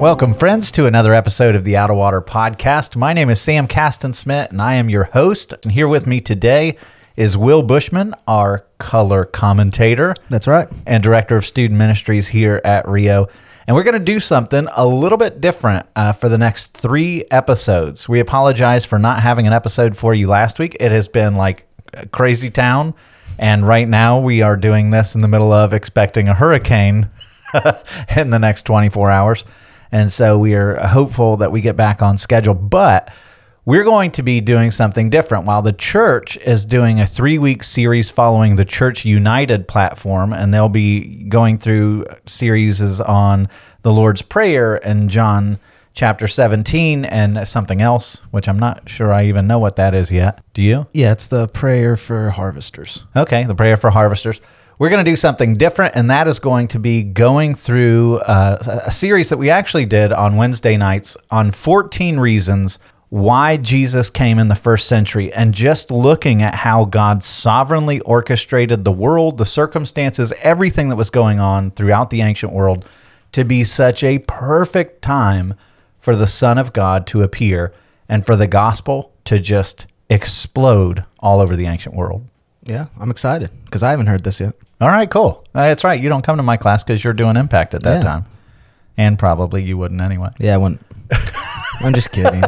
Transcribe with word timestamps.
Welcome, 0.00 0.32
friends, 0.32 0.70
to 0.72 0.86
another 0.86 1.12
episode 1.12 1.54
of 1.54 1.64
the 1.64 1.76
Out 1.76 1.90
of 1.90 1.96
Water 1.98 2.22
podcast. 2.22 2.96
My 2.96 3.12
name 3.12 3.28
is 3.28 3.38
Sam 3.38 3.68
Caston 3.68 4.14
Smith, 4.14 4.50
and 4.50 4.62
I 4.62 4.76
am 4.76 4.88
your 4.88 5.04
host. 5.04 5.52
And 5.62 5.70
here 5.70 5.88
with 5.88 6.06
me 6.06 6.22
today 6.22 6.78
is 7.18 7.36
Will 7.36 7.62
Bushman, 7.62 8.14
our 8.26 8.64
color 8.78 9.26
commentator. 9.26 10.14
That's 10.30 10.46
right. 10.46 10.68
And 10.86 11.02
director 11.02 11.36
of 11.36 11.44
student 11.44 11.78
ministries 11.78 12.28
here 12.28 12.62
at 12.64 12.88
Rio. 12.88 13.28
And 13.66 13.76
we're 13.76 13.82
going 13.82 13.98
to 13.98 14.02
do 14.02 14.20
something 14.20 14.68
a 14.74 14.86
little 14.86 15.18
bit 15.18 15.42
different 15.42 15.86
uh, 15.94 16.14
for 16.14 16.30
the 16.30 16.38
next 16.38 16.68
three 16.68 17.26
episodes. 17.30 18.08
We 18.08 18.20
apologize 18.20 18.86
for 18.86 18.98
not 18.98 19.20
having 19.20 19.46
an 19.46 19.52
episode 19.52 19.98
for 19.98 20.14
you 20.14 20.28
last 20.28 20.58
week. 20.58 20.78
It 20.80 20.92
has 20.92 21.08
been 21.08 21.34
like 21.34 21.66
crazy 22.10 22.48
town. 22.48 22.94
And 23.38 23.68
right 23.68 23.86
now, 23.86 24.18
we 24.18 24.40
are 24.40 24.56
doing 24.56 24.88
this 24.88 25.14
in 25.14 25.20
the 25.20 25.28
middle 25.28 25.52
of 25.52 25.74
expecting 25.74 26.30
a 26.30 26.34
hurricane 26.34 27.10
in 28.16 28.30
the 28.30 28.38
next 28.38 28.62
24 28.62 29.10
hours. 29.10 29.44
And 29.92 30.10
so 30.12 30.38
we 30.38 30.54
are 30.54 30.76
hopeful 30.86 31.36
that 31.38 31.52
we 31.52 31.60
get 31.60 31.76
back 31.76 32.02
on 32.02 32.18
schedule. 32.18 32.54
But 32.54 33.12
we're 33.64 33.84
going 33.84 34.10
to 34.12 34.22
be 34.22 34.40
doing 34.40 34.70
something 34.70 35.10
different. 35.10 35.44
While 35.44 35.62
the 35.62 35.72
church 35.72 36.36
is 36.38 36.64
doing 36.64 37.00
a 37.00 37.06
three 37.06 37.38
week 37.38 37.62
series 37.62 38.10
following 38.10 38.56
the 38.56 38.64
Church 38.64 39.04
United 39.04 39.68
platform, 39.68 40.32
and 40.32 40.52
they'll 40.52 40.68
be 40.68 41.24
going 41.24 41.58
through 41.58 42.06
series 42.26 43.00
on 43.00 43.48
the 43.82 43.92
Lord's 43.92 44.22
Prayer 44.22 44.76
and 44.86 45.10
John 45.10 45.58
chapter 45.92 46.26
17 46.28 47.04
and 47.04 47.46
something 47.46 47.82
else, 47.82 48.22
which 48.30 48.48
I'm 48.48 48.58
not 48.58 48.88
sure 48.88 49.12
I 49.12 49.26
even 49.26 49.46
know 49.46 49.58
what 49.58 49.76
that 49.76 49.94
is 49.94 50.10
yet. 50.10 50.40
Do 50.54 50.62
you? 50.62 50.86
Yeah, 50.92 51.12
it's 51.12 51.26
the 51.26 51.48
prayer 51.48 51.96
for 51.96 52.30
harvesters. 52.30 53.04
Okay, 53.14 53.44
the 53.44 53.54
prayer 53.54 53.76
for 53.76 53.90
harvesters. 53.90 54.40
We're 54.80 54.88
going 54.88 55.04
to 55.04 55.10
do 55.10 55.16
something 55.16 55.56
different, 55.58 55.94
and 55.94 56.10
that 56.10 56.26
is 56.26 56.38
going 56.38 56.68
to 56.68 56.78
be 56.78 57.02
going 57.02 57.54
through 57.54 58.16
uh, 58.20 58.80
a 58.86 58.90
series 58.90 59.28
that 59.28 59.36
we 59.36 59.50
actually 59.50 59.84
did 59.84 60.10
on 60.10 60.36
Wednesday 60.36 60.78
nights 60.78 61.18
on 61.30 61.52
14 61.52 62.18
reasons 62.18 62.78
why 63.10 63.58
Jesus 63.58 64.08
came 64.08 64.38
in 64.38 64.48
the 64.48 64.54
first 64.54 64.86
century 64.86 65.30
and 65.34 65.52
just 65.52 65.90
looking 65.90 66.40
at 66.40 66.54
how 66.54 66.86
God 66.86 67.22
sovereignly 67.22 68.00
orchestrated 68.00 68.82
the 68.82 68.90
world, 68.90 69.36
the 69.36 69.44
circumstances, 69.44 70.32
everything 70.40 70.88
that 70.88 70.96
was 70.96 71.10
going 71.10 71.38
on 71.38 71.72
throughout 71.72 72.08
the 72.08 72.22
ancient 72.22 72.54
world 72.54 72.88
to 73.32 73.44
be 73.44 73.64
such 73.64 74.02
a 74.02 74.20
perfect 74.20 75.02
time 75.02 75.56
for 76.00 76.16
the 76.16 76.26
Son 76.26 76.56
of 76.56 76.72
God 76.72 77.06
to 77.08 77.20
appear 77.20 77.74
and 78.08 78.24
for 78.24 78.34
the 78.34 78.46
gospel 78.46 79.12
to 79.26 79.38
just 79.38 79.84
explode 80.08 81.04
all 81.18 81.42
over 81.42 81.54
the 81.54 81.66
ancient 81.66 81.94
world. 81.94 82.24
Yeah, 82.64 82.86
I'm 82.98 83.10
excited 83.10 83.50
because 83.66 83.82
I 83.82 83.90
haven't 83.90 84.06
heard 84.06 84.24
this 84.24 84.40
yet. 84.40 84.54
All 84.80 84.88
right, 84.88 85.10
cool. 85.10 85.44
Uh, 85.54 85.66
that's 85.68 85.84
right. 85.84 86.00
You 86.00 86.08
don't 86.08 86.22
come 86.22 86.36
to 86.38 86.42
my 86.42 86.56
class 86.56 86.82
because 86.82 87.02
you're 87.04 87.12
doing 87.12 87.36
Impact 87.36 87.74
at 87.74 87.82
that 87.82 87.96
Yeah. 87.96 88.02
time. 88.02 88.26
And 88.96 89.18
probably 89.18 89.62
you 89.62 89.76
wouldn't 89.78 90.00
anyway. 90.00 90.28
Yeah, 90.38 90.54
I 90.54 90.56
wouldn't. 90.56 90.80
I'm 91.80 91.92
just 91.94 92.12
kidding. 92.12 92.42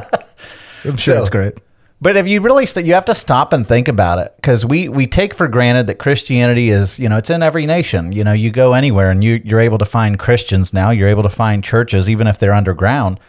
I'm 0.85 0.97
sure 0.97 1.17
So- 1.17 1.21
it's 1.21 1.29
great. 1.31 1.61
But 2.01 2.17
if 2.17 2.27
you 2.27 2.41
really 2.41 2.67
st- 2.67 2.85
you 2.85 2.95
have 2.95 3.05
to 3.05 3.15
stop 3.15 3.53
and 3.53 3.65
think 3.65 3.87
about 3.87 4.19
it 4.19 4.33
because 4.35 4.67
we 4.67 4.89
we 4.89 5.07
take 5.07 5.33
for 5.35 5.47
granted 5.47 5.87
that 5.87 6.01
Christianity 6.01 6.71
is 6.71 6.99
you 6.99 7.09
know 7.09 7.17
it's 7.17 7.31
in 7.31 7.45
every 7.45 7.65
nation. 7.65 8.11
You 8.11 8.25
know 8.25 8.33
you 8.33 8.51
go 8.51 8.73
anywhere 8.73 9.09
and 9.13 9.23
you 9.23 9.41
you're 9.45 9.61
able 9.61 9.79
to 9.79 9.85
find 9.85 10.19
Christians 10.19 10.73
now. 10.73 10.91
You're 10.91 11.09
able 11.09 11.23
to 11.23 11.29
find 11.31 11.63
churches 11.63 12.11
even 12.11 12.27
if 12.27 12.41
they're 12.41 12.55
underground. 12.55 13.21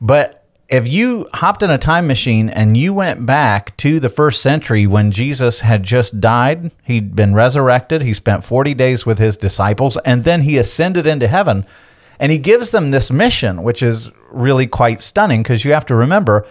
But 0.00 0.44
if 0.68 0.88
you 0.88 1.28
hopped 1.32 1.62
in 1.62 1.70
a 1.70 1.78
time 1.78 2.06
machine 2.06 2.48
and 2.48 2.76
you 2.76 2.92
went 2.92 3.24
back 3.24 3.76
to 3.78 4.00
the 4.00 4.08
first 4.08 4.42
century 4.42 4.86
when 4.86 5.12
Jesus 5.12 5.60
had 5.60 5.84
just 5.84 6.20
died, 6.20 6.72
he'd 6.82 7.14
been 7.14 7.34
resurrected, 7.34 8.02
he 8.02 8.14
spent 8.14 8.44
40 8.44 8.74
days 8.74 9.06
with 9.06 9.18
his 9.18 9.36
disciples, 9.36 9.96
and 10.04 10.24
then 10.24 10.42
he 10.42 10.58
ascended 10.58 11.06
into 11.06 11.28
heaven. 11.28 11.64
And 12.18 12.32
he 12.32 12.38
gives 12.38 12.70
them 12.70 12.90
this 12.90 13.10
mission, 13.10 13.62
which 13.62 13.82
is 13.82 14.10
really 14.30 14.66
quite 14.66 15.02
stunning 15.02 15.42
because 15.42 15.64
you 15.64 15.72
have 15.72 15.86
to 15.86 15.94
remember 15.94 16.46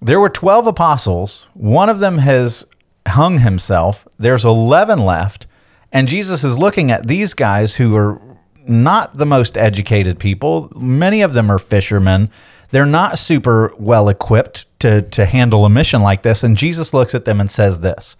there 0.00 0.20
were 0.20 0.28
12 0.28 0.66
apostles. 0.66 1.48
One 1.54 1.88
of 1.88 2.00
them 2.00 2.18
has 2.18 2.66
hung 3.06 3.38
himself. 3.38 4.06
There's 4.18 4.44
11 4.44 4.98
left. 4.98 5.46
And 5.92 6.06
Jesus 6.06 6.44
is 6.44 6.58
looking 6.58 6.90
at 6.90 7.06
these 7.06 7.34
guys 7.34 7.74
who 7.74 7.96
are 7.96 8.20
not 8.66 9.16
the 9.16 9.26
most 9.26 9.56
educated 9.56 10.18
people. 10.18 10.70
Many 10.76 11.22
of 11.22 11.32
them 11.32 11.50
are 11.50 11.58
fishermen. 11.58 12.30
They're 12.70 12.86
not 12.86 13.18
super 13.18 13.72
well 13.78 14.08
equipped 14.08 14.66
to, 14.80 15.02
to 15.02 15.24
handle 15.24 15.64
a 15.64 15.70
mission 15.70 16.02
like 16.02 16.22
this. 16.22 16.44
And 16.44 16.56
Jesus 16.56 16.92
looks 16.92 17.14
at 17.14 17.24
them 17.24 17.40
and 17.40 17.50
says 17.50 17.80
this 17.80 18.16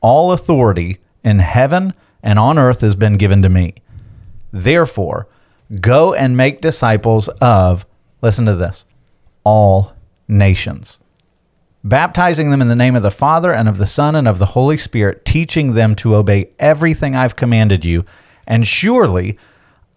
All 0.00 0.32
authority 0.32 0.98
in 1.22 1.38
heaven 1.38 1.94
and 2.22 2.38
on 2.38 2.58
earth 2.58 2.80
has 2.80 2.94
been 2.94 3.16
given 3.16 3.42
to 3.42 3.48
me. 3.48 3.74
Therefore, 4.52 5.28
go 5.80 6.14
and 6.14 6.36
make 6.36 6.60
disciples 6.60 7.28
of, 7.40 7.86
listen 8.22 8.46
to 8.46 8.54
this, 8.54 8.84
all 9.44 9.92
nations 10.28 11.00
baptizing 11.84 12.50
them 12.50 12.62
in 12.62 12.68
the 12.68 12.74
name 12.74 12.96
of 12.96 13.02
the 13.02 13.10
Father 13.10 13.52
and 13.52 13.68
of 13.68 13.76
the 13.76 13.86
Son 13.86 14.16
and 14.16 14.26
of 14.26 14.38
the 14.38 14.46
Holy 14.46 14.78
Spirit, 14.78 15.24
teaching 15.24 15.74
them 15.74 15.94
to 15.96 16.16
obey 16.16 16.48
everything 16.58 17.14
I've 17.14 17.36
commanded 17.36 17.84
you. 17.84 18.04
And 18.46 18.66
surely 18.66 19.38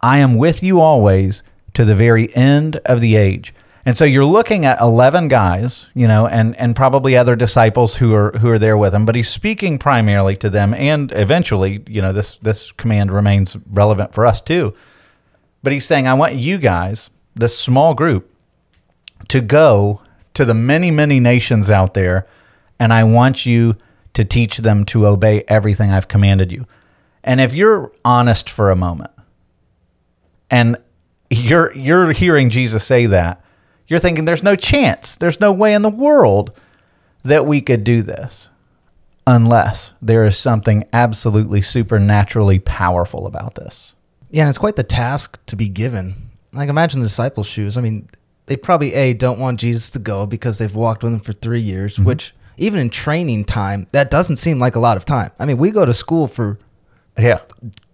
I 0.01 0.19
am 0.19 0.35
with 0.35 0.61
you 0.61 0.81
always 0.81 1.41
to 1.73 1.85
the 1.85 1.95
very 1.95 2.35
end 2.35 2.75
of 2.85 2.99
the 3.01 3.15
age. 3.15 3.53
And 3.87 3.95
so 3.95 4.03
you're 4.03 4.25
looking 4.25 4.65
at 4.65 4.81
11 4.81 5.29
guys, 5.29 5.87
you 5.93 6.09
know, 6.09 6.27
and, 6.27 6.57
and 6.57 6.75
probably 6.75 7.15
other 7.15 7.37
disciples 7.37 7.95
who 7.95 8.13
are 8.13 8.33
who 8.33 8.49
are 8.49 8.59
there 8.59 8.77
with 8.77 8.93
him, 8.93 9.05
but 9.05 9.15
he's 9.15 9.29
speaking 9.29 9.79
primarily 9.79 10.35
to 10.35 10.49
them 10.49 10.73
and 10.73 11.09
eventually, 11.13 11.81
you 11.87 12.01
know, 12.01 12.11
this 12.11 12.35
this 12.41 12.73
command 12.73 13.13
remains 13.13 13.55
relevant 13.71 14.13
for 14.13 14.25
us 14.25 14.41
too. 14.41 14.73
But 15.63 15.71
he's 15.71 15.85
saying 15.85 16.05
I 16.05 16.15
want 16.15 16.35
you 16.35 16.57
guys, 16.57 17.09
this 17.33 17.57
small 17.57 17.93
group, 17.93 18.29
to 19.29 19.39
go 19.39 20.01
to 20.33 20.43
the 20.43 20.53
many, 20.53 20.91
many 20.91 21.21
nations 21.21 21.69
out 21.69 21.93
there, 21.93 22.27
and 22.81 22.91
I 22.91 23.05
want 23.05 23.45
you 23.45 23.77
to 24.15 24.25
teach 24.25 24.57
them 24.57 24.83
to 24.87 25.07
obey 25.07 25.45
everything 25.47 25.91
I've 25.91 26.09
commanded 26.09 26.51
you. 26.51 26.67
And 27.23 27.39
if 27.39 27.53
you're 27.53 27.93
honest 28.03 28.49
for 28.49 28.69
a 28.69 28.75
moment, 28.75 29.11
and 30.51 30.75
you're 31.29 31.73
you're 31.73 32.11
hearing 32.11 32.49
Jesus 32.49 32.83
say 32.83 33.05
that, 33.05 33.45
you're 33.87 33.99
thinking 33.99 34.25
there's 34.25 34.43
no 34.43 34.55
chance, 34.55 35.15
there's 35.17 35.39
no 35.39 35.51
way 35.51 35.73
in 35.73 35.81
the 35.81 35.89
world 35.89 36.51
that 37.23 37.45
we 37.45 37.61
could 37.61 37.83
do 37.83 38.01
this 38.01 38.49
unless 39.25 39.93
there 40.01 40.25
is 40.25 40.37
something 40.37 40.85
absolutely 40.93 41.61
supernaturally 41.61 42.59
powerful 42.59 43.27
about 43.27 43.55
this. 43.55 43.93
Yeah, 44.29 44.43
and 44.43 44.49
it's 44.49 44.57
quite 44.57 44.75
the 44.75 44.83
task 44.83 45.37
to 45.47 45.55
be 45.55 45.67
given. 45.69 46.15
Like, 46.53 46.69
imagine 46.69 47.01
the 47.01 47.07
disciples' 47.07 47.47
shoes. 47.47 47.77
I 47.77 47.81
mean, 47.81 48.07
they 48.45 48.55
probably, 48.55 48.93
A, 48.93 49.13
don't 49.13 49.39
want 49.39 49.59
Jesus 49.59 49.89
to 49.91 49.99
go 49.99 50.25
because 50.25 50.57
they've 50.57 50.73
walked 50.73 51.03
with 51.03 51.13
him 51.13 51.19
for 51.19 51.33
three 51.33 51.61
years, 51.61 51.95
Mm-hmm. 51.95 52.05
which, 52.05 52.33
even 52.57 52.79
in 52.79 52.89
training 52.89 53.45
time, 53.45 53.87
that 53.91 54.09
doesn't 54.09 54.37
seem 54.37 54.59
like 54.59 54.75
a 54.75 54.79
lot 54.79 54.97
of 54.97 55.05
time. 55.05 55.31
I 55.39 55.45
mean, 55.45 55.57
we 55.57 55.71
go 55.71 55.85
to 55.85 55.93
school 55.93 56.27
for 56.27 56.57
Yeah. 57.17 57.39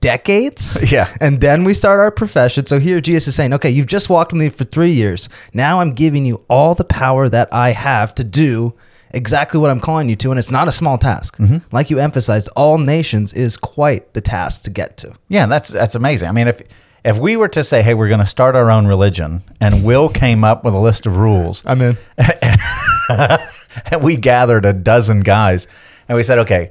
Decades. 0.03 0.77
Yeah. 0.93 1.15
And 1.21 1.41
then 1.41 1.63
we 1.63 1.73
start 1.73 1.99
our 1.99 2.11
profession. 2.11 2.67
So 2.67 2.77
here 2.77 3.01
Jesus 3.01 3.29
is 3.29 3.35
saying, 3.35 3.53
okay, 3.53 3.69
you've 3.69 3.87
just 3.87 4.09
walked 4.09 4.31
with 4.31 4.39
me 4.39 4.49
for 4.49 4.63
three 4.63 4.91
years. 4.91 5.27
Now 5.53 5.79
I'm 5.79 5.94
giving 5.94 6.23
you 6.25 6.44
all 6.50 6.75
the 6.75 6.83
power 6.83 7.29
that 7.29 7.51
I 7.51 7.71
have 7.71 8.13
to 8.15 8.23
do 8.23 8.73
exactly 9.11 9.59
what 9.59 9.71
I'm 9.71 9.79
calling 9.79 10.09
you 10.09 10.15
to. 10.17 10.29
And 10.29 10.38
it's 10.38 10.51
not 10.51 10.67
a 10.67 10.71
small 10.71 11.00
task. 11.00 11.38
Mm-hmm. 11.38 11.57
Like 11.71 11.89
you 11.89 11.97
emphasized, 12.00 12.50
all 12.55 12.77
nations 12.77 13.33
is 13.33 13.57
quite 13.57 14.13
the 14.13 14.21
task 14.21 14.65
to 14.65 14.69
get 14.69 14.97
to. 14.97 15.15
Yeah, 15.29 15.47
that's 15.47 15.69
that's 15.69 15.95
amazing. 15.95 16.29
I 16.29 16.31
mean, 16.31 16.47
if 16.47 16.61
if 17.06 17.17
we 17.17 17.35
were 17.35 17.49
to 17.49 17.63
say, 17.63 17.81
"Hey, 17.81 17.94
we're 17.94 18.09
going 18.09 18.19
to 18.19 18.25
start 18.25 18.56
our 18.56 18.69
own 18.69 18.85
religion," 18.85 19.41
and 19.59 19.83
Will 19.83 20.09
came 20.09 20.44
up 20.44 20.63
with 20.63 20.73
a 20.73 20.79
list 20.79 21.06
of 21.06 21.17
rules, 21.17 21.63
I'm 21.65 21.81
in. 21.81 21.97
and 23.09 24.03
we 24.03 24.15
gathered 24.15 24.65
a 24.65 24.73
dozen 24.73 25.21
guys, 25.21 25.67
and 26.07 26.15
we 26.15 26.23
said, 26.23 26.39
"Okay, 26.39 26.69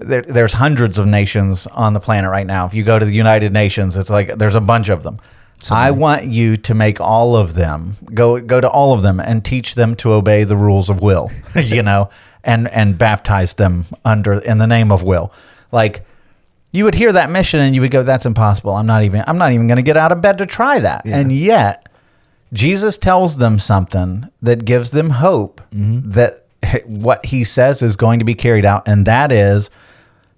there, 0.00 0.22
there's 0.22 0.52
hundreds 0.52 0.98
of 0.98 1.06
nations 1.06 1.66
on 1.68 1.92
the 1.92 2.00
planet 2.00 2.30
right 2.30 2.46
now. 2.46 2.66
If 2.66 2.74
you 2.74 2.84
go 2.84 2.98
to 2.98 3.04
the 3.04 3.14
United 3.14 3.52
Nations, 3.52 3.96
it's 3.96 4.10
like 4.10 4.38
there's 4.38 4.54
a 4.54 4.60
bunch 4.60 4.88
of 4.88 5.02
them. 5.02 5.18
I 5.70 5.90
want 5.90 6.26
you 6.26 6.56
to 6.56 6.74
make 6.74 7.00
all 7.00 7.34
of 7.34 7.54
them 7.54 7.96
go 8.14 8.40
go 8.40 8.60
to 8.60 8.70
all 8.70 8.92
of 8.92 9.02
them 9.02 9.18
and 9.18 9.44
teach 9.44 9.74
them 9.74 9.96
to 9.96 10.12
obey 10.12 10.44
the 10.44 10.56
rules 10.56 10.88
of 10.88 11.00
will, 11.00 11.30
you 11.56 11.82
know, 11.82 12.10
and 12.44 12.68
and 12.68 12.96
baptize 12.96 13.54
them 13.54 13.84
under 14.04 14.34
in 14.34 14.58
the 14.58 14.66
name 14.66 14.92
of 14.92 15.02
will, 15.02 15.32
like." 15.72 16.04
you 16.70 16.84
would 16.84 16.94
hear 16.94 17.12
that 17.12 17.30
mission 17.30 17.60
and 17.60 17.74
you 17.74 17.80
would 17.80 17.90
go, 17.90 18.02
"That's 18.02 18.26
impossible. 18.26 18.72
I'm 18.72 18.86
not 18.86 19.02
even. 19.02 19.24
I'm 19.26 19.38
not 19.38 19.52
even 19.52 19.66
going 19.66 19.76
to 19.76 19.82
get 19.82 19.96
out 19.96 20.12
of 20.12 20.20
bed 20.20 20.38
to 20.38 20.46
try 20.46 20.78
that." 20.80 21.06
Yeah. 21.06 21.18
And 21.18 21.32
yet, 21.32 21.88
Jesus 22.52 22.98
tells 22.98 23.38
them 23.38 23.58
something 23.58 24.28
that 24.42 24.64
gives 24.64 24.90
them 24.90 25.10
hope 25.10 25.60
mm-hmm. 25.74 26.10
that 26.10 26.44
what 26.84 27.24
he 27.26 27.44
says 27.44 27.82
is 27.82 27.96
going 27.96 28.18
to 28.18 28.24
be 28.24 28.34
carried 28.34 28.64
out, 28.64 28.86
and 28.86 29.06
that 29.06 29.32
is 29.32 29.70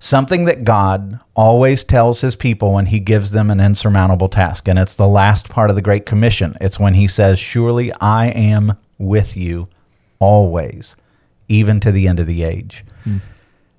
something 0.00 0.46
that 0.46 0.64
God 0.64 1.20
always 1.36 1.84
tells 1.84 2.22
his 2.22 2.34
people 2.34 2.72
when 2.72 2.86
he 2.86 2.98
gives 2.98 3.30
them 3.30 3.50
an 3.50 3.60
insurmountable 3.60 4.28
task. 4.28 4.66
And 4.66 4.78
it's 4.78 4.96
the 4.96 5.06
last 5.06 5.48
part 5.48 5.70
of 5.70 5.76
the 5.76 5.82
Great 5.82 6.06
Commission. 6.06 6.56
It's 6.60 6.80
when 6.80 6.94
he 6.94 7.06
says, 7.06 7.38
Surely 7.38 7.92
I 8.00 8.28
am 8.28 8.76
with 8.98 9.36
you 9.36 9.68
always, 10.18 10.96
even 11.48 11.78
to 11.80 11.92
the 11.92 12.08
end 12.08 12.18
of 12.18 12.26
the 12.26 12.42
age. 12.42 12.84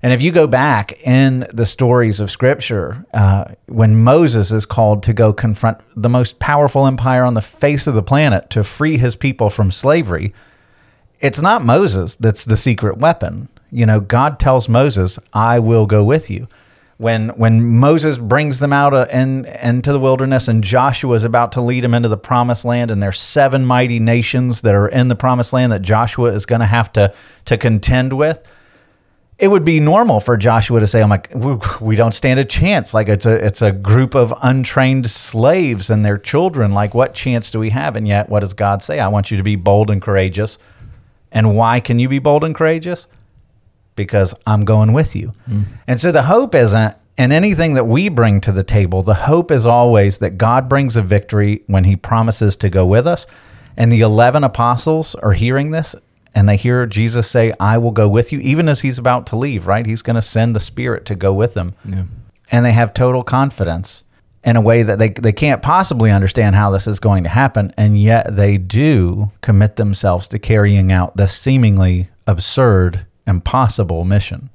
And 0.04 0.12
if 0.12 0.20
you 0.20 0.32
go 0.32 0.48
back 0.48 1.00
in 1.06 1.46
the 1.52 1.66
stories 1.66 2.18
of 2.18 2.30
Scripture, 2.30 3.04
uh, 3.14 3.44
when 3.66 4.02
Moses 4.02 4.50
is 4.50 4.66
called 4.66 5.04
to 5.04 5.12
go 5.12 5.32
confront 5.32 5.78
the 5.94 6.08
most 6.08 6.40
powerful 6.40 6.88
empire 6.88 7.24
on 7.24 7.34
the 7.34 7.42
face 7.42 7.86
of 7.86 7.94
the 7.94 8.02
planet 8.02 8.50
to 8.50 8.64
free 8.64 8.96
his 8.96 9.14
people 9.14 9.48
from 9.48 9.70
slavery, 9.70 10.34
it's 11.20 11.40
not 11.40 11.64
Moses 11.64 12.16
that's 12.16 12.44
the 12.44 12.56
secret 12.56 12.98
weapon. 12.98 13.48
You 13.72 13.86
know, 13.86 14.00
God 14.00 14.38
tells 14.38 14.68
Moses, 14.68 15.18
"I 15.32 15.58
will 15.58 15.86
go 15.86 16.04
with 16.04 16.30
you." 16.30 16.46
When 16.98 17.30
when 17.30 17.64
Moses 17.64 18.18
brings 18.18 18.60
them 18.60 18.72
out 18.72 18.94
uh, 18.94 19.06
in, 19.12 19.46
into 19.46 19.92
the 19.92 19.98
wilderness 19.98 20.46
and 20.46 20.62
Joshua 20.62 21.16
is 21.16 21.24
about 21.24 21.50
to 21.52 21.60
lead 21.60 21.82
them 21.82 21.94
into 21.94 22.08
the 22.08 22.18
promised 22.18 22.64
land, 22.64 22.90
and 22.90 23.02
there's 23.02 23.18
seven 23.18 23.64
mighty 23.64 23.98
nations 23.98 24.60
that 24.62 24.74
are 24.74 24.88
in 24.88 25.08
the 25.08 25.16
promised 25.16 25.52
land 25.52 25.72
that 25.72 25.82
Joshua 25.82 26.32
is 26.32 26.46
going 26.46 26.60
to 26.60 26.66
have 26.66 26.92
to 26.92 27.12
to 27.46 27.56
contend 27.56 28.12
with 28.12 28.44
it 29.38 29.48
would 29.48 29.64
be 29.64 29.80
normal 29.80 30.20
for 30.20 30.36
Joshua 30.36 30.78
to 30.78 30.86
say, 30.86 31.02
"I'm 31.02 31.08
like, 31.10 31.28
we- 31.34 31.58
we 31.80 31.96
don't 31.96 32.14
stand 32.14 32.38
a 32.38 32.44
chance. 32.44 32.94
Like 32.94 33.08
it's 33.08 33.26
a 33.26 33.44
it's 33.44 33.60
a 33.62 33.72
group 33.72 34.14
of 34.14 34.32
untrained 34.40 35.10
slaves 35.10 35.90
and 35.90 36.04
their 36.04 36.18
children. 36.18 36.70
Like, 36.70 36.94
what 36.94 37.12
chance 37.12 37.50
do 37.50 37.58
we 37.58 37.70
have?" 37.70 37.96
And 37.96 38.06
yet, 38.06 38.28
what 38.28 38.40
does 38.40 38.54
God 38.54 38.82
say? 38.84 39.00
I 39.00 39.08
want 39.08 39.32
you 39.32 39.36
to 39.38 39.42
be 39.42 39.56
bold 39.56 39.90
and 39.90 40.00
courageous. 40.00 40.58
And 41.32 41.56
why 41.56 41.80
can 41.80 41.98
you 41.98 42.08
be 42.08 42.20
bold 42.20 42.44
and 42.44 42.54
courageous? 42.54 43.08
Because 43.94 44.34
I'm 44.46 44.64
going 44.64 44.92
with 44.92 45.14
you. 45.14 45.32
Mm. 45.48 45.64
And 45.86 46.00
so 46.00 46.12
the 46.12 46.22
hope 46.22 46.54
isn't 46.54 46.96
in 47.18 47.32
anything 47.32 47.74
that 47.74 47.86
we 47.86 48.08
bring 48.08 48.40
to 48.40 48.52
the 48.52 48.64
table. 48.64 49.02
The 49.02 49.14
hope 49.14 49.50
is 49.50 49.66
always 49.66 50.18
that 50.18 50.38
God 50.38 50.68
brings 50.68 50.96
a 50.96 51.02
victory 51.02 51.62
when 51.66 51.84
He 51.84 51.96
promises 51.96 52.56
to 52.56 52.70
go 52.70 52.86
with 52.86 53.06
us. 53.06 53.26
And 53.76 53.92
the 53.92 54.00
eleven 54.00 54.44
apostles 54.44 55.14
are 55.16 55.32
hearing 55.32 55.70
this 55.70 55.94
and 56.34 56.48
they 56.48 56.56
hear 56.56 56.86
Jesus 56.86 57.30
say, 57.30 57.52
I 57.60 57.78
will 57.78 57.90
go 57.90 58.08
with 58.08 58.32
you, 58.32 58.40
even 58.40 58.68
as 58.68 58.80
he's 58.80 58.98
about 58.98 59.26
to 59.28 59.36
leave, 59.36 59.66
right? 59.66 59.84
He's 59.84 60.02
going 60.02 60.16
to 60.16 60.22
send 60.22 60.56
the 60.56 60.60
Spirit 60.60 61.04
to 61.06 61.14
go 61.14 61.32
with 61.32 61.54
them. 61.54 61.74
Yeah. 61.84 62.04
And 62.50 62.64
they 62.64 62.72
have 62.72 62.94
total 62.94 63.22
confidence 63.22 64.04
in 64.44 64.56
a 64.56 64.60
way 64.60 64.82
that 64.82 64.98
they, 64.98 65.10
they 65.10 65.32
can't 65.32 65.62
possibly 65.62 66.10
understand 66.10 66.56
how 66.56 66.70
this 66.70 66.86
is 66.86 67.00
going 67.00 67.22
to 67.24 67.28
happen. 67.28 67.72
And 67.76 68.00
yet 68.00 68.34
they 68.34 68.58
do 68.58 69.30
commit 69.40 69.76
themselves 69.76 70.26
to 70.28 70.38
carrying 70.38 70.90
out 70.90 71.16
this 71.16 71.38
seemingly 71.38 72.08
absurd, 72.26 73.06
impossible 73.26 74.04
mission. 74.04 74.50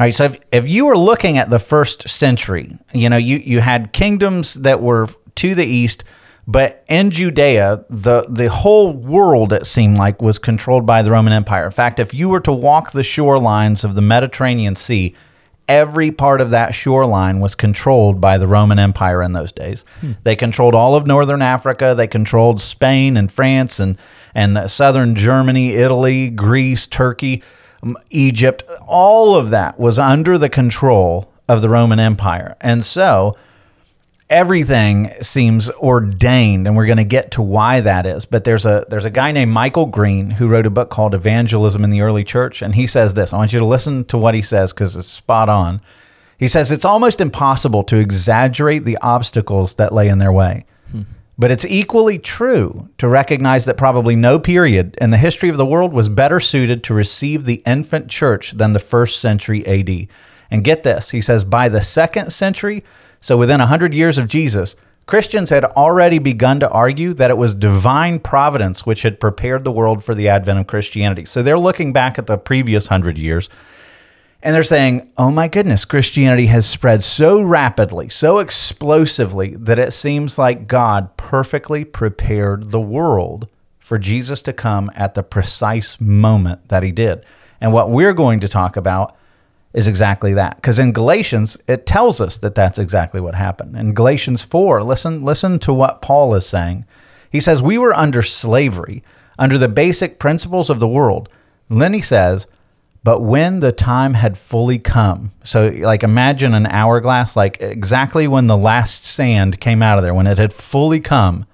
All 0.00 0.06
right, 0.06 0.14
so 0.14 0.24
if, 0.24 0.40
if 0.50 0.68
you 0.68 0.86
were 0.86 0.96
looking 0.96 1.38
at 1.38 1.50
the 1.50 1.58
first 1.58 2.08
century, 2.08 2.76
you 2.92 3.08
know, 3.08 3.16
you, 3.16 3.38
you 3.38 3.60
had 3.60 3.92
kingdoms 3.92 4.54
that 4.54 4.80
were 4.82 5.08
to 5.36 5.54
the 5.54 5.64
east, 5.64 6.04
but 6.46 6.84
in 6.88 7.10
Judea, 7.10 7.84
the, 7.88 8.22
the 8.28 8.50
whole 8.50 8.92
world, 8.92 9.52
it 9.52 9.66
seemed 9.66 9.98
like, 9.98 10.20
was 10.20 10.38
controlled 10.38 10.86
by 10.86 11.02
the 11.02 11.10
Roman 11.10 11.32
Empire. 11.32 11.66
In 11.66 11.70
fact, 11.70 12.00
if 12.00 12.12
you 12.12 12.28
were 12.28 12.40
to 12.40 12.52
walk 12.52 12.92
the 12.92 13.02
shorelines 13.02 13.84
of 13.84 13.94
the 13.94 14.02
Mediterranean 14.02 14.74
Sea, 14.74 15.14
every 15.68 16.10
part 16.10 16.40
of 16.40 16.50
that 16.50 16.74
shoreline 16.74 17.38
was 17.38 17.54
controlled 17.54 18.20
by 18.20 18.38
the 18.38 18.46
Roman 18.46 18.78
Empire 18.78 19.22
in 19.22 19.32
those 19.32 19.52
days. 19.52 19.84
Hmm. 20.00 20.12
They 20.22 20.34
controlled 20.34 20.74
all 20.74 20.96
of 20.96 21.06
northern 21.06 21.42
Africa, 21.42 21.94
they 21.96 22.08
controlled 22.08 22.60
Spain 22.60 23.16
and 23.16 23.30
France 23.30 23.78
and, 23.78 23.96
and 24.34 24.70
southern 24.70 25.14
Germany, 25.14 25.74
Italy, 25.74 26.28
Greece, 26.30 26.86
Turkey, 26.86 27.42
Egypt. 28.10 28.62
All 28.86 29.36
of 29.36 29.50
that 29.50 29.78
was 29.78 29.98
under 29.98 30.38
the 30.38 30.48
control 30.48 31.30
of 31.48 31.62
the 31.62 31.68
Roman 31.68 31.98
Empire. 31.98 32.56
And 32.60 32.84
so, 32.84 33.36
everything 34.32 35.12
seems 35.20 35.68
ordained 35.72 36.66
and 36.66 36.74
we're 36.74 36.86
going 36.86 36.96
to 36.96 37.04
get 37.04 37.30
to 37.32 37.42
why 37.42 37.82
that 37.82 38.06
is 38.06 38.24
but 38.24 38.44
there's 38.44 38.64
a 38.64 38.82
there's 38.88 39.04
a 39.04 39.10
guy 39.10 39.30
named 39.30 39.52
Michael 39.52 39.84
Green 39.84 40.30
who 40.30 40.48
wrote 40.48 40.64
a 40.64 40.70
book 40.70 40.88
called 40.88 41.14
Evangelism 41.14 41.84
in 41.84 41.90
the 41.90 42.00
Early 42.00 42.24
Church 42.24 42.62
and 42.62 42.74
he 42.74 42.86
says 42.86 43.12
this 43.12 43.34
I 43.34 43.36
want 43.36 43.52
you 43.52 43.58
to 43.58 43.66
listen 43.66 44.06
to 44.06 44.16
what 44.16 44.34
he 44.34 44.40
says 44.40 44.72
cuz 44.72 44.96
it's 44.96 45.06
spot 45.06 45.50
on 45.50 45.82
he 46.38 46.48
says 46.48 46.72
it's 46.72 46.86
almost 46.86 47.20
impossible 47.20 47.84
to 47.84 47.98
exaggerate 47.98 48.84
the 48.84 48.96
obstacles 49.02 49.74
that 49.74 49.92
lay 49.92 50.08
in 50.08 50.18
their 50.18 50.32
way 50.32 50.64
but 51.42 51.50
it's 51.50 51.64
equally 51.64 52.20
true 52.20 52.88
to 52.98 53.08
recognize 53.08 53.64
that 53.64 53.76
probably 53.76 54.14
no 54.14 54.38
period 54.38 54.96
in 55.00 55.10
the 55.10 55.16
history 55.16 55.48
of 55.48 55.56
the 55.56 55.66
world 55.66 55.92
was 55.92 56.08
better 56.08 56.38
suited 56.38 56.84
to 56.84 56.94
receive 56.94 57.44
the 57.44 57.60
infant 57.66 58.08
church 58.08 58.52
than 58.52 58.74
the 58.74 58.78
first 58.78 59.20
century 59.20 59.66
AD. 59.66 60.06
And 60.52 60.62
get 60.62 60.84
this, 60.84 61.10
he 61.10 61.20
says, 61.20 61.42
by 61.42 61.68
the 61.68 61.82
second 61.82 62.30
century, 62.32 62.84
so 63.20 63.36
within 63.36 63.58
100 63.58 63.92
years 63.92 64.18
of 64.18 64.28
Jesus, 64.28 64.76
Christians 65.06 65.50
had 65.50 65.64
already 65.64 66.20
begun 66.20 66.60
to 66.60 66.70
argue 66.70 67.12
that 67.14 67.32
it 67.32 67.36
was 67.36 67.56
divine 67.56 68.20
providence 68.20 68.86
which 68.86 69.02
had 69.02 69.18
prepared 69.18 69.64
the 69.64 69.72
world 69.72 70.04
for 70.04 70.14
the 70.14 70.28
advent 70.28 70.60
of 70.60 70.68
Christianity. 70.68 71.24
So 71.24 71.42
they're 71.42 71.58
looking 71.58 71.92
back 71.92 72.20
at 72.20 72.28
the 72.28 72.38
previous 72.38 72.88
100 72.88 73.18
years 73.18 73.48
and 74.42 74.54
they're 74.54 74.64
saying, 74.64 75.12
oh 75.16 75.30
my 75.30 75.46
goodness, 75.46 75.84
Christianity 75.84 76.46
has 76.46 76.68
spread 76.68 77.04
so 77.04 77.40
rapidly, 77.40 78.08
so 78.08 78.38
explosively, 78.38 79.54
that 79.54 79.78
it 79.78 79.92
seems 79.92 80.36
like 80.36 80.66
God 80.66 81.16
perfectly 81.16 81.84
prepared 81.84 82.70
the 82.70 82.80
world 82.80 83.48
for 83.78 83.98
Jesus 83.98 84.42
to 84.42 84.52
come 84.52 84.90
at 84.96 85.14
the 85.14 85.22
precise 85.22 86.00
moment 86.00 86.68
that 86.68 86.82
he 86.82 86.90
did. 86.90 87.24
And 87.60 87.72
what 87.72 87.90
we're 87.90 88.14
going 88.14 88.40
to 88.40 88.48
talk 88.48 88.76
about 88.76 89.16
is 89.72 89.86
exactly 89.86 90.34
that. 90.34 90.56
Because 90.56 90.78
in 90.78 90.92
Galatians, 90.92 91.56
it 91.68 91.86
tells 91.86 92.20
us 92.20 92.36
that 92.38 92.56
that's 92.56 92.78
exactly 92.78 93.20
what 93.20 93.36
happened. 93.36 93.76
In 93.76 93.94
Galatians 93.94 94.42
4, 94.42 94.82
listen, 94.82 95.22
listen 95.22 95.60
to 95.60 95.72
what 95.72 96.02
Paul 96.02 96.34
is 96.34 96.46
saying. 96.46 96.84
He 97.30 97.40
says, 97.40 97.62
We 97.62 97.78
were 97.78 97.94
under 97.94 98.22
slavery, 98.22 99.02
under 99.38 99.56
the 99.56 99.68
basic 99.68 100.18
principles 100.18 100.68
of 100.68 100.80
the 100.80 100.88
world. 100.88 101.28
Then 101.70 101.94
he 101.94 102.02
says, 102.02 102.46
but 103.04 103.20
when 103.20 103.60
the 103.60 103.72
time 103.72 104.14
had 104.14 104.38
fully 104.38 104.78
come, 104.78 105.32
so 105.42 105.68
like 105.68 106.02
imagine 106.02 106.54
an 106.54 106.66
hourglass, 106.66 107.34
like 107.34 107.60
exactly 107.60 108.28
when 108.28 108.46
the 108.46 108.56
last 108.56 109.04
sand 109.04 109.60
came 109.60 109.82
out 109.82 109.98
of 109.98 110.04
there, 110.04 110.14
when 110.14 110.28
it 110.28 110.38
had 110.38 110.52
fully 110.52 111.00
come, 111.00 111.46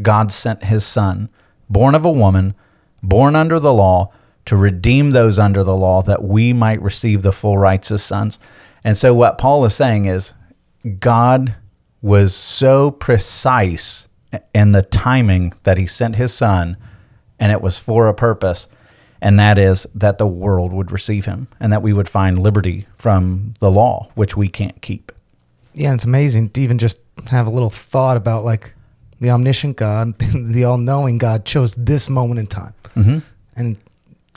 God 0.00 0.32
sent 0.32 0.64
his 0.64 0.84
son, 0.84 1.28
born 1.68 1.94
of 1.94 2.04
a 2.04 2.10
woman, 2.10 2.54
born 3.02 3.36
under 3.36 3.60
the 3.60 3.72
law, 3.72 4.12
to 4.46 4.56
redeem 4.56 5.10
those 5.10 5.38
under 5.38 5.62
the 5.62 5.76
law 5.76 6.02
that 6.02 6.22
we 6.22 6.52
might 6.52 6.80
receive 6.80 7.22
the 7.22 7.32
full 7.32 7.58
rights 7.58 7.90
as 7.90 8.02
sons. 8.02 8.38
And 8.82 8.96
so 8.96 9.14
what 9.14 9.38
Paul 9.38 9.64
is 9.64 9.74
saying 9.74 10.06
is 10.06 10.32
God 10.98 11.54
was 12.02 12.34
so 12.34 12.90
precise 12.90 14.08
in 14.54 14.72
the 14.72 14.82
timing 14.82 15.52
that 15.62 15.78
he 15.78 15.86
sent 15.86 16.16
his 16.16 16.32
son, 16.34 16.76
and 17.38 17.52
it 17.52 17.60
was 17.60 17.78
for 17.78 18.08
a 18.08 18.14
purpose 18.14 18.68
and 19.24 19.40
that 19.40 19.58
is 19.58 19.86
that 19.94 20.18
the 20.18 20.26
world 20.26 20.72
would 20.74 20.92
receive 20.92 21.24
him 21.24 21.48
and 21.58 21.72
that 21.72 21.80
we 21.80 21.94
would 21.94 22.08
find 22.08 22.38
liberty 22.38 22.86
from 22.98 23.54
the 23.58 23.70
law, 23.70 24.10
which 24.14 24.36
we 24.36 24.48
can't 24.48 24.80
keep. 24.82 25.10
Yeah, 25.72 25.88
and 25.88 25.96
it's 25.96 26.04
amazing 26.04 26.50
to 26.50 26.60
even 26.60 26.78
just 26.78 26.98
have 27.30 27.46
a 27.46 27.50
little 27.50 27.70
thought 27.70 28.18
about 28.18 28.44
like 28.44 28.74
the 29.20 29.30
omniscient 29.30 29.78
God, 29.78 30.18
the 30.18 30.64
all 30.64 30.76
knowing 30.76 31.16
God 31.16 31.46
chose 31.46 31.74
this 31.74 32.10
moment 32.10 32.38
in 32.38 32.46
time. 32.46 32.74
Mm-hmm. 32.94 33.18
And 33.56 33.76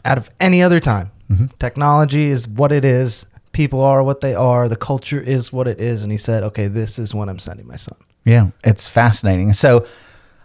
out 0.05 0.17
of 0.17 0.29
any 0.39 0.63
other 0.63 0.79
time, 0.79 1.11
technology 1.59 2.27
is 2.27 2.47
what 2.47 2.71
it 2.71 2.85
is, 2.85 3.25
people 3.51 3.81
are 3.81 4.01
what 4.01 4.21
they 4.21 4.35
are, 4.35 4.69
the 4.69 4.77
culture 4.77 5.19
is 5.19 5.51
what 5.51 5.67
it 5.67 5.81
is. 5.81 6.01
And 6.01 6.13
he 6.13 6.17
said, 6.17 6.43
okay, 6.43 6.67
this 6.67 6.97
is 6.97 7.13
when 7.13 7.27
I'm 7.27 7.39
sending 7.39 7.67
my 7.67 7.75
son. 7.75 7.97
Yeah, 8.23 8.51
it's 8.63 8.87
fascinating. 8.87 9.51
So 9.51 9.85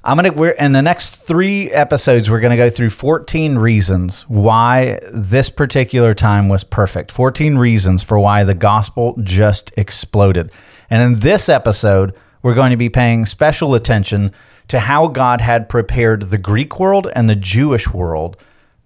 I'm 0.05 0.17
gonna 0.17 0.33
we're 0.33 0.51
in 0.51 0.73
the 0.73 0.83
next 0.83 1.17
three 1.17 1.71
episodes 1.71 2.29
we're 2.29 2.41
gonna 2.41 2.57
go 2.57 2.69
through 2.69 2.91
14 2.91 3.57
reasons 3.57 4.23
why 4.23 4.99
this 5.13 5.49
particular 5.49 6.13
time 6.13 6.49
was 6.49 6.65
perfect. 6.65 7.13
14 7.13 7.57
reasons 7.57 8.03
for 8.03 8.19
why 8.19 8.43
the 8.43 8.55
gospel 8.55 9.17
just 9.23 9.71
exploded. 9.77 10.51
And 10.91 11.03
in 11.03 11.21
this 11.21 11.49
episode, 11.49 12.15
we're 12.43 12.55
going 12.55 12.71
to 12.71 12.77
be 12.77 12.89
paying 12.89 13.25
special 13.25 13.75
attention 13.75 14.33
to 14.69 14.81
how 14.81 15.07
God 15.07 15.41
had 15.41 15.69
prepared 15.69 16.31
the 16.31 16.39
Greek 16.39 16.79
world 16.79 17.07
and 17.15 17.31
the 17.31 17.37
Jewish 17.37 17.89
world 17.89 18.37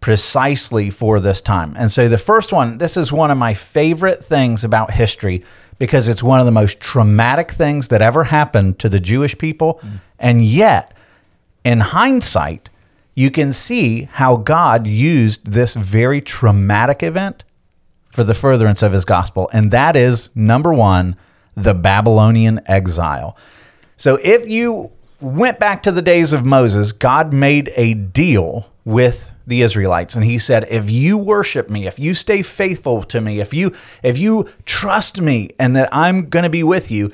precisely 0.01 0.91
for 0.91 1.19
this 1.19 1.41
time. 1.41 1.75
And 1.77 1.91
so 1.91 2.09
the 2.09 2.19
first 2.19 2.53
one, 2.53 2.79
this 2.79 2.97
is 2.97 3.11
one 3.11 3.31
of 3.31 3.39
my 3.39 3.55
favorite 3.55 4.25
things 4.25 4.63
about 4.63 4.93
history 4.93 5.43
because 5.79 6.09
it's 6.09 6.23
one 6.23 6.41
of 6.41 6.47
the 6.47 6.53
most 6.53 6.81
traumatic 6.81 7.51
things 7.51 7.89
that 7.89 8.03
ever 8.03 8.25
happened 8.25 8.79
to 8.79 8.89
the 8.89 9.01
Jewish 9.01 9.37
people. 9.37 9.81
Mm. 9.83 10.01
And 10.19 10.45
yet, 10.45 10.96
in 11.67 11.81
hindsight, 11.81 12.71
you 13.17 13.29
can 13.29 13.53
see 13.53 14.05
how 14.05 14.37
God 14.37 14.87
used 14.87 15.45
this 15.51 15.75
very 15.75 16.21
traumatic 16.21 17.03
event 17.03 17.43
for 18.11 18.23
the 18.23 18.35
furtherance 18.35 18.83
of 18.83 18.93
his 18.93 19.05
gospel. 19.05 19.51
And 19.53 19.73
that 19.73 19.97
is 19.97 20.31
number 20.37 20.73
one, 20.73 21.17
the 21.57 21.75
Babylonian 21.75 22.61
exile. 22.67 23.37
So 23.97 24.17
if 24.23 24.49
you 24.49 24.93
went 25.21 25.59
back 25.59 25.83
to 25.83 25.91
the 25.91 26.03
days 26.03 26.33
of 26.33 26.47
Moses, 26.47 26.93
God 26.93 27.33
made 27.33 27.73
a 27.75 27.95
deal 27.95 28.71
with 28.85 29.33
the 29.45 29.63
Israelites 29.63 30.15
and 30.15 30.25
he 30.25 30.39
said, 30.39 30.69
"If 30.71 30.89
you 30.89 31.19
worship 31.19 31.69
me, 31.69 31.89
if 31.89 31.99
you 31.99 32.15
stay 32.15 32.43
faithful 32.43 33.03
to 33.05 33.21
me, 33.21 33.41
if 33.41 33.53
you 33.53 33.73
if 34.05 34.19
you 34.19 34.49
trust 34.67 35.21
me 35.21 35.51
and 35.59 35.75
that 35.75 35.89
I'm 35.91 36.29
going 36.29 36.45
to 36.45 36.49
be 36.49 36.63
with 36.63 36.93
you, 36.93 37.11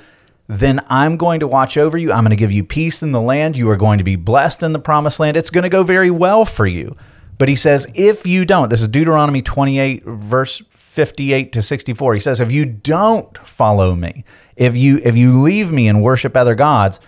then 0.53 0.81
I'm 0.89 1.17
going 1.17 1.41
to 1.41 1.47
watch 1.47 1.77
over 1.77 1.97
you. 1.97 2.13
I'm 2.13 2.25
going 2.25 2.31
to 2.31 2.37
give 2.37 2.53
you 2.53 2.65
peace 2.65 3.03
in 3.03 3.13
the 3.13 3.21
land. 3.21 3.57
You 3.57 3.71
are 3.71 3.77
going 3.77 3.99
to 3.99 4.05
be 4.05 4.17
blessed 4.17 4.63
in 4.63 4.73
the 4.73 4.79
promised 4.79 5.19
land. 5.19 5.37
It's 5.37 5.51
going 5.51 5.63
to 5.63 5.71
go 5.71 5.83
very 5.83 6.11
well 6.11 6.45
for 6.45 6.67
you." 6.67 6.97
But 7.39 7.49
he 7.49 7.57
says, 7.57 7.87
"If 7.95 8.27
you 8.27 8.45
don't." 8.45 8.69
This 8.69 8.83
is 8.83 8.89
Deuteronomy 8.89 9.43
28 9.43 10.05
verse 10.05 10.63
58 10.69 11.53
to 11.53 11.63
64. 11.63 12.15
He 12.15 12.21
says, 12.21 12.41
"If 12.41 12.53
you 12.53 12.67
don't 12.67 13.37
follow 13.39 13.95
me, 13.95 14.25
if 14.57 14.77
you 14.77 15.01
if 15.03 15.17
you 15.17 15.41
leave 15.41 15.73
me 15.73 15.89
and 15.89 16.03
worship 16.03 16.37
other 16.37 16.55
gods, 16.55 17.01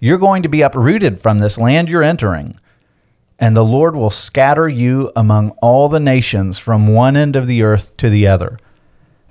you're 0.00 0.18
going 0.18 0.42
to 0.42 0.48
be 0.48 0.62
uprooted 0.62 1.20
from 1.20 1.38
this 1.38 1.58
land 1.58 1.88
you're 1.88 2.02
entering, 2.02 2.58
and 3.38 3.56
the 3.56 3.64
Lord 3.64 3.94
will 3.94 4.10
scatter 4.10 4.68
you 4.68 5.12
among 5.14 5.50
all 5.60 5.88
the 5.88 6.00
nations 6.00 6.58
from 6.58 6.94
one 6.94 7.16
end 7.16 7.36
of 7.36 7.46
the 7.46 7.62
earth 7.62 7.96
to 7.98 8.08
the 8.08 8.26
other. 8.26 8.58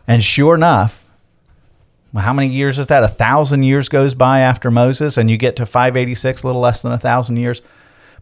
And 0.07 0.23
sure 0.23 0.55
enough, 0.55 1.00
how 2.15 2.33
many 2.33 2.49
years 2.49 2.79
is 2.79 2.87
that? 2.87 3.03
A 3.03 3.07
thousand 3.07 3.63
years 3.63 3.89
goes 3.89 4.13
by 4.13 4.39
after 4.39 4.69
Moses, 4.69 5.17
and 5.17 5.29
you 5.29 5.37
get 5.37 5.55
to 5.57 5.65
586, 5.65 6.43
a 6.43 6.47
little 6.47 6.61
less 6.61 6.81
than 6.81 6.91
a 6.91 6.97
thousand 6.97 7.37
years. 7.37 7.61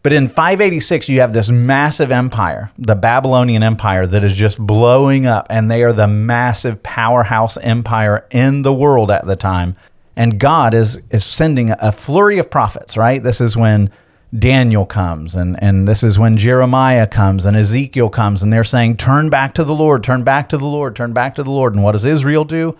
But 0.02 0.12
in 0.12 0.28
586, 0.28 1.08
you 1.08 1.20
have 1.20 1.32
this 1.32 1.50
massive 1.50 2.10
empire, 2.10 2.70
the 2.78 2.94
Babylonian 2.94 3.62
Empire, 3.62 4.06
that 4.06 4.24
is 4.24 4.34
just 4.34 4.58
blowing 4.58 5.26
up, 5.26 5.46
and 5.50 5.70
they 5.70 5.82
are 5.82 5.92
the 5.92 6.06
massive 6.06 6.82
powerhouse 6.82 7.58
empire 7.58 8.26
in 8.30 8.62
the 8.62 8.72
world 8.72 9.10
at 9.10 9.26
the 9.26 9.36
time 9.36 9.76
and 10.20 10.38
God 10.38 10.74
is 10.74 10.98
is 11.10 11.24
sending 11.24 11.70
a 11.70 11.90
flurry 11.90 12.38
of 12.38 12.50
prophets, 12.50 12.94
right? 12.96 13.22
This 13.22 13.40
is 13.40 13.56
when 13.56 13.90
Daniel 14.38 14.84
comes 14.84 15.34
and 15.34 15.60
and 15.62 15.88
this 15.88 16.02
is 16.02 16.18
when 16.18 16.36
Jeremiah 16.36 17.06
comes 17.06 17.46
and 17.46 17.56
Ezekiel 17.56 18.10
comes 18.10 18.42
and 18.42 18.52
they're 18.52 18.62
saying 18.62 18.98
turn 18.98 19.30
back 19.30 19.54
to 19.54 19.64
the 19.64 19.74
Lord, 19.74 20.04
turn 20.04 20.22
back 20.22 20.50
to 20.50 20.58
the 20.58 20.66
Lord, 20.66 20.94
turn 20.94 21.14
back 21.14 21.36
to 21.36 21.42
the 21.42 21.50
Lord. 21.50 21.74
And 21.74 21.82
what 21.82 21.92
does 21.92 22.04
Israel 22.04 22.44
do? 22.44 22.76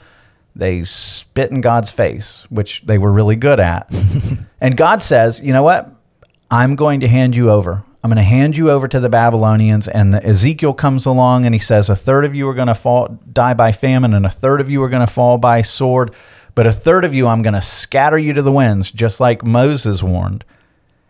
They 0.56 0.84
spit 0.84 1.50
in 1.50 1.60
God's 1.60 1.90
face, 1.90 2.46
which 2.50 2.82
they 2.84 2.98
were 2.98 3.12
really 3.12 3.36
good 3.36 3.60
at. 3.60 3.90
and 4.60 4.76
God 4.76 5.02
says, 5.02 5.40
"You 5.40 5.52
know 5.52 5.62
what? 5.62 5.90
I'm 6.50 6.74
going 6.74 7.00
to 7.00 7.08
hand 7.08 7.36
you 7.36 7.50
over. 7.50 7.84
I'm 8.02 8.10
going 8.10 8.16
to 8.16 8.22
hand 8.22 8.56
you 8.56 8.70
over 8.70 8.88
to 8.88 8.98
the 8.98 9.10
Babylonians. 9.10 9.86
And 9.86 10.14
the, 10.14 10.24
Ezekiel 10.24 10.72
comes 10.72 11.06
along 11.06 11.44
and 11.44 11.54
he 11.54 11.60
says, 11.60 11.90
A 11.90 11.96
third 11.96 12.24
of 12.24 12.34
you 12.34 12.48
are 12.48 12.54
going 12.54 12.68
to 12.68 12.74
fall, 12.74 13.18
die 13.32 13.54
by 13.54 13.72
famine, 13.72 14.14
and 14.14 14.24
a 14.24 14.30
third 14.30 14.60
of 14.60 14.70
you 14.70 14.82
are 14.82 14.88
going 14.88 15.06
to 15.06 15.12
fall 15.12 15.38
by 15.38 15.62
sword. 15.62 16.12
But 16.54 16.66
a 16.66 16.72
third 16.72 17.04
of 17.04 17.14
you, 17.14 17.28
I'm 17.28 17.42
going 17.42 17.54
to 17.54 17.60
scatter 17.60 18.18
you 18.18 18.32
to 18.32 18.42
the 18.42 18.50
winds, 18.50 18.90
just 18.90 19.20
like 19.20 19.44
Moses 19.44 20.02
warned. 20.02 20.44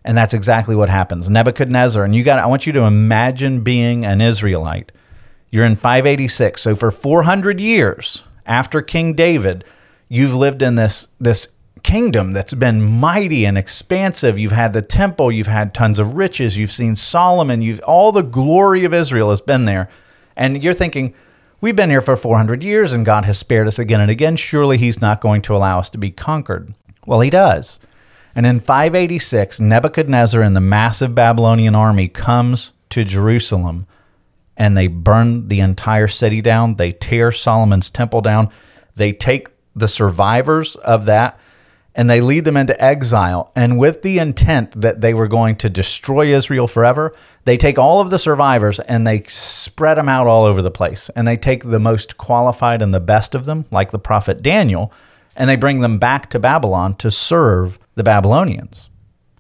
And 0.04 0.16
that's 0.16 0.34
exactly 0.34 0.74
what 0.74 0.88
happens. 0.88 1.30
Nebuchadnezzar, 1.30 2.04
and 2.04 2.14
you 2.14 2.24
got 2.24 2.38
I 2.38 2.46
want 2.46 2.66
you 2.66 2.72
to 2.72 2.82
imagine 2.82 3.60
being 3.60 4.04
an 4.04 4.20
Israelite. 4.20 4.92
You're 5.50 5.66
in 5.66 5.76
586. 5.76 6.60
So 6.60 6.74
for 6.74 6.90
400 6.90 7.60
years 7.60 8.24
after 8.46 8.82
King 8.82 9.14
David, 9.14 9.64
you've 10.08 10.34
lived 10.34 10.62
in 10.62 10.74
this 10.74 11.08
this 11.18 11.48
kingdom 11.82 12.32
that's 12.32 12.52
been 12.54 12.82
mighty 12.82 13.44
and 13.44 13.56
expansive. 13.56 14.38
You've 14.38 14.52
had 14.52 14.72
the 14.72 14.82
temple, 14.82 15.32
you've 15.32 15.46
had 15.46 15.72
tons 15.72 15.98
of 15.98 16.14
riches, 16.14 16.58
you've 16.58 16.72
seen 16.72 16.94
Solomon, 16.94 17.62
you've 17.62 17.80
all 17.80 18.12
the 18.12 18.22
glory 18.22 18.84
of 18.84 18.92
Israel 18.92 19.30
has 19.30 19.40
been 19.40 19.64
there. 19.64 19.88
And 20.36 20.62
you're 20.62 20.74
thinking, 20.74 21.14
We've 21.62 21.76
been 21.76 21.90
here 21.90 22.00
for 22.00 22.16
400 22.16 22.62
years 22.62 22.94
and 22.94 23.04
God 23.04 23.26
has 23.26 23.36
spared 23.36 23.68
us 23.68 23.78
again 23.78 24.00
and 24.00 24.10
again. 24.10 24.36
Surely 24.36 24.78
He's 24.78 25.02
not 25.02 25.20
going 25.20 25.42
to 25.42 25.54
allow 25.54 25.78
us 25.78 25.90
to 25.90 25.98
be 25.98 26.10
conquered. 26.10 26.72
Well, 27.04 27.20
He 27.20 27.28
does. 27.28 27.78
And 28.34 28.46
in 28.46 28.60
586, 28.60 29.60
Nebuchadnezzar 29.60 30.40
and 30.40 30.56
the 30.56 30.60
massive 30.60 31.14
Babylonian 31.14 31.74
army 31.74 32.08
comes 32.08 32.72
to 32.90 33.04
Jerusalem 33.04 33.86
and 34.60 34.76
they 34.76 34.88
burn 34.88 35.48
the 35.48 35.60
entire 35.60 36.06
city 36.06 36.42
down. 36.42 36.74
They 36.74 36.92
tear 36.92 37.32
Solomon's 37.32 37.88
temple 37.88 38.20
down. 38.20 38.50
They 38.94 39.14
take 39.14 39.48
the 39.74 39.88
survivors 39.88 40.76
of 40.76 41.06
that 41.06 41.40
and 41.94 42.10
they 42.10 42.20
lead 42.20 42.44
them 42.44 42.58
into 42.58 42.80
exile. 42.80 43.52
And 43.56 43.78
with 43.78 44.02
the 44.02 44.18
intent 44.18 44.78
that 44.82 45.00
they 45.00 45.14
were 45.14 45.28
going 45.28 45.56
to 45.56 45.70
destroy 45.70 46.26
Israel 46.34 46.68
forever, 46.68 47.14
they 47.46 47.56
take 47.56 47.78
all 47.78 48.02
of 48.02 48.10
the 48.10 48.18
survivors 48.18 48.78
and 48.80 49.06
they 49.06 49.22
spread 49.28 49.96
them 49.96 50.10
out 50.10 50.26
all 50.26 50.44
over 50.44 50.60
the 50.60 50.70
place. 50.70 51.10
And 51.16 51.26
they 51.26 51.38
take 51.38 51.64
the 51.64 51.80
most 51.80 52.18
qualified 52.18 52.82
and 52.82 52.92
the 52.92 53.00
best 53.00 53.34
of 53.34 53.46
them, 53.46 53.64
like 53.70 53.90
the 53.92 53.98
prophet 53.98 54.42
Daniel, 54.42 54.92
and 55.36 55.48
they 55.48 55.56
bring 55.56 55.80
them 55.80 55.98
back 55.98 56.28
to 56.30 56.38
Babylon 56.38 56.96
to 56.96 57.10
serve 57.10 57.78
the 57.94 58.04
Babylonians. 58.04 58.90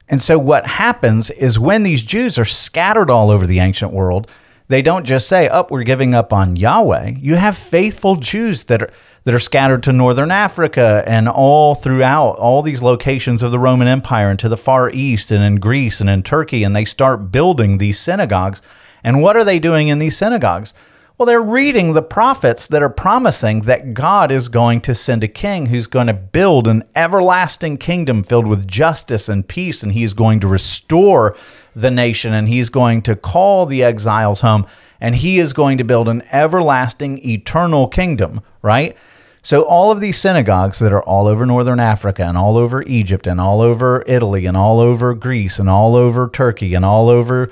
And 0.08 0.22
so 0.22 0.38
what 0.38 0.66
happens 0.66 1.30
is 1.30 1.58
when 1.58 1.82
these 1.82 2.02
Jews 2.02 2.38
are 2.38 2.46
scattered 2.46 3.10
all 3.10 3.30
over 3.30 3.46
the 3.46 3.60
ancient 3.60 3.92
world, 3.92 4.30
they 4.70 4.82
don't 4.82 5.04
just 5.04 5.28
say, 5.28 5.48
"Oh, 5.48 5.66
we're 5.68 5.82
giving 5.82 6.14
up 6.14 6.32
on 6.32 6.56
Yahweh." 6.56 7.14
You 7.18 7.34
have 7.34 7.56
faithful 7.56 8.16
Jews 8.16 8.64
that 8.64 8.82
are 8.82 8.90
that 9.24 9.34
are 9.34 9.40
scattered 9.40 9.82
to 9.82 9.92
northern 9.92 10.30
Africa 10.30 11.02
and 11.06 11.28
all 11.28 11.74
throughout 11.74 12.36
all 12.36 12.62
these 12.62 12.82
locations 12.82 13.42
of 13.42 13.50
the 13.50 13.58
Roman 13.58 13.88
Empire 13.88 14.30
and 14.30 14.38
to 14.38 14.48
the 14.48 14.56
Far 14.56 14.90
East 14.90 15.30
and 15.30 15.44
in 15.44 15.56
Greece 15.56 16.00
and 16.00 16.08
in 16.08 16.22
Turkey. 16.22 16.64
And 16.64 16.74
they 16.74 16.84
start 16.84 17.30
building 17.30 17.78
these 17.78 17.98
synagogues. 17.98 18.62
And 19.04 19.22
what 19.22 19.36
are 19.36 19.44
they 19.44 19.58
doing 19.58 19.88
in 19.88 19.98
these 19.98 20.16
synagogues? 20.16 20.72
Well, 21.18 21.26
they're 21.26 21.42
reading 21.42 21.92
the 21.92 22.00
prophets 22.00 22.66
that 22.68 22.82
are 22.82 22.88
promising 22.88 23.62
that 23.62 23.92
God 23.92 24.30
is 24.30 24.48
going 24.48 24.80
to 24.82 24.94
send 24.94 25.22
a 25.22 25.28
king 25.28 25.66
who's 25.66 25.86
going 25.86 26.06
to 26.06 26.14
build 26.14 26.66
an 26.66 26.82
everlasting 26.96 27.76
kingdom 27.76 28.22
filled 28.22 28.46
with 28.46 28.66
justice 28.66 29.28
and 29.28 29.46
peace, 29.46 29.82
and 29.82 29.92
he's 29.92 30.14
going 30.14 30.40
to 30.40 30.48
restore 30.48 31.36
the 31.74 31.90
nation, 31.90 32.32
and 32.32 32.48
he's 32.48 32.68
going 32.68 33.02
to 33.02 33.16
call 33.16 33.66
the 33.66 33.82
exiles 33.82 34.40
home, 34.40 34.66
and 35.00 35.16
he 35.16 35.38
is 35.38 35.52
going 35.52 35.78
to 35.78 35.84
build 35.84 36.08
an 36.08 36.22
everlasting, 36.32 37.24
eternal 37.26 37.88
kingdom, 37.88 38.40
right? 38.62 38.96
So, 39.42 39.62
all 39.62 39.90
of 39.90 40.00
these 40.00 40.18
synagogues 40.18 40.78
that 40.80 40.92
are 40.92 41.02
all 41.02 41.26
over 41.26 41.46
northern 41.46 41.80
Africa 41.80 42.24
and 42.24 42.36
all 42.36 42.58
over 42.58 42.82
Egypt 42.82 43.26
and 43.26 43.40
all 43.40 43.62
over 43.62 44.04
Italy 44.06 44.44
and 44.44 44.56
all 44.56 44.80
over 44.80 45.14
Greece 45.14 45.58
and 45.58 45.70
all 45.70 45.96
over 45.96 46.28
Turkey 46.28 46.74
and 46.74 46.84
all 46.84 47.08
over, 47.08 47.50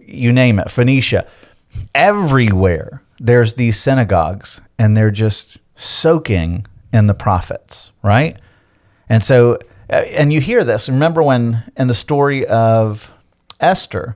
you 0.00 0.32
name 0.32 0.60
it, 0.60 0.70
Phoenicia, 0.70 1.26
everywhere 1.94 3.02
there's 3.18 3.54
these 3.54 3.80
synagogues 3.80 4.60
and 4.78 4.96
they're 4.96 5.10
just 5.10 5.58
soaking 5.76 6.66
in 6.92 7.06
the 7.06 7.14
prophets, 7.14 7.90
right? 8.02 8.36
And 9.08 9.22
so, 9.22 9.58
uh, 9.90 9.96
and 9.96 10.32
you 10.32 10.40
hear 10.40 10.64
this. 10.64 10.88
Remember 10.88 11.22
when 11.22 11.62
in 11.76 11.88
the 11.88 11.94
story 11.94 12.46
of 12.46 13.12
Esther, 13.64 14.14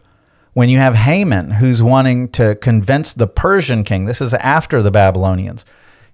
when 0.52 0.68
you 0.68 0.78
have 0.78 0.94
Haman 0.94 1.52
who's 1.52 1.82
wanting 1.82 2.28
to 2.30 2.54
convince 2.56 3.14
the 3.14 3.26
Persian 3.26 3.84
king, 3.84 4.06
this 4.06 4.20
is 4.20 4.34
after 4.34 4.82
the 4.82 4.90
Babylonians 4.90 5.64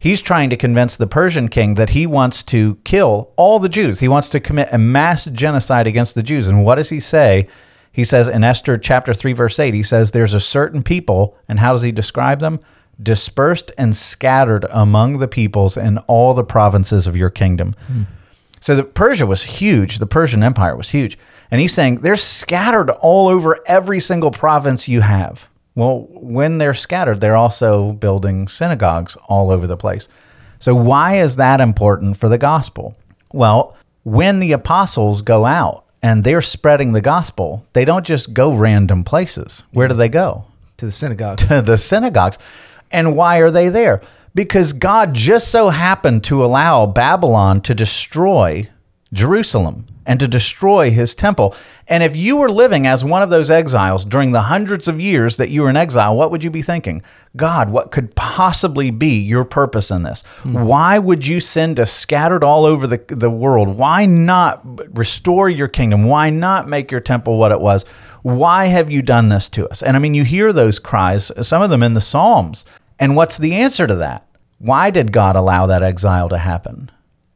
He's 0.05 0.21
trying 0.21 0.51
to 0.51 0.57
convince 0.59 0.99
the 0.99 1.07
Persian 1.07 1.49
king 1.49 1.77
that 1.77 1.89
he 1.89 2.07
wants 2.07 2.43
to 2.43 2.75
kill 2.85 3.33
all 3.37 3.59
the 3.59 3.71
Jews. 3.71 4.01
He 4.01 4.09
wants 4.09 4.29
to 4.29 4.39
commit 4.39 4.69
a 4.71 4.77
mass 4.77 5.25
genocide 5.25 5.87
against 5.87 6.15
the 6.15 6.23
Jews. 6.23 6.47
And 6.47 6.63
what 6.63 6.75
does 6.75 6.91
he 6.91 7.01
say? 7.01 7.49
He 7.91 8.05
says 8.05 8.29
in 8.29 8.45
Esther 8.45 8.77
chapter 8.77 9.15
3 9.15 9.33
verse 9.33 9.59
8, 9.59 9.73
he 9.73 9.83
says 9.83 10.11
there's 10.11 10.35
a 10.35 10.41
certain 10.41 10.83
people 10.83 11.39
and 11.49 11.59
how 11.59 11.73
does 11.73 11.81
he 11.81 11.91
describe 11.91 12.41
them? 12.41 12.61
Dispersed 13.03 13.73
and 13.79 13.97
scattered 13.97 14.67
among 14.69 15.21
the 15.21 15.27
peoples 15.27 15.79
in 15.79 15.97
all 16.01 16.35
the 16.35 16.45
provinces 16.45 17.07
of 17.07 17.17
your 17.17 17.31
kingdom. 17.31 17.75
Hmm. 17.87 18.03
So 18.61 18.77
the 18.77 18.85
Persia 18.85 19.25
was 19.25 19.45
huge. 19.45 20.01
The 20.01 20.07
Persian 20.07 20.43
Empire 20.43 20.77
was 20.77 20.91
huge. 20.91 21.17
And 21.55 21.61
he's 21.61 21.73
saying 21.73 22.01
they're 22.01 22.17
scattered 22.17 22.91
all 22.91 23.29
over 23.29 23.61
every 23.65 24.01
single 24.01 24.33
province 24.33 24.89
you 24.89 25.03
have. 25.03 25.49
Well, 25.77 26.09
when 26.11 26.59
they're 26.59 26.75
scattered, 26.75 27.21
they're 27.21 27.37
also 27.37 27.93
building 27.93 28.49
synagogues 28.49 29.17
all 29.29 29.53
over 29.53 29.69
the 29.69 29.77
place. 29.77 30.09
So, 30.59 30.75
why 30.75 31.19
is 31.19 31.37
that 31.37 31.61
important 31.61 32.17
for 32.17 32.29
the 32.29 32.39
gospel? 32.39 32.97
Well, 33.33 33.77
when 34.03 34.41
the 34.41 34.51
apostles 34.51 35.23
go 35.23 35.45
out 35.45 35.85
and 36.03 36.25
they're 36.25 36.43
spreading 36.43 36.93
the 36.93 37.01
gospel, 37.01 37.65
they 37.73 37.85
don't 37.85 38.05
just 38.05 38.35
go 38.35 38.53
random 38.53 39.05
places. 39.05 39.63
Where 39.71 39.87
do 39.87 39.95
they 39.95 40.09
go? 40.09 40.47
To 40.79 40.87
the 40.87 40.91
synagogues. 40.91 41.47
To 41.49 41.63
the 41.63 41.79
synagogues. 41.79 42.37
And 42.91 43.17
why 43.17 43.37
are 43.37 43.53
they 43.53 43.69
there? 43.69 44.01
Because 44.35 44.73
God 44.73 45.15
just 45.15 45.53
so 45.53 45.69
happened 45.69 46.25
to 46.25 46.45
allow 46.45 46.87
Babylon 46.87 47.61
to 47.61 47.77
destroy 47.77 48.69
Jerusalem 49.13 49.87
and 50.07 50.21
to 50.21 50.29
destroy 50.29 50.91
his 50.91 51.15
temple. 51.15 51.55
And 51.89 52.03
if 52.03 52.17
you 52.17 52.37
were 52.37 52.51
living 52.51 52.87
as 52.87 53.05
one 53.05 53.23
of 53.23 53.31
those 53.31 53.51
exiles 53.51 54.05
during 54.05 54.33
the 54.33 54.43
hundreds 54.43 54.89
of 54.89 55.01
years 55.01 55.37
that 55.37 55.51
you 55.51 55.63
were 55.63 55.71
in 55.71 55.77
exile, 55.77 56.17
what 56.17 56.31
would 56.31 56.45
you 56.45 56.51
be 56.51 56.63
thinking? 56.63 57.03
God, 57.37 57.71
what 57.71 57.91
could 57.91 58.15
possibly 58.15 58.91
be 58.91 59.19
your 59.19 59.45
purpose 59.45 59.91
in 59.91 60.03
this? 60.03 60.23
Hmm. 60.43 60.67
Why 60.67 60.99
would 60.99 61.27
you 61.27 61.41
send 61.41 61.81
us 61.81 61.93
scattered 61.93 62.45
all 62.45 62.65
over 62.65 62.87
the, 62.87 63.03
the 63.09 63.31
world? 63.31 63.77
Why 63.77 64.07
not 64.07 64.63
restore 64.97 65.49
your 65.49 65.69
kingdom? 65.69 66.05
Why 66.05 66.31
not 66.31 66.69
make 66.69 66.91
your 66.91 67.01
temple 67.01 67.39
what 67.39 67.53
it 67.53 67.61
was? 67.61 67.85
Why 68.23 68.67
have 68.67 68.91
you 68.91 69.03
done 69.03 69.29
this 69.29 69.49
to 69.51 69.69
us? 69.69 69.83
And 69.83 69.97
I 69.97 70.01
mean, 70.01 70.15
you 70.15 70.25
hear 70.25 70.53
those 70.53 70.79
cries, 70.79 71.31
some 71.47 71.63
of 71.63 71.71
them 71.71 71.83
in 71.83 71.95
the 71.95 72.01
Psalms. 72.01 72.65
And 72.99 73.17
what's 73.17 73.39
the 73.39 73.55
answer 73.55 73.87
to 73.87 73.97
that? 73.97 74.27
Why 74.59 74.91
did 74.91 75.13
God 75.13 75.37
allow 75.37 75.67
that 75.67 75.83
exile 75.83 76.29
to 76.31 76.39
happen? 76.39 76.91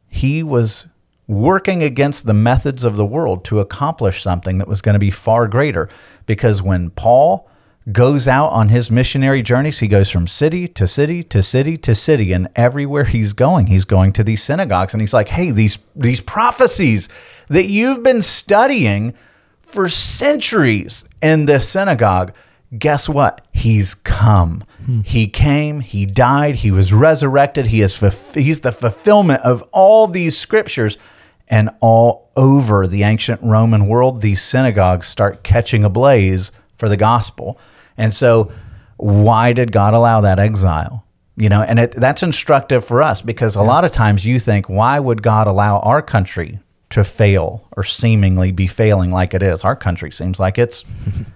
He 0.07 0.41
was 0.41 0.87
working 1.29 1.83
against 1.83 2.25
the 2.25 2.33
methods 2.33 2.83
of 2.83 2.95
the 2.95 3.05
world 3.05 3.45
to 3.45 3.59
accomplish 3.59 4.23
something 4.23 4.57
that 4.57 4.67
was 4.67 4.81
going 4.81 4.93
to 4.93 4.99
be 4.99 5.11
far 5.11 5.47
greater. 5.47 5.87
Because 6.25 6.59
when 6.59 6.89
Paul 6.89 7.47
goes 7.91 8.27
out 8.27 8.47
on 8.47 8.69
his 8.69 8.89
missionary 8.89 9.43
journeys, 9.43 9.77
he 9.77 9.87
goes 9.87 10.09
from 10.09 10.25
city 10.25 10.67
to 10.67 10.87
city 10.87 11.21
to 11.23 11.43
city 11.43 11.77
to 11.77 11.93
city, 11.93 12.33
and 12.33 12.49
everywhere 12.55 13.03
he's 13.03 13.33
going, 13.33 13.67
he's 13.67 13.85
going 13.85 14.11
to 14.13 14.23
these 14.23 14.41
synagogues, 14.41 14.93
and 14.93 15.01
he's 15.01 15.13
like, 15.13 15.29
"Hey, 15.29 15.51
these 15.51 15.77
these 15.95 16.19
prophecies 16.19 17.07
that 17.47 17.67
you've 17.67 18.03
been 18.03 18.23
studying 18.23 19.13
for 19.61 19.87
centuries 19.87 21.05
in 21.21 21.45
this 21.45 21.69
synagogue." 21.69 22.33
Guess 22.77 23.07
what? 23.09 23.47
He's 23.51 23.95
come. 23.95 24.63
Hmm. 24.85 25.01
He 25.01 25.27
came. 25.27 25.79
He 25.79 26.05
died. 26.05 26.57
He 26.57 26.69
was 26.69 26.91
resurrected. 26.93 27.67
He 27.67 27.81
is. 27.81 27.99
He's 28.33 28.61
the 28.61 28.71
fulfillment 28.71 29.41
of 29.41 29.63
all 29.71 30.07
these 30.07 30.37
scriptures. 30.37 30.97
And 31.49 31.69
all 31.79 32.29
over 32.35 32.85
the 32.85 33.03
ancient 33.03 33.41
Roman 33.41 33.87
world, 33.87 34.21
these 34.21 34.41
synagogues 34.41 35.07
start 35.07 35.43
catching 35.43 35.83
ablaze 35.83 36.51
for 36.77 36.87
the 36.87 36.97
gospel. 36.97 37.59
And 37.97 38.13
so, 38.13 38.51
why 38.97 39.53
did 39.53 39.71
God 39.71 39.93
allow 39.93 40.21
that 40.21 40.39
exile? 40.39 41.05
You 41.35 41.49
know, 41.49 41.61
and 41.61 41.79
it, 41.79 41.91
that's 41.93 42.21
instructive 42.21 42.83
for 42.83 43.01
us 43.01 43.21
because 43.21 43.55
a 43.55 43.61
lot 43.61 43.85
of 43.85 43.91
times 43.91 44.25
you 44.25 44.39
think, 44.39 44.67
why 44.67 44.99
would 44.99 45.23
God 45.23 45.47
allow 45.47 45.79
our 45.79 46.01
country 46.01 46.59
to 46.89 47.03
fail 47.03 47.65
or 47.77 47.83
seemingly 47.83 48.51
be 48.51 48.67
failing 48.67 49.11
like 49.11 49.33
it 49.33 49.41
is? 49.41 49.63
Our 49.63 49.75
country 49.75 50.11
seems 50.11 50.37
like 50.37 50.57
it's 50.57 50.83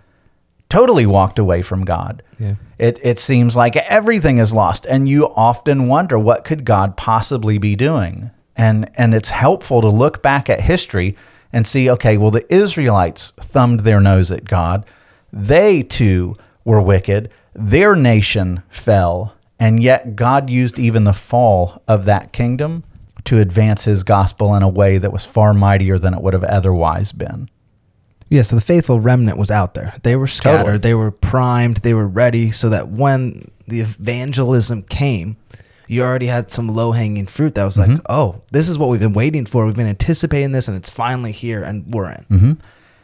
totally 0.69 1.05
walked 1.05 1.39
away 1.39 1.61
from 1.61 1.85
God. 1.85 2.21
Yeah. 2.37 2.55
It, 2.77 2.99
it 3.01 3.17
seems 3.17 3.55
like 3.55 3.77
everything 3.77 4.39
is 4.39 4.53
lost. 4.53 4.85
And 4.85 5.07
you 5.07 5.29
often 5.29 5.87
wonder, 5.87 6.19
what 6.19 6.43
could 6.43 6.65
God 6.65 6.97
possibly 6.97 7.57
be 7.57 7.75
doing? 7.77 8.31
And, 8.55 8.89
and 8.95 9.13
it's 9.13 9.29
helpful 9.29 9.81
to 9.81 9.89
look 9.89 10.21
back 10.21 10.49
at 10.49 10.61
history 10.61 11.15
and 11.51 11.65
see, 11.65 11.89
okay, 11.89 12.17
well, 12.17 12.31
the 12.31 12.51
Israelites 12.53 13.31
thumbed 13.39 13.81
their 13.81 13.99
nose 13.99 14.31
at 14.31 14.45
God. 14.45 14.85
They 15.31 15.83
too 15.83 16.35
were 16.65 16.81
wicked. 16.81 17.29
Their 17.53 17.95
nation 17.95 18.63
fell. 18.69 19.35
And 19.59 19.81
yet 19.81 20.15
God 20.15 20.49
used 20.49 20.77
even 20.77 21.03
the 21.03 21.13
fall 21.13 21.81
of 21.87 22.05
that 22.05 22.33
kingdom 22.33 22.83
to 23.25 23.39
advance 23.39 23.85
his 23.85 24.03
gospel 24.03 24.53
in 24.55 24.63
a 24.63 24.69
way 24.69 24.97
that 24.97 25.13
was 25.13 25.25
far 25.25 25.53
mightier 25.53 25.97
than 25.97 26.13
it 26.13 26.21
would 26.21 26.33
have 26.33 26.43
otherwise 26.43 27.11
been. 27.11 27.49
Yeah, 28.29 28.41
so 28.41 28.55
the 28.55 28.61
faithful 28.61 28.99
remnant 28.99 29.37
was 29.37 29.51
out 29.51 29.75
there. 29.75 29.93
They 30.03 30.15
were 30.15 30.27
scattered, 30.27 30.63
Totally. 30.63 30.77
they 30.79 30.93
were 30.95 31.11
primed, 31.11 31.77
they 31.77 31.93
were 31.93 32.07
ready, 32.07 32.51
so 32.51 32.69
that 32.69 32.89
when 32.89 33.51
the 33.67 33.81
evangelism 33.81 34.83
came, 34.83 35.37
you 35.93 36.03
already 36.03 36.27
had 36.27 36.49
some 36.49 36.67
low 36.67 36.91
hanging 36.91 37.27
fruit 37.27 37.55
that 37.55 37.63
was 37.63 37.77
like, 37.77 37.99
oh, 38.09 38.41
this 38.51 38.67
is 38.67 38.77
what 38.77 38.89
we've 38.89 38.99
been 38.99 39.13
waiting 39.13 39.45
for. 39.45 39.65
We've 39.65 39.75
been 39.75 39.87
anticipating 39.87 40.51
this, 40.51 40.67
and 40.67 40.75
it's 40.75 40.89
finally 40.89 41.31
here, 41.31 41.63
and 41.63 41.93
we're 41.93 42.11
in. 42.11 42.25
hmm 42.29 42.51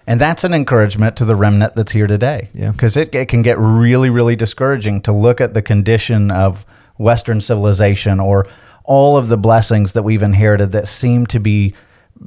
And 0.07 0.19
that's 0.19 0.43
an 0.43 0.53
encouragement 0.53 1.15
to 1.17 1.25
the 1.25 1.35
remnant 1.35 1.75
that's 1.75 1.91
here 1.91 2.07
today. 2.07 2.49
Yeah. 2.53 2.71
Because 2.71 2.97
it, 2.97 3.13
it 3.13 3.27
can 3.27 3.41
get 3.43 3.57
really, 3.59 4.09
really 4.09 4.35
discouraging 4.35 5.01
to 5.03 5.11
look 5.11 5.39
at 5.39 5.53
the 5.53 5.61
condition 5.61 6.31
of 6.31 6.65
Western 6.97 7.41
civilization 7.41 8.19
or 8.19 8.47
all 8.83 9.17
of 9.17 9.29
the 9.29 9.37
blessings 9.37 9.93
that 9.93 10.03
we've 10.03 10.23
inherited 10.23 10.71
that 10.71 10.87
seem 10.87 11.27
to 11.27 11.39
be 11.39 11.73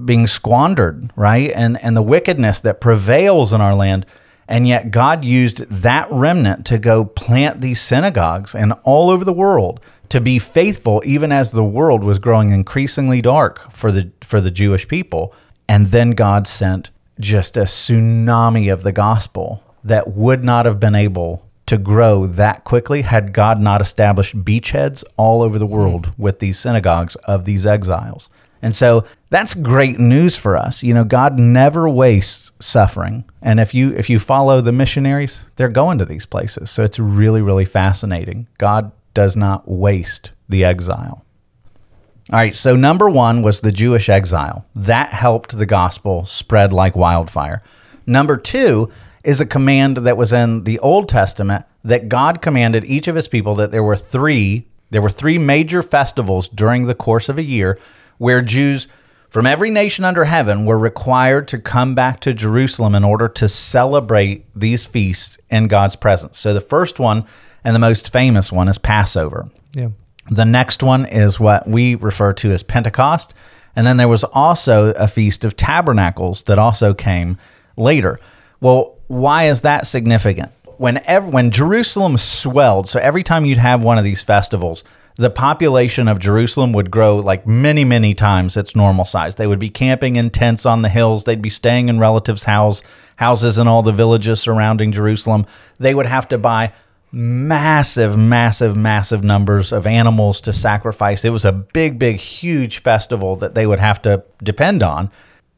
being 0.04 0.26
squandered, 0.26 1.10
right? 1.16 1.50
And 1.54 1.82
and 1.82 1.96
the 1.96 2.02
wickedness 2.02 2.60
that 2.60 2.80
prevails 2.80 3.52
in 3.52 3.60
our 3.60 3.74
land. 3.74 4.06
And 4.48 4.66
yet 4.66 4.90
God 4.90 5.24
used 5.24 5.58
that 5.70 6.10
remnant 6.10 6.66
to 6.66 6.78
go 6.78 7.04
plant 7.04 7.60
these 7.60 7.80
synagogues 7.80 8.54
and 8.54 8.74
all 8.84 9.10
over 9.10 9.24
the 9.24 9.32
world 9.32 9.80
to 10.12 10.20
be 10.20 10.38
faithful 10.38 11.02
even 11.06 11.32
as 11.32 11.52
the 11.52 11.64
world 11.64 12.04
was 12.04 12.18
growing 12.18 12.50
increasingly 12.50 13.22
dark 13.22 13.72
for 13.72 13.90
the 13.90 14.12
for 14.20 14.42
the 14.42 14.50
Jewish 14.50 14.86
people. 14.86 15.34
And 15.68 15.86
then 15.86 16.10
God 16.10 16.46
sent 16.46 16.90
just 17.18 17.56
a 17.56 17.62
tsunami 17.62 18.70
of 18.70 18.82
the 18.82 18.92
gospel 18.92 19.64
that 19.84 20.12
would 20.12 20.44
not 20.44 20.66
have 20.66 20.78
been 20.78 20.94
able 20.94 21.48
to 21.64 21.78
grow 21.78 22.26
that 22.26 22.64
quickly 22.64 23.00
had 23.00 23.32
God 23.32 23.58
not 23.58 23.80
established 23.80 24.36
beachheads 24.44 25.02
all 25.16 25.40
over 25.40 25.58
the 25.58 25.66
world 25.66 26.12
with 26.18 26.40
these 26.40 26.58
synagogues 26.58 27.16
of 27.24 27.46
these 27.46 27.64
exiles. 27.64 28.28
And 28.60 28.76
so 28.76 29.06
that's 29.30 29.54
great 29.54 29.98
news 29.98 30.36
for 30.36 30.58
us. 30.58 30.82
You 30.82 30.92
know, 30.92 31.04
God 31.04 31.38
never 31.38 31.88
wastes 31.88 32.52
suffering. 32.60 33.24
And 33.40 33.58
if 33.60 33.72
you 33.72 33.94
if 33.94 34.10
you 34.10 34.18
follow 34.18 34.60
the 34.60 34.72
missionaries, 34.72 35.46
they're 35.56 35.70
going 35.70 35.96
to 35.96 36.04
these 36.04 36.26
places. 36.26 36.70
So 36.70 36.84
it's 36.84 36.98
really 36.98 37.40
really 37.40 37.64
fascinating. 37.64 38.46
God 38.58 38.92
does 39.14 39.36
not 39.36 39.68
waste 39.68 40.32
the 40.48 40.64
exile. 40.64 41.24
All 42.30 42.38
right, 42.38 42.54
so 42.54 42.76
number 42.76 43.10
1 43.10 43.42
was 43.42 43.60
the 43.60 43.72
Jewish 43.72 44.08
exile. 44.08 44.64
That 44.74 45.10
helped 45.10 45.58
the 45.58 45.66
gospel 45.66 46.24
spread 46.24 46.72
like 46.72 46.96
wildfire. 46.96 47.60
Number 48.06 48.36
2 48.36 48.90
is 49.24 49.40
a 49.40 49.46
command 49.46 49.98
that 49.98 50.16
was 50.16 50.32
in 50.32 50.64
the 50.64 50.78
Old 50.78 51.08
Testament 51.08 51.64
that 51.84 52.08
God 52.08 52.40
commanded 52.40 52.84
each 52.84 53.08
of 53.08 53.16
his 53.16 53.28
people 53.28 53.54
that 53.56 53.70
there 53.70 53.82
were 53.82 53.96
3 53.96 54.66
there 54.90 55.02
were 55.02 55.10
3 55.10 55.38
major 55.38 55.80
festivals 55.80 56.48
during 56.48 56.84
the 56.84 56.94
course 56.94 57.30
of 57.30 57.38
a 57.38 57.42
year 57.42 57.78
where 58.18 58.42
Jews 58.42 58.88
from 59.32 59.46
every 59.46 59.70
nation 59.70 60.04
under 60.04 60.26
heaven 60.26 60.66
were 60.66 60.78
required 60.78 61.48
to 61.48 61.58
come 61.58 61.94
back 61.94 62.20
to 62.20 62.34
Jerusalem 62.34 62.94
in 62.94 63.02
order 63.02 63.28
to 63.28 63.48
celebrate 63.48 64.44
these 64.54 64.84
feasts 64.84 65.38
in 65.48 65.68
God's 65.68 65.96
presence. 65.96 66.38
So 66.38 66.52
the 66.52 66.60
first 66.60 66.98
one 66.98 67.24
and 67.64 67.74
the 67.74 67.80
most 67.80 68.12
famous 68.12 68.52
one 68.52 68.68
is 68.68 68.76
Passover. 68.76 69.48
Yeah. 69.74 69.88
The 70.30 70.44
next 70.44 70.82
one 70.82 71.06
is 71.06 71.40
what 71.40 71.66
we 71.66 71.94
refer 71.94 72.34
to 72.34 72.50
as 72.50 72.62
Pentecost. 72.62 73.32
And 73.74 73.86
then 73.86 73.96
there 73.96 74.06
was 74.06 74.22
also 74.22 74.92
a 74.92 75.08
Feast 75.08 75.46
of 75.46 75.56
Tabernacles 75.56 76.42
that 76.42 76.58
also 76.58 76.92
came 76.92 77.38
later. 77.78 78.20
Well, 78.60 78.98
why 79.06 79.44
is 79.44 79.62
that 79.62 79.86
significant? 79.86 80.52
When, 80.76 80.98
ev- 81.06 81.28
when 81.28 81.50
Jerusalem 81.50 82.18
swelled, 82.18 82.86
so 82.86 83.00
every 83.00 83.22
time 83.22 83.46
you'd 83.46 83.56
have 83.56 83.82
one 83.82 83.96
of 83.96 84.04
these 84.04 84.22
festivals, 84.22 84.84
the 85.16 85.30
population 85.30 86.08
of 86.08 86.18
Jerusalem 86.18 86.72
would 86.72 86.90
grow 86.90 87.16
like 87.16 87.46
many, 87.46 87.84
many 87.84 88.14
times 88.14 88.56
its 88.56 88.74
normal 88.74 89.04
size. 89.04 89.34
They 89.34 89.46
would 89.46 89.58
be 89.58 89.68
camping 89.68 90.16
in 90.16 90.30
tents 90.30 90.64
on 90.64 90.82
the 90.82 90.88
hills. 90.88 91.24
They'd 91.24 91.42
be 91.42 91.50
staying 91.50 91.88
in 91.88 91.98
relatives' 91.98 92.44
house, 92.44 92.82
houses 93.16 93.58
in 93.58 93.68
all 93.68 93.82
the 93.82 93.92
villages 93.92 94.40
surrounding 94.40 94.92
Jerusalem. 94.92 95.46
They 95.78 95.94
would 95.94 96.06
have 96.06 96.28
to 96.28 96.38
buy 96.38 96.72
massive, 97.12 98.16
massive, 98.16 98.74
massive 98.74 99.22
numbers 99.22 99.70
of 99.72 99.86
animals 99.86 100.40
to 100.40 100.52
sacrifice. 100.52 101.24
It 101.24 101.30
was 101.30 101.44
a 101.44 101.52
big, 101.52 101.98
big, 101.98 102.16
huge 102.16 102.82
festival 102.82 103.36
that 103.36 103.54
they 103.54 103.66
would 103.66 103.80
have 103.80 104.00
to 104.02 104.24
depend 104.42 104.82
on. 104.82 105.10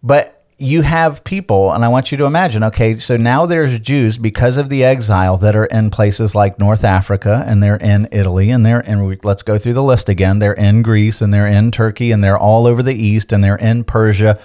But 0.03 0.44
you 0.65 0.83
have 0.83 1.23
people, 1.25 1.73
and 1.73 1.85
I 1.85 1.89
want 1.89 2.11
you 2.11 2.19
to 2.19 2.25
imagine 2.25 2.65
okay, 2.65 2.95
so 2.95 3.17
now 3.17 3.45
there's 3.45 3.79
Jews 3.79 4.17
because 4.17 4.57
of 4.57 4.71
the 4.71 4.83
exile 4.83 5.37
that 5.39 5.55
are 5.55 5.67
in 5.67 5.91
places 5.91 6.35
like 6.35 6.59
North 6.59 6.85
Africa, 6.85 7.45
and 7.47 7.63
they're 7.63 7.77
in 7.77 8.09
Italy, 8.11 8.51
and 8.51 8.65
they're 8.65 8.81
in, 8.81 9.19
let's 9.23 9.43
go 9.43 9.59
through 9.59 9.75
the 9.75 9.83
list 9.83 10.09
again. 10.09 10.39
They're 10.39 10.55
in 10.55 10.83
Greece, 10.83 11.21
and 11.21 11.33
they're 11.33 11.47
in 11.47 11.71
Turkey, 11.71 12.13
and 12.13 12.25
they're 12.25 12.39
all 12.39 12.67
over 12.67 12.83
the 12.83 12.95
East, 12.95 13.33
and 13.33 13.45
they're 13.45 13.57
in 13.57 13.85
Persia. 13.85 14.39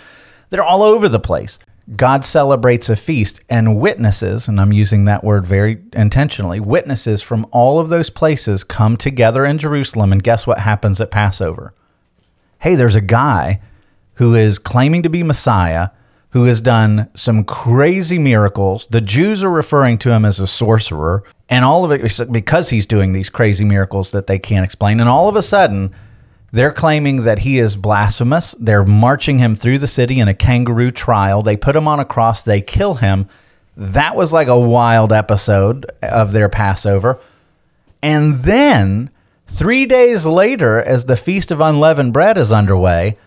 They're 0.49 0.63
all 0.63 0.84
over 0.84 1.08
the 1.08 1.19
place. 1.19 1.58
God 1.95 2.23
celebrates 2.25 2.89
a 2.89 2.95
feast, 2.95 3.39
and 3.49 3.79
witnesses, 3.79 4.47
and 4.47 4.60
I'm 4.60 4.73
using 4.73 5.05
that 5.05 5.23
word 5.23 5.47
very 5.47 5.82
intentionally, 5.93 6.60
witnesses 6.60 7.21
from 7.21 7.47
all 7.51 7.79
of 7.79 7.89
those 7.89 8.10
places 8.10 8.63
come 8.63 8.97
together 8.97 9.45
in 9.45 9.58
Jerusalem, 9.58 10.12
and 10.12 10.21
guess 10.21 10.45
what 10.45 10.60
happens 10.60 11.01
at 11.01 11.12
Passover? 11.12 11.73
Hey, 12.60 12.75
there's 12.75 12.95
a 12.95 13.01
guy 13.01 13.62
who 14.15 14.36
is 14.36 14.60
claiming 14.60 15.01
to 15.03 15.10
be 15.10 15.23
Messiah, 15.23 15.89
who 16.32 16.44
has 16.46 16.62
done 16.62 17.10
some 17.15 17.44
crazy 17.44 18.20
miracles. 18.20 18.88
The 18.88 19.02
Jews 19.02 19.44
are 19.44 19.50
referring 19.50 19.98
to 20.00 20.12
him 20.12 20.26
as 20.26 20.39
a 20.39 20.48
sorcerer, 20.48 21.24
and 21.50 21.65
all 21.65 21.84
of 21.84 21.92
it 21.92 22.32
because 22.32 22.70
he's 22.70 22.86
doing 22.86 23.13
these 23.13 23.30
crazy 23.30 23.65
miracles 23.65 24.12
that 24.12 24.28
they 24.28 24.38
can't 24.38 24.65
explain. 24.65 25.00
And 25.00 25.10
all 25.10 25.28
of 25.28 25.36
a 25.36 25.42
sudden, 25.42 25.94
they're 26.52 26.72
claiming 26.72 27.24
that 27.24 27.39
he 27.39 27.60
is 27.60 27.76
blasphemous. 27.76 28.56
They're 28.60 28.86
marching 28.86 29.39
him 29.39 29.56
through 29.56 29.80
the 29.80 29.88
city 29.88 30.20
in 30.20 30.28
a 30.28 30.34
kangaroo 30.34 30.92
trial. 30.92 31.42
They 31.42 31.58
put 31.58 31.76
him 31.76 31.88
on 31.88 32.00
a 32.00 32.06
cross, 32.06 32.44
they 32.44 32.62
kill 32.62 32.96
him. 32.96 33.28
That 33.76 34.15
was 34.15 34.34
like 34.34 34.48
a 34.48 34.60
wild 34.60 35.13
episode 35.13 35.86
of 36.02 36.32
their 36.32 36.50
Passover. 36.50 37.20
And 38.04 38.44
then, 38.44 39.10
three 39.48 39.86
days 39.86 40.26
later, 40.26 40.82
as 40.82 41.06
the 41.06 41.18
Feast 41.18 41.50
of 41.50 41.62
Unleavened 41.62 42.13
Bread 42.13 42.38
is 42.38 42.52
underway, 42.52 43.18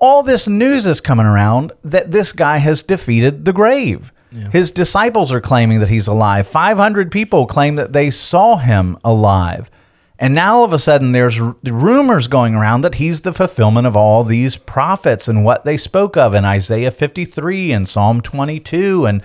all 0.00 0.22
this 0.22 0.46
news 0.48 0.86
is 0.86 1.00
coming 1.00 1.26
around 1.26 1.72
that 1.84 2.10
this 2.10 2.32
guy 2.32 2.58
has 2.58 2.82
defeated 2.82 3.44
the 3.44 3.52
grave. 3.52 4.12
His 4.52 4.70
disciples 4.70 5.32
are 5.32 5.40
claiming 5.40 5.80
that 5.80 5.88
he's 5.88 6.06
alive. 6.06 6.46
500 6.46 7.10
people 7.10 7.46
claim 7.46 7.76
that 7.76 7.92
they 7.94 8.10
saw 8.10 8.56
him 8.58 8.98
alive. 9.02 9.70
And 10.18 10.34
now 10.34 10.58
all 10.58 10.64
of 10.64 10.72
a 10.72 10.78
sudden 10.78 11.12
there's 11.12 11.40
r- 11.40 11.56
rumors 11.64 12.28
going 12.28 12.54
around 12.54 12.82
that 12.82 12.96
he's 12.96 13.22
the 13.22 13.32
fulfillment 13.32 13.86
of 13.86 13.96
all 13.96 14.24
these 14.24 14.56
prophets 14.56 15.28
and 15.28 15.44
what 15.44 15.64
they 15.64 15.76
spoke 15.78 16.16
of 16.16 16.34
in 16.34 16.44
Isaiah 16.44 16.90
53 16.90 17.72
and 17.72 17.88
Psalm 17.88 18.20
22 18.20 19.06
and 19.06 19.22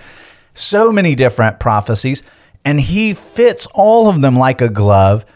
so 0.54 0.90
many 0.90 1.14
different 1.14 1.60
prophecies. 1.60 2.22
And 2.64 2.80
he 2.80 3.12
fits 3.12 3.66
all 3.74 4.08
of 4.08 4.22
them 4.22 4.36
like 4.36 4.60
a 4.62 4.68
glove. 4.70 5.26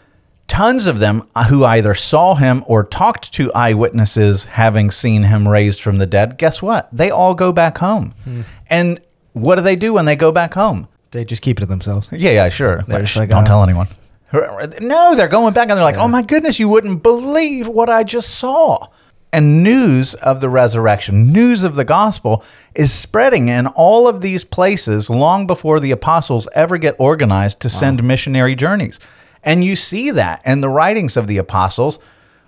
Tons 0.49 0.87
of 0.87 0.99
them 0.99 1.25
who 1.47 1.63
either 1.63 1.93
saw 1.93 2.35
him 2.35 2.63
or 2.67 2.83
talked 2.83 3.31
to 3.33 3.53
eyewitnesses 3.53 4.43
having 4.45 4.91
seen 4.91 5.23
him 5.23 5.47
raised 5.47 5.81
from 5.81 5.97
the 5.99 6.05
dead, 6.05 6.37
guess 6.37 6.61
what? 6.61 6.89
They 6.91 7.11
all 7.11 7.33
go 7.35 7.53
back 7.53 7.77
home. 7.77 8.13
And 8.69 8.99
what 9.33 9.55
do 9.55 9.61
they 9.61 9.75
do 9.75 9.93
when 9.93 10.05
they 10.05 10.15
go 10.15 10.31
back 10.31 10.53
home? 10.55 10.87
They 11.11 11.23
just 11.23 11.41
keep 11.41 11.57
it 11.57 11.61
to 11.61 11.65
themselves. 11.65 12.09
Yeah, 12.11 12.31
yeah, 12.31 12.49
sure. 12.49 12.83
Like, 12.87 13.07
sh- 13.07 13.17
like, 13.17 13.29
don't 13.29 13.43
uh, 13.43 13.47
tell 13.47 13.63
anyone. 13.63 13.87
No, 14.81 15.15
they're 15.15 15.27
going 15.27 15.53
back 15.53 15.69
and 15.69 15.77
they're 15.77 15.83
like, 15.83 15.97
oh 15.97 16.07
my 16.07 16.21
goodness, 16.21 16.59
you 16.59 16.69
wouldn't 16.69 17.01
believe 17.01 17.67
what 17.67 17.89
I 17.89 18.03
just 18.03 18.35
saw. 18.35 18.87
And 19.31 19.63
news 19.63 20.15
of 20.15 20.41
the 20.41 20.49
resurrection, 20.49 21.31
news 21.31 21.63
of 21.63 21.75
the 21.75 21.85
gospel 21.85 22.43
is 22.73 22.91
spreading 22.91 23.47
in 23.47 23.67
all 23.67 24.07
of 24.07 24.21
these 24.21 24.43
places 24.43 25.09
long 25.09 25.45
before 25.47 25.79
the 25.79 25.91
apostles 25.91 26.47
ever 26.53 26.77
get 26.77 26.95
organized 26.99 27.59
to 27.61 27.69
send 27.69 28.03
missionary 28.03 28.55
journeys. 28.55 28.99
And 29.43 29.63
you 29.63 29.75
see 29.75 30.11
that 30.11 30.41
in 30.45 30.61
the 30.61 30.69
writings 30.69 31.17
of 31.17 31.27
the 31.27 31.37
apostles, 31.37 31.99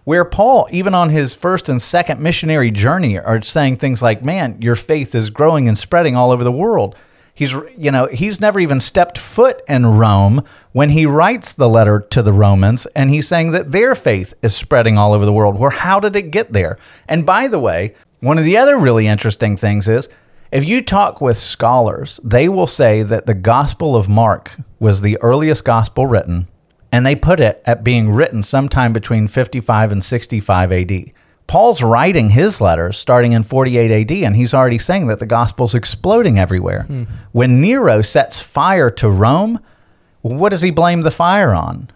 where 0.04 0.26
Paul, 0.26 0.68
even 0.72 0.94
on 0.94 1.10
his 1.10 1.36
first 1.36 1.70
and 1.70 1.82
second 1.82 2.20
missionary 2.20 2.72
journey, 2.72 3.20
are 3.20 3.42
saying 3.42 3.78
things 3.78 4.02
like, 4.02 4.26
Man, 4.26 4.62
your 4.62 4.76
faith 4.76 5.14
is 5.16 5.30
growing 5.30 5.68
and 5.68 5.78
spreading 5.78 6.16
all 6.16 6.32
over 6.32 6.44
the 6.44 6.52
world. 6.52 6.96
He's, 7.34 7.54
you 7.78 7.92
know, 7.92 8.08
he's 8.08 8.42
never 8.42 8.60
even 8.60 8.80
stepped 8.80 9.18
foot 9.18 9.62
in 9.68 9.86
Rome 9.86 10.44
when 10.74 10.90
he 10.90 11.06
writes 11.06 11.54
the 11.54 11.70
letter 11.70 12.00
to 12.12 12.22
the 12.22 12.34
Romans, 12.34 12.86
and 12.88 13.10
he's 13.10 13.28
saying 13.28 13.52
that 13.52 13.72
their 13.72 13.96
faith 13.96 14.34
is 14.42 14.56
spreading 14.56 14.98
all 14.98 15.14
over 15.14 15.26
the 15.26 15.34
world. 15.34 15.58
Well, 15.58 15.72
how 15.72 16.00
did 16.00 16.16
it 16.16 16.32
get 16.32 16.52
there? 16.52 16.78
And 17.08 17.26
by 17.26 17.48
the 17.48 17.60
way, 17.60 17.96
one 18.20 18.38
of 18.38 18.44
the 18.44 18.58
other 18.58 18.78
really 18.78 19.08
interesting 19.08 19.56
things 19.56 19.88
is 19.88 20.10
if 20.52 20.66
you 20.66 20.82
talk 20.82 21.22
with 21.22 21.38
scholars, 21.38 22.20
they 22.24 22.50
will 22.50 22.68
say 22.68 23.04
that 23.04 23.26
the 23.26 23.34
Gospel 23.34 23.96
of 23.96 24.10
Mark 24.10 24.58
was 24.80 25.02
the 25.02 25.18
earliest 25.22 25.64
gospel 25.64 26.08
written, 26.08 26.48
and 26.92 27.06
they 27.06 27.16
put 27.16 27.40
it 27.40 27.62
at 27.66 27.84
being 27.84 28.12
written 28.12 28.44
sometime 28.44 28.94
between 28.94 29.28
55 29.28 29.92
and 29.92 30.04
65 30.04 30.72
AD. 30.72 31.12
Paul's 31.48 31.84
writing 31.84 32.30
his 32.30 32.62
letters 32.62 32.98
starting 32.98 33.34
in 33.34 33.44
48 33.44 33.92
AD, 33.92 34.12
and 34.26 34.36
he's 34.36 34.54
already 34.54 34.78
saying 34.78 35.08
that 35.08 35.20
the 35.20 35.26
gospel's 35.26 35.76
exploding 35.76 36.40
everywhere. 36.40 36.84
Hmm. 36.84 37.04
When 37.32 37.62
Nero 37.62 38.02
sets 38.02 38.40
fire 38.40 38.90
to 38.92 39.10
Rome, 39.10 39.60
what 40.22 40.50
does 40.50 40.62
he 40.62 40.72
blame 40.72 41.02
the 41.02 41.12
fire 41.12 41.54
on? 41.54 41.90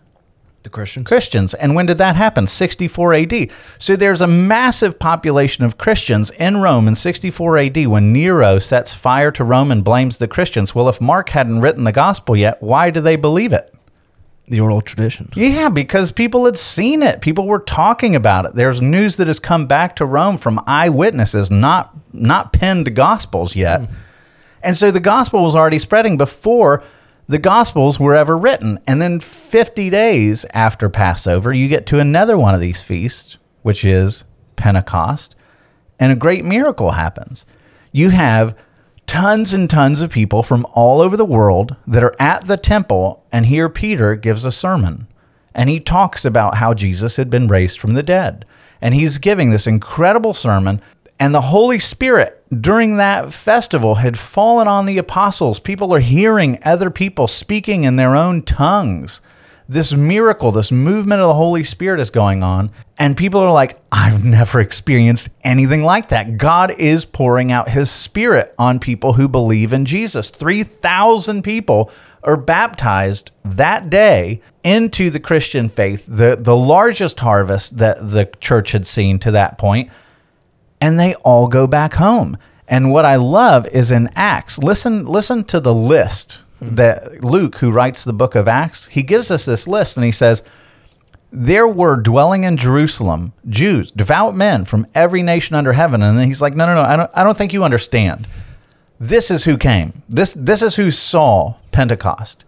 The 0.64 0.70
Christians. 0.70 1.08
Christians. 1.08 1.54
And 1.54 1.76
when 1.76 1.86
did 1.86 2.00
that 2.00 2.16
happen? 2.16 2.48
64 2.48 3.14
AD. 3.14 3.52
So 3.78 3.96
there's 3.96 4.22
a 4.22 4.28
massive 4.28 4.98
population 4.98 5.64
of 5.64 5.78
Christians 5.78 6.32
in 6.32 6.58
Rome 6.58 6.88
in 6.88 6.96
64 6.96 7.58
AD 7.60 7.86
when 7.86 8.12
Nero 8.12 8.58
sets 8.58 8.92
fire 8.92 9.32
to 9.34 9.44
Rome 9.44 9.72
and 9.72 9.84
blames 9.84 10.18
the 10.18 10.28
Christians. 10.28 10.74
Well, 10.74 10.90
if 10.90 11.00
Mark 11.00 11.30
hadn't 11.30 11.62
written 11.62 11.84
the 11.84 11.92
gospel 11.92 12.36
yet, 12.36 12.62
why 12.64 12.90
do 12.90 13.00
they 13.00 13.16
believe 13.16 13.54
it? 13.54 13.75
The 14.48 14.60
oral 14.60 14.82
tradition. 14.82 15.30
Yeah, 15.36 15.70
because 15.70 16.12
people 16.12 16.46
had 16.46 16.56
seen 16.56 17.02
it. 17.02 17.22
People 17.22 17.48
were 17.48 17.60
talking 17.60 18.16
about 18.16 18.46
it. 18.46 18.54
There's 18.54 18.80
news 18.80 19.18
that 19.18 19.28
has 19.28 19.40
come 19.40 19.66
back 19.66 19.96
to 19.96 20.06
Rome 20.06 20.38
from 20.38 20.62
eyewitnesses, 20.68 21.50
not 21.50 21.96
not 22.14 22.54
penned 22.54 22.96
gospels 22.96 23.56
yet. 23.56 23.82
Hmm. 23.82 23.96
And 24.62 24.78
so 24.78 24.92
the 24.92 25.00
gospel 25.00 25.44
was 25.44 25.56
already 25.56 25.80
spreading 25.80 26.18
before 26.18 26.84
the 27.28 27.40
gospels 27.40 28.00
were 28.00 28.16
ever 28.16 28.38
written. 28.38 28.80
And 28.88 29.02
then 29.02 29.20
50 29.20 29.90
days 29.90 30.46
after 30.54 30.90
Passover, 30.90 31.54
you 31.54 31.68
get 31.68 31.86
to 31.88 32.00
another 32.00 32.38
one 32.38 32.54
of 32.54 32.62
these 32.62 32.82
feasts, 32.82 33.38
which 33.64 33.84
is 33.84 34.24
Pentecost, 34.56 35.36
and 36.00 36.12
a 36.12 36.16
great 36.16 36.46
miracle 36.46 36.92
happens. 36.92 37.46
You 37.92 38.10
have 38.10 38.56
tons 39.08 39.54
and 39.54 39.70
tons 39.70 40.02
of 40.02 40.10
people 40.10 40.44
from 40.44 40.66
all 40.74 41.02
over 41.02 41.16
the 41.16 41.26
world 41.26 41.76
that 41.88 42.04
are 42.04 42.16
at 42.20 42.48
the 42.48 42.58
temple, 42.58 43.24
and 43.32 43.46
here 43.46 43.70
Peter 43.70 44.16
gives 44.16 44.46
a 44.46 44.52
sermon. 44.52 45.08
And 45.54 45.70
he 45.70 45.80
talks 45.80 46.26
about 46.26 46.56
how 46.56 46.74
Jesus 46.74 47.16
had 47.16 47.30
been 47.30 47.48
raised 47.48 47.80
from 47.80 47.94
the 47.94 48.04
dead. 48.04 48.46
And 48.82 48.94
he's 48.94 49.18
giving 49.18 49.52
this 49.52 49.68
incredible 49.68 50.34
sermon. 50.34 50.82
And 51.18 51.34
the 51.34 51.42
Holy 51.42 51.80
Spirit 51.80 52.44
during 52.62 52.98
that 52.98 53.34
festival 53.34 53.96
had 53.96 54.20
fallen 54.20 54.68
on 54.68 54.86
the 54.86 54.98
apostles. 54.98 55.60
People 55.60 55.94
are 55.94 56.02
hearing 56.02 56.60
other 56.64 56.90
people 56.90 57.28
speaking 57.28 57.86
in 57.86 57.96
their 57.96 58.16
own 58.16 58.42
tongues 58.42 59.22
this 59.68 59.94
miracle, 59.94 60.52
this 60.52 60.72
movement 60.72 61.22
of 61.22 61.28
the 61.28 61.34
Holy 61.34 61.64
Spirit 61.64 62.00
is 62.00 62.10
going 62.10 62.44
on. 62.44 62.72
And 62.98 63.18
people 63.18 63.40
are 63.42 63.52
like, 63.52 63.80
I've 63.92 64.24
never 64.24 64.60
experienced 64.62 65.30
anything 65.44 65.84
like 65.84 66.10
that. 66.10 66.38
God 66.38 66.72
is 66.72 67.06
pouring 67.06 67.52
out 67.52 67.70
his 67.70 67.90
spirit 67.90 68.54
on 68.58 68.80
people 68.80 69.14
who 69.14 69.28
believe 69.28 69.74
in 69.74 69.86
Jesus. 69.86 70.30
3,000 70.30 71.44
people 71.44 71.92
are 72.24 72.38
baptized 72.38 73.32
that 73.44 73.90
day 73.90 74.42
into 74.64 75.10
the 75.10 75.20
Christian 75.20 75.70
faith, 75.70 76.06
the, 76.08 76.36
the 76.40 76.56
largest 76.56 77.20
harvest 77.20 77.78
that 77.78 78.12
the 78.12 78.26
church 78.40 78.72
had 78.72 78.88
seen 78.88 79.20
to 79.20 79.32
that 79.32 79.58
point 79.58 79.90
and 80.82 81.00
they 81.00 81.16
all 81.16 81.48
go 81.48 81.68
back 81.68 81.94
home. 81.94 82.38
And 82.68 82.92
what 82.92 83.06
I 83.06 83.16
love 83.16 83.68
is 83.68 83.92
in 83.92 84.10
Acts, 84.16 84.58
listen 84.58 85.06
listen 85.06 85.44
to 85.46 85.60
the 85.60 85.74
list 85.74 86.40
that 86.62 87.24
Luke, 87.24 87.58
who 87.58 87.72
writes 87.72 88.04
the 88.04 88.14
book 88.14 88.36
of 88.36 88.48
Acts, 88.48 88.88
he 88.88 89.04
gives 89.04 89.32
us 89.32 89.46
this 89.46 89.68
list 89.68 89.98
and 89.98 90.06
he 90.06 90.12
says, 90.12 90.44
There 91.32 91.68
were 91.68 91.96
dwelling 91.96 92.44
in 92.44 92.58
Jerusalem 92.58 93.34
Jews, 93.50 93.92
devout 93.92 94.36
men 94.36 94.66
from 94.66 94.88
every 94.96 95.22
nation 95.22 95.56
under 95.56 95.74
heaven. 95.74 96.02
And 96.02 96.18
then 96.18 96.28
he's 96.28 96.42
like, 96.42 96.56
No, 96.56 96.66
no, 96.66 96.76
no, 96.76 96.82
I 96.82 96.96
don't 96.96 97.12
I 97.14 97.24
don't 97.24 97.38
think 97.38 97.54
you 97.54 97.64
understand. 97.64 98.28
This 99.00 99.30
is 99.30 99.44
who 99.44 99.58
came. 99.58 100.04
This 100.08 100.34
this 100.38 100.62
is 100.62 100.76
who 100.76 100.92
saw 100.92 101.56
Pentecost. 101.72 102.46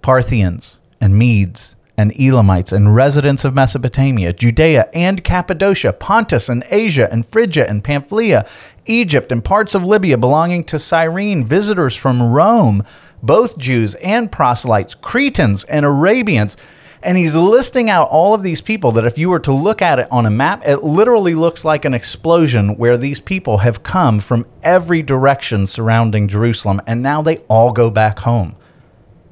Parthians 0.00 0.80
and 1.00 1.18
Medes 1.18 1.74
and 1.96 2.12
Elamites 2.18 2.72
and 2.72 2.94
residents 2.94 3.44
of 3.44 3.54
Mesopotamia, 3.54 4.32
Judea 4.32 4.88
and 4.94 5.24
Cappadocia, 5.24 5.92
Pontus 5.92 6.48
and 6.48 6.64
Asia 6.70 7.08
and 7.10 7.26
Phrygia 7.26 7.68
and 7.68 7.82
Pamphylia, 7.82 8.46
Egypt 8.86 9.32
and 9.32 9.44
parts 9.44 9.74
of 9.74 9.82
Libya 9.82 10.16
belonging 10.16 10.62
to 10.64 10.78
Cyrene, 10.78 11.44
visitors 11.44 11.96
from 11.96 12.22
Rome, 12.22 12.84
both 13.22 13.58
Jews 13.58 13.94
and 13.96 14.30
proselytes, 14.30 14.94
Cretans 14.94 15.64
and 15.64 15.84
Arabians. 15.84 16.56
And 17.02 17.16
he's 17.16 17.36
listing 17.36 17.88
out 17.90 18.08
all 18.08 18.34
of 18.34 18.42
these 18.42 18.60
people 18.60 18.90
that 18.92 19.04
if 19.04 19.18
you 19.18 19.30
were 19.30 19.38
to 19.40 19.52
look 19.52 19.80
at 19.80 20.00
it 20.00 20.08
on 20.10 20.26
a 20.26 20.30
map, 20.30 20.66
it 20.66 20.82
literally 20.82 21.34
looks 21.34 21.64
like 21.64 21.84
an 21.84 21.94
explosion 21.94 22.76
where 22.76 22.96
these 22.96 23.20
people 23.20 23.58
have 23.58 23.84
come 23.84 24.18
from 24.18 24.46
every 24.62 25.02
direction 25.02 25.66
surrounding 25.66 26.26
Jerusalem. 26.26 26.82
And 26.86 27.02
now 27.02 27.22
they 27.22 27.36
all 27.48 27.72
go 27.72 27.90
back 27.90 28.18
home. 28.18 28.56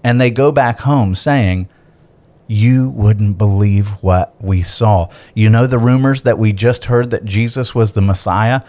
And 0.05 0.21
they 0.21 0.31
go 0.31 0.53
back 0.53 0.79
home 0.79 1.17
saying, 1.17 1.69
you 2.47 2.91
wouldn't 2.91 3.39
believe 3.39 3.89
what 4.03 4.41
we 4.41 4.63
saw. 4.63 5.09
You 5.35 5.51
know 5.51 5.67
the 5.67 5.79
rumors 5.79 6.23
that 6.23 6.39
we 6.39 6.53
just 6.53 6.85
heard 6.85 7.11
that 7.11 7.25
Jesus 7.25 7.75
was 7.75 7.93
the 7.93 8.01
Messiah? 8.01 8.61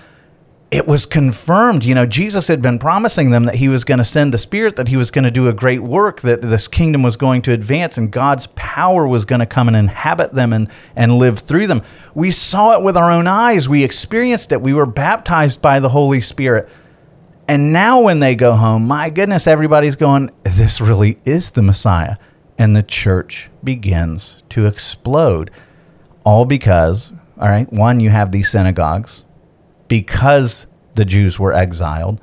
It 0.70 0.86
was 0.86 1.06
confirmed. 1.06 1.86
You 1.86 1.96
know, 1.96 2.06
Jesus 2.06 2.50
had 2.50 2.62
been 2.62 2.78
promising 2.78 3.30
them 3.30 3.46
that 3.46 3.56
he 3.56 3.70
was 3.70 3.86
going 3.86 4.00
to 4.00 4.04
send 4.04 4.34
the 4.34 4.38
Spirit, 4.38 4.76
that 4.76 4.90
he 4.90 4.98
was 4.98 5.12
going 5.12 5.24
to 5.24 5.32
do 5.32 5.48
a 5.48 5.54
great 5.54 5.82
work, 5.82 6.22
that 6.22 6.42
this 6.42 6.68
kingdom 6.68 7.04
was 7.04 7.16
going 7.16 7.42
to 7.44 7.54
advance, 7.54 7.98
and 7.98 8.12
God's 8.12 8.48
power 8.48 9.08
was 9.08 9.24
going 9.24 9.40
to 9.40 9.46
come 9.46 9.70
and 9.70 9.78
inhabit 9.78 10.34
them 10.34 10.52
and, 10.52 10.70
and 10.94 11.16
live 11.16 11.40
through 11.40 11.68
them. 11.68 11.84
We 12.14 12.32
saw 12.32 12.74
it 12.74 12.84
with 12.84 12.98
our 12.98 13.10
own 13.10 13.28
eyes. 13.28 13.70
We 13.70 13.86
experienced 13.86 14.52
it. 14.52 14.62
We 14.62 14.74
were 14.74 14.86
baptized 14.86 15.62
by 15.62 15.80
the 15.80 15.90
Holy 15.90 16.20
Spirit. 16.20 16.68
And 17.48 17.72
now, 17.72 18.02
when 18.02 18.20
they 18.20 18.36
go 18.36 18.52
home, 18.54 18.88
my 18.88 19.10
goodness, 19.10 19.48
everybody's 19.48 19.96
going, 19.96 20.32
This 20.44 20.82
really 20.82 21.18
is 21.24 21.52
the 21.52 21.62
Messiah. 21.62 22.18
And 22.58 22.76
the 22.76 22.84
church 22.84 23.50
begins 23.64 24.44
to 24.50 24.66
explode. 24.66 25.50
All 26.26 26.44
because, 26.44 27.14
all 27.40 27.48
right, 27.48 27.72
one, 27.72 28.02
you 28.02 28.10
have 28.10 28.34
these 28.34 28.50
synagogues 28.52 29.24
because 29.88 30.68
the 30.96 31.06
Jews 31.06 31.40
were 31.40 31.54
exiled. 31.54 32.20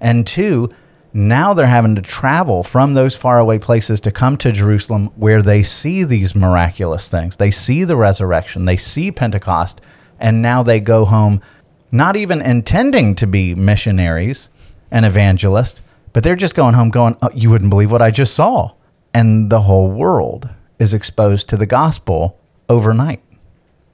And 0.00 0.26
two, 0.26 0.70
now 1.12 1.54
they're 1.54 1.66
having 1.66 1.94
to 1.94 2.02
travel 2.02 2.62
from 2.62 2.94
those 2.94 3.16
faraway 3.16 3.58
places 3.58 4.00
to 4.00 4.10
come 4.10 4.36
to 4.38 4.50
Jerusalem 4.50 5.06
where 5.16 5.42
they 5.42 5.62
see 5.62 6.02
these 6.02 6.34
miraculous 6.34 7.08
things. 7.08 7.36
They 7.36 7.52
see 7.52 7.84
the 7.84 7.96
resurrection, 7.96 8.64
they 8.64 8.76
see 8.76 9.12
Pentecost, 9.12 9.80
and 10.18 10.42
now 10.42 10.62
they 10.62 10.80
go 10.80 11.04
home 11.04 11.40
not 11.92 12.16
even 12.16 12.42
intending 12.42 13.14
to 13.14 13.26
be 13.26 13.54
missionaries 13.54 14.50
and 14.90 15.06
evangelists, 15.06 15.80
but 16.12 16.24
they're 16.24 16.34
just 16.34 16.56
going 16.56 16.74
home 16.74 16.90
going, 16.90 17.16
oh, 17.22 17.30
You 17.32 17.50
wouldn't 17.50 17.70
believe 17.70 17.92
what 17.92 18.02
I 18.02 18.10
just 18.10 18.34
saw. 18.34 18.72
And 19.12 19.50
the 19.50 19.62
whole 19.62 19.90
world 19.90 20.48
is 20.80 20.92
exposed 20.92 21.48
to 21.48 21.56
the 21.56 21.66
gospel 21.66 22.40
overnight. 22.68 23.22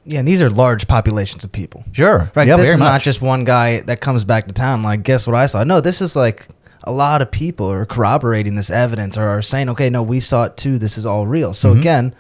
Yeah, 0.05 0.21
and 0.21 0.27
these 0.29 0.41
are 0.43 0.49
large 0.51 0.89
populations 0.89 1.45
of 1.45 1.53
people. 1.53 1.85
Sure. 1.93 2.31
Right. 2.35 2.49
Yeah, 2.49 2.57
this 2.57 2.71
is 2.71 2.81
not 2.81 3.03
just 3.03 3.21
one 3.21 3.45
guy 3.45 3.81
that 3.83 4.01
comes 4.01 4.25
back 4.25 4.47
to 4.47 4.53
town. 4.53 4.83
Like, 4.83 5.03
guess 5.03 5.27
what 5.27 5.37
I 5.37 5.47
saw? 5.47 5.63
No, 5.65 5.81
this 5.81 6.01
is 6.01 6.17
like 6.17 6.49
a 6.85 6.91
lot 6.93 7.21
of 7.21 7.31
people 7.31 7.71
are 7.71 7.85
corroborating 7.85 8.55
this 8.55 8.71
evidence 8.71 9.19
or 9.19 9.29
are 9.29 9.43
saying, 9.43 9.69
okay, 9.69 9.91
no, 9.91 10.03
we 10.03 10.19
saw 10.21 10.45
it 10.45 10.57
too. 10.57 10.79
This 10.79 10.97
is 10.97 11.05
all 11.05 11.27
real. 11.27 11.53
So 11.53 11.71
Mm-hmm. 11.71 11.81
again, 11.81 12.15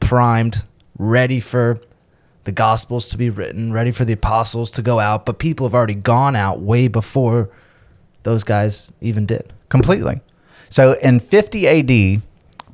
primed, 0.00 0.64
ready 0.98 1.40
for 1.40 1.78
the 2.44 2.52
gospels 2.52 3.10
to 3.10 3.18
be 3.18 3.28
written, 3.28 3.72
ready 3.72 3.92
for 3.92 4.06
the 4.06 4.14
apostles 4.14 4.70
to 4.72 4.82
go 4.82 4.98
out. 4.98 5.26
But 5.26 5.38
people 5.38 5.66
have 5.66 5.74
already 5.74 5.94
gone 5.94 6.34
out 6.34 6.60
way 6.60 6.88
before 6.88 7.50
those 8.22 8.44
guys 8.44 8.92
even 9.02 9.26
did. 9.26 9.52
completely. 9.68 10.20
So 10.70 10.92
in 11.02 11.20
50 11.20 11.66
AD, 12.16 12.22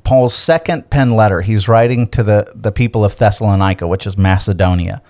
Paul's 0.07 0.33
second 0.33 0.89
pen 0.89 1.17
letter. 1.17 1.41
He's 1.41 1.67
writing 1.67 2.07
to 2.11 2.23
the, 2.23 2.49
the 2.55 2.71
people 2.71 3.03
of 3.03 3.17
Thessalonica, 3.17 3.85
which 3.85 4.07
is 4.07 4.17
Macedonia. 4.17 5.01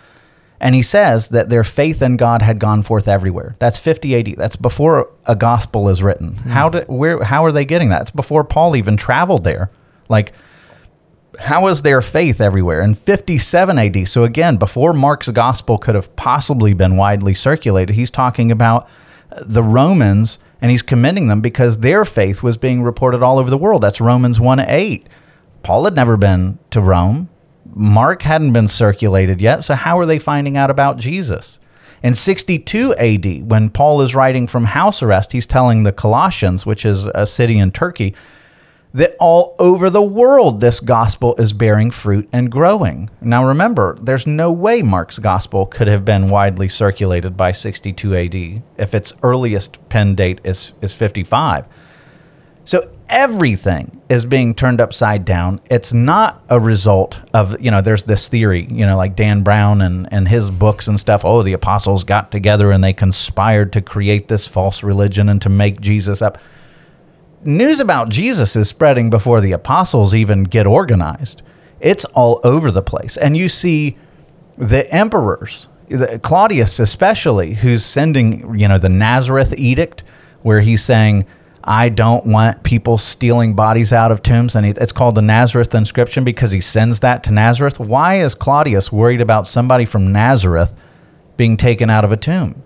And 0.59 0.73
he 0.73 0.81
says 0.81 1.29
that 1.29 1.49
their 1.49 1.63
faith 1.63 2.01
in 2.01 2.17
God 2.17 2.41
had 2.41 2.57
gone 2.57 2.81
forth 2.81 3.07
everywhere. 3.07 3.55
That's 3.59 3.77
50 3.77 4.15
AD. 4.15 4.35
That's 4.39 4.55
before 4.55 5.11
a 5.27 5.35
gospel 5.35 5.87
is 5.87 6.01
written. 6.01 6.37
Hmm. 6.37 6.49
How 6.49 6.69
did 6.69 6.87
where 6.87 7.23
how 7.23 7.45
are 7.45 7.51
they 7.51 7.63
getting 7.63 7.89
that? 7.89 8.01
It's 8.01 8.09
before 8.09 8.43
Paul 8.43 8.75
even 8.75 8.97
traveled 8.97 9.43
there. 9.43 9.69
Like 10.09 10.33
how 11.37 11.67
is 11.67 11.83
their 11.83 12.01
faith 12.01 12.41
everywhere? 12.41 12.81
In 12.81 12.95
57 12.95 13.77
AD, 13.77 14.07
so 14.07 14.23
again, 14.23 14.57
before 14.57 14.93
Mark's 14.93 15.27
gospel 15.27 15.77
could 15.77 15.93
have 15.93 16.15
possibly 16.15 16.73
been 16.73 16.97
widely 16.97 17.35
circulated, 17.35 17.93
he's 17.93 18.09
talking 18.09 18.51
about 18.51 18.89
the 19.43 19.61
Romans 19.61 20.39
and 20.61 20.71
he's 20.71 20.81
commending 20.81 21.27
them 21.27 21.41
because 21.41 21.79
their 21.79 22.05
faith 22.05 22.41
was 22.41 22.57
being 22.57 22.81
reported 22.81 23.21
all 23.21 23.39
over 23.39 23.49
the 23.49 23.57
world. 23.57 23.83
That's 23.83 24.01
Romans 24.01 24.39
1 24.39 24.59
8. 24.59 25.07
Paul 25.63 25.85
had 25.85 25.95
never 25.95 26.17
been 26.17 26.59
to 26.71 26.81
Rome. 26.81 27.29
Mark 27.73 28.21
hadn't 28.23 28.53
been 28.53 28.67
circulated 28.67 29.41
yet, 29.41 29.63
so 29.63 29.75
how 29.75 29.99
are 29.99 30.05
they 30.05 30.19
finding 30.19 30.57
out 30.57 30.71
about 30.71 30.97
Jesus? 30.97 31.59
In 32.03 32.13
62 32.13 32.93
AD, 32.95 33.49
when 33.49 33.69
Paul 33.69 34.01
is 34.01 34.15
writing 34.15 34.47
from 34.47 34.65
house 34.65 35.01
arrest, 35.01 35.31
he's 35.31 35.47
telling 35.47 35.83
the 35.83 35.91
Colossians, 35.91 36.65
which 36.65 36.85
is 36.85 37.05
a 37.05 37.25
city 37.25 37.57
in 37.57 37.71
Turkey, 37.71 38.13
that 38.97 39.15
all 39.19 39.55
over 39.59 39.91
the 39.91 40.01
world 40.01 40.59
this 40.59 40.79
gospel 40.79 41.35
is 41.35 41.53
bearing 41.53 41.91
fruit 41.91 42.27
and 42.33 42.51
growing. 42.51 43.07
Now 43.21 43.45
remember, 43.45 43.95
there's 44.01 44.25
no 44.25 44.51
way 44.51 44.81
Mark's 44.81 45.19
gospel 45.19 45.67
could 45.67 45.87
have 45.87 46.03
been 46.03 46.31
widely 46.31 46.67
circulated 46.67 47.37
by 47.37 47.51
62 47.51 48.15
AD 48.15 48.63
if 48.79 48.95
its 48.95 49.13
earliest 49.21 49.77
pen 49.89 50.15
date 50.15 50.41
is, 50.43 50.73
is 50.81 50.95
55. 50.95 51.65
So 52.65 52.89
everything 53.07 54.01
is 54.09 54.25
being 54.25 54.55
turned 54.55 54.81
upside 54.81 55.25
down. 55.25 55.61
It's 55.69 55.93
not 55.93 56.41
a 56.49 56.59
result 56.59 57.21
of, 57.35 57.61
you 57.61 57.69
know, 57.69 57.81
there's 57.81 58.05
this 58.05 58.27
theory, 58.27 58.65
you 58.71 58.87
know, 58.87 58.97
like 58.97 59.15
Dan 59.15 59.43
Brown 59.43 59.83
and, 59.83 60.11
and 60.11 60.27
his 60.27 60.49
books 60.49 60.87
and 60.87 60.99
stuff. 60.99 61.23
Oh, 61.23 61.43
the 61.43 61.53
apostles 61.53 62.03
got 62.03 62.31
together 62.31 62.71
and 62.71 62.83
they 62.83 62.93
conspired 62.93 63.73
to 63.73 63.81
create 63.83 64.27
this 64.27 64.47
false 64.47 64.81
religion 64.81 65.29
and 65.29 65.39
to 65.43 65.49
make 65.49 65.79
Jesus 65.81 66.23
up. 66.23 66.39
News 67.43 67.79
about 67.79 68.09
Jesus 68.09 68.55
is 68.55 68.67
spreading 68.67 69.09
before 69.09 69.41
the 69.41 69.51
apostles 69.51 70.15
even 70.15 70.43
get 70.43 70.65
organized. 70.65 71.43
It's 71.79 72.05
all 72.05 72.39
over 72.43 72.71
the 72.71 72.81
place. 72.81 73.17
And 73.17 73.37
you 73.37 73.47
see 73.47 73.95
the 74.57 74.89
emperors, 74.91 75.67
the, 75.87 76.19
Claudius 76.19 76.79
especially, 76.79 77.53
who's 77.53 77.85
sending, 77.85 78.59
you 78.59 78.67
know, 78.67 78.79
the 78.79 78.89
Nazareth 78.89 79.53
edict, 79.57 80.03
where 80.41 80.61
he's 80.61 80.83
saying, 80.83 81.25
I 81.63 81.89
don't 81.89 82.25
want 82.25 82.63
people 82.63 82.97
stealing 82.97 83.53
bodies 83.53 83.93
out 83.93 84.11
of 84.11 84.23
tombs. 84.23 84.55
And 84.55 84.65
it's 84.65 84.91
called 84.91 85.15
the 85.15 85.21
Nazareth 85.21 85.75
inscription 85.75 86.23
because 86.23 86.51
he 86.51 86.61
sends 86.61 87.01
that 87.01 87.23
to 87.25 87.31
Nazareth. 87.31 87.79
Why 87.79 88.19
is 88.21 88.33
Claudius 88.33 88.91
worried 88.91 89.21
about 89.21 89.47
somebody 89.47 89.85
from 89.85 90.11
Nazareth 90.11 90.73
being 91.35 91.57
taken 91.57 91.89
out 91.89 92.05
of 92.05 92.11
a 92.11 92.17
tomb? 92.17 92.63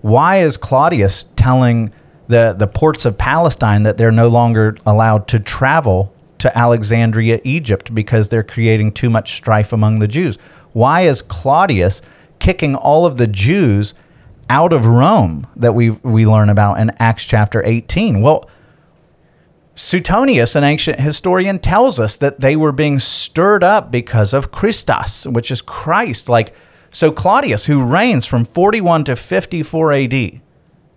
Why 0.00 0.38
is 0.38 0.56
Claudius 0.56 1.26
telling 1.36 1.92
the, 2.28 2.54
the 2.56 2.66
ports 2.66 3.04
of 3.04 3.18
Palestine 3.18 3.82
that 3.82 3.96
they're 3.96 4.12
no 4.12 4.28
longer 4.28 4.76
allowed 4.86 5.26
to 5.28 5.40
travel 5.40 6.14
to 6.38 6.56
Alexandria, 6.56 7.40
Egypt, 7.42 7.94
because 7.94 8.28
they're 8.28 8.44
creating 8.44 8.92
too 8.92 9.10
much 9.10 9.34
strife 9.34 9.72
among 9.72 9.98
the 9.98 10.08
Jews? 10.08 10.38
Why 10.72 11.02
is 11.02 11.22
Claudius 11.22 12.00
kicking 12.38 12.76
all 12.76 13.06
of 13.06 13.16
the 13.16 13.26
Jews 13.26 13.94
out 14.50 14.72
of 14.72 14.86
Rome 14.86 15.46
that 15.56 15.74
we 15.74 15.90
we 15.90 16.24
learn 16.24 16.48
about 16.48 16.78
in 16.78 16.92
Acts 16.98 17.24
chapter 17.24 17.62
18? 17.64 18.20
Well, 18.20 18.48
Suetonius, 19.74 20.56
an 20.56 20.64
ancient 20.64 21.00
historian, 21.00 21.58
tells 21.58 22.00
us 22.00 22.16
that 22.16 22.40
they 22.40 22.56
were 22.56 22.72
being 22.72 22.98
stirred 22.98 23.62
up 23.62 23.90
because 23.90 24.34
of 24.34 24.50
Christus, 24.50 25.24
which 25.26 25.50
is 25.50 25.62
Christ. 25.62 26.28
Like 26.28 26.54
so, 26.90 27.12
Claudius, 27.12 27.66
who 27.66 27.84
reigns 27.84 28.26
from 28.26 28.44
41 28.44 29.04
to 29.04 29.16
54 29.16 29.92
AD, 29.92 30.40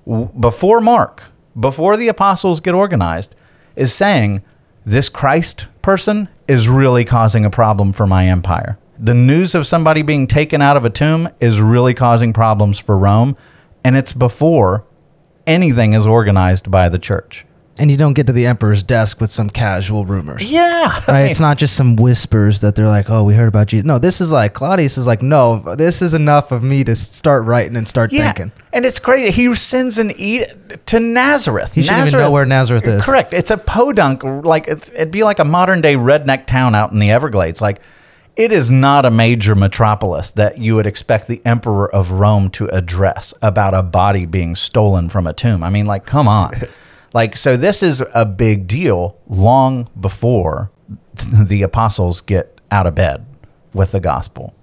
before 0.05 0.81
Mark, 0.81 1.23
before 1.59 1.97
the 1.97 2.07
apostles 2.07 2.59
get 2.59 2.73
organized, 2.73 3.35
is 3.75 3.93
saying 3.93 4.41
this 4.85 5.09
Christ 5.09 5.67
person 5.81 6.27
is 6.47 6.67
really 6.67 7.05
causing 7.05 7.45
a 7.45 7.49
problem 7.49 7.93
for 7.93 8.07
my 8.07 8.27
empire. 8.27 8.77
The 8.97 9.13
news 9.13 9.55
of 9.55 9.65
somebody 9.65 10.01
being 10.01 10.27
taken 10.27 10.61
out 10.61 10.77
of 10.77 10.85
a 10.85 10.89
tomb 10.89 11.29
is 11.39 11.59
really 11.59 11.93
causing 11.93 12.33
problems 12.33 12.77
for 12.77 12.97
Rome, 12.97 13.35
and 13.83 13.97
it's 13.97 14.13
before 14.13 14.85
anything 15.47 15.93
is 15.93 16.05
organized 16.05 16.69
by 16.69 16.89
the 16.89 16.99
church. 16.99 17.45
And 17.81 17.89
you 17.89 17.97
don't 17.97 18.13
get 18.13 18.27
to 18.27 18.33
the 18.33 18.45
emperor's 18.45 18.83
desk 18.83 19.19
with 19.19 19.31
some 19.31 19.49
casual 19.49 20.05
rumors. 20.05 20.51
Yeah. 20.51 21.01
Right? 21.07 21.31
it's 21.31 21.39
not 21.39 21.57
just 21.57 21.75
some 21.75 21.95
whispers 21.95 22.59
that 22.59 22.75
they're 22.75 22.87
like, 22.87 23.09
"Oh, 23.09 23.23
we 23.23 23.33
heard 23.33 23.47
about 23.47 23.65
Jesus." 23.65 23.85
No, 23.87 23.97
this 23.97 24.21
is 24.21 24.31
like 24.31 24.53
Claudius 24.53 24.99
is 24.99 25.07
like, 25.07 25.23
"No, 25.23 25.57
this 25.75 26.03
is 26.03 26.13
enough 26.13 26.51
of 26.51 26.61
me 26.61 26.83
to 26.83 26.95
start 26.95 27.43
writing 27.45 27.75
and 27.75 27.87
start 27.87 28.11
Yeah, 28.13 28.31
thinking." 28.31 28.51
and 28.71 28.85
it's 28.85 28.99
crazy. 28.99 29.31
He 29.31 29.55
sends 29.55 29.97
an 29.97 30.11
edict 30.11 30.85
to 30.87 30.99
Nazareth. 30.99 31.73
He 31.73 31.81
shouldn't 31.81 32.09
even 32.09 32.19
know 32.19 32.29
where 32.29 32.45
Nazareth 32.45 32.87
is. 32.87 33.03
Correct. 33.03 33.33
It's 33.33 33.49
a 33.49 33.57
podunk. 33.57 34.23
Like 34.23 34.67
it's, 34.67 34.89
it'd 34.89 35.09
be 35.09 35.23
like 35.23 35.39
a 35.39 35.45
modern 35.45 35.81
day 35.81 35.95
redneck 35.95 36.45
town 36.45 36.75
out 36.75 36.91
in 36.91 36.99
the 36.99 37.09
Everglades. 37.09 37.61
Like 37.61 37.81
it 38.35 38.51
is 38.51 38.69
not 38.69 39.05
a 39.07 39.09
major 39.09 39.55
metropolis 39.55 40.29
that 40.33 40.59
you 40.59 40.75
would 40.75 40.85
expect 40.85 41.27
the 41.27 41.41
emperor 41.45 41.93
of 41.93 42.11
Rome 42.11 42.51
to 42.51 42.67
address 42.67 43.33
about 43.41 43.73
a 43.73 43.81
body 43.81 44.27
being 44.27 44.55
stolen 44.55 45.09
from 45.09 45.25
a 45.25 45.33
tomb. 45.33 45.63
I 45.63 45.71
mean, 45.71 45.87
like, 45.87 46.05
come 46.05 46.27
on. 46.27 46.53
like, 47.13 47.35
so 47.35 47.57
this 47.57 47.83
is 47.83 48.03
a 48.13 48.25
big 48.25 48.67
deal 48.67 49.17
long 49.27 49.89
before 49.99 50.71
the 51.33 51.63
apostles 51.63 52.21
get 52.21 52.59
out 52.71 52.87
of 52.87 52.95
bed 52.95 53.25
with 53.73 53.91
the 53.91 53.99
gospel, 53.99 54.53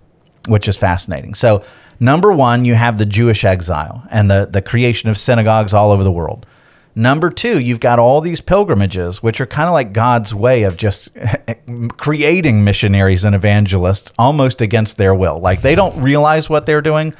which 0.47 0.69
is 0.69 0.77
fascinating. 0.77 1.35
So, 1.35 1.63
number 2.01 2.33
one, 2.33 2.65
you 2.65 2.75
have 2.75 2.99
the 2.99 3.07
Jewish 3.07 3.45
exile 3.45 4.07
and 4.11 4.31
the, 4.31 4.49
the 4.51 4.63
creation 4.63 5.09
of 5.09 5.19
synagogues 5.19 5.75
all 5.75 5.91
over 5.91 6.05
the 6.05 6.13
world. 6.13 6.47
Number 6.95 7.31
two, 7.31 7.61
you've 7.61 7.79
got 7.79 8.01
all 8.01 8.21
these 8.21 8.41
pilgrimages, 8.41 9.23
which 9.23 9.41
are 9.41 9.47
kind 9.47 9.69
of 9.69 9.73
like 9.73 9.93
God's 9.93 10.35
way 10.35 10.65
of 10.65 10.77
just 10.77 11.11
creating 11.97 12.65
missionaries 12.65 13.25
and 13.25 13.37
evangelists 13.37 14.11
almost 14.19 14.61
against 14.61 14.97
their 14.97 15.15
will. 15.15 15.39
Like 15.39 15.63
they 15.63 15.77
don't 15.77 15.97
realize 16.03 16.51
what 16.51 16.67
they're 16.67 16.83
doing, 16.83 17.15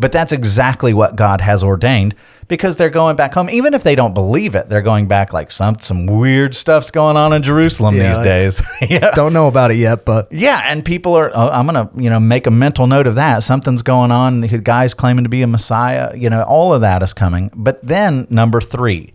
but 0.00 0.12
that's 0.12 0.32
exactly 0.32 0.94
what 0.94 1.14
God 1.14 1.40
has 1.42 1.62
ordained 1.62 2.14
because 2.48 2.76
they're 2.78 2.90
going 2.90 3.16
back 3.16 3.34
home. 3.34 3.48
Even 3.50 3.74
if 3.74 3.84
they 3.84 3.94
don't 3.94 4.14
believe 4.14 4.54
it, 4.54 4.68
they're 4.68 4.82
going 4.82 5.06
back 5.06 5.32
like 5.32 5.52
some 5.52 5.78
some 5.78 6.06
weird 6.06 6.54
stuff's 6.54 6.90
going 6.90 7.16
on 7.16 7.32
in 7.32 7.42
Jerusalem 7.42 7.94
Yeah, 7.94 8.14
these 8.14 8.24
days. 8.24 8.62
yeah. 8.90 9.12
Don't 9.12 9.32
know 9.32 9.46
about 9.46 9.70
it 9.70 9.76
yet, 9.76 10.04
but 10.04 10.32
Yeah, 10.32 10.60
and 10.64 10.84
people 10.84 11.14
are. 11.14 11.30
Oh, 11.32 11.48
I'm 11.48 11.66
gonna, 11.66 11.90
you 11.96 12.10
know, 12.10 12.18
make 12.18 12.46
a 12.46 12.50
mental 12.50 12.86
note 12.86 13.06
of 13.06 13.14
that. 13.16 13.42
Something's 13.42 13.82
going 13.82 14.10
on. 14.10 14.40
The 14.40 14.58
guy's 14.58 14.94
claiming 14.94 15.24
to 15.24 15.30
be 15.30 15.42
a 15.42 15.46
messiah. 15.46 16.16
You 16.16 16.30
know, 16.30 16.42
all 16.42 16.72
of 16.74 16.80
that 16.80 17.02
is 17.02 17.12
coming. 17.14 17.50
But 17.54 17.80
then 17.82 18.26
number 18.30 18.60
three, 18.60 19.12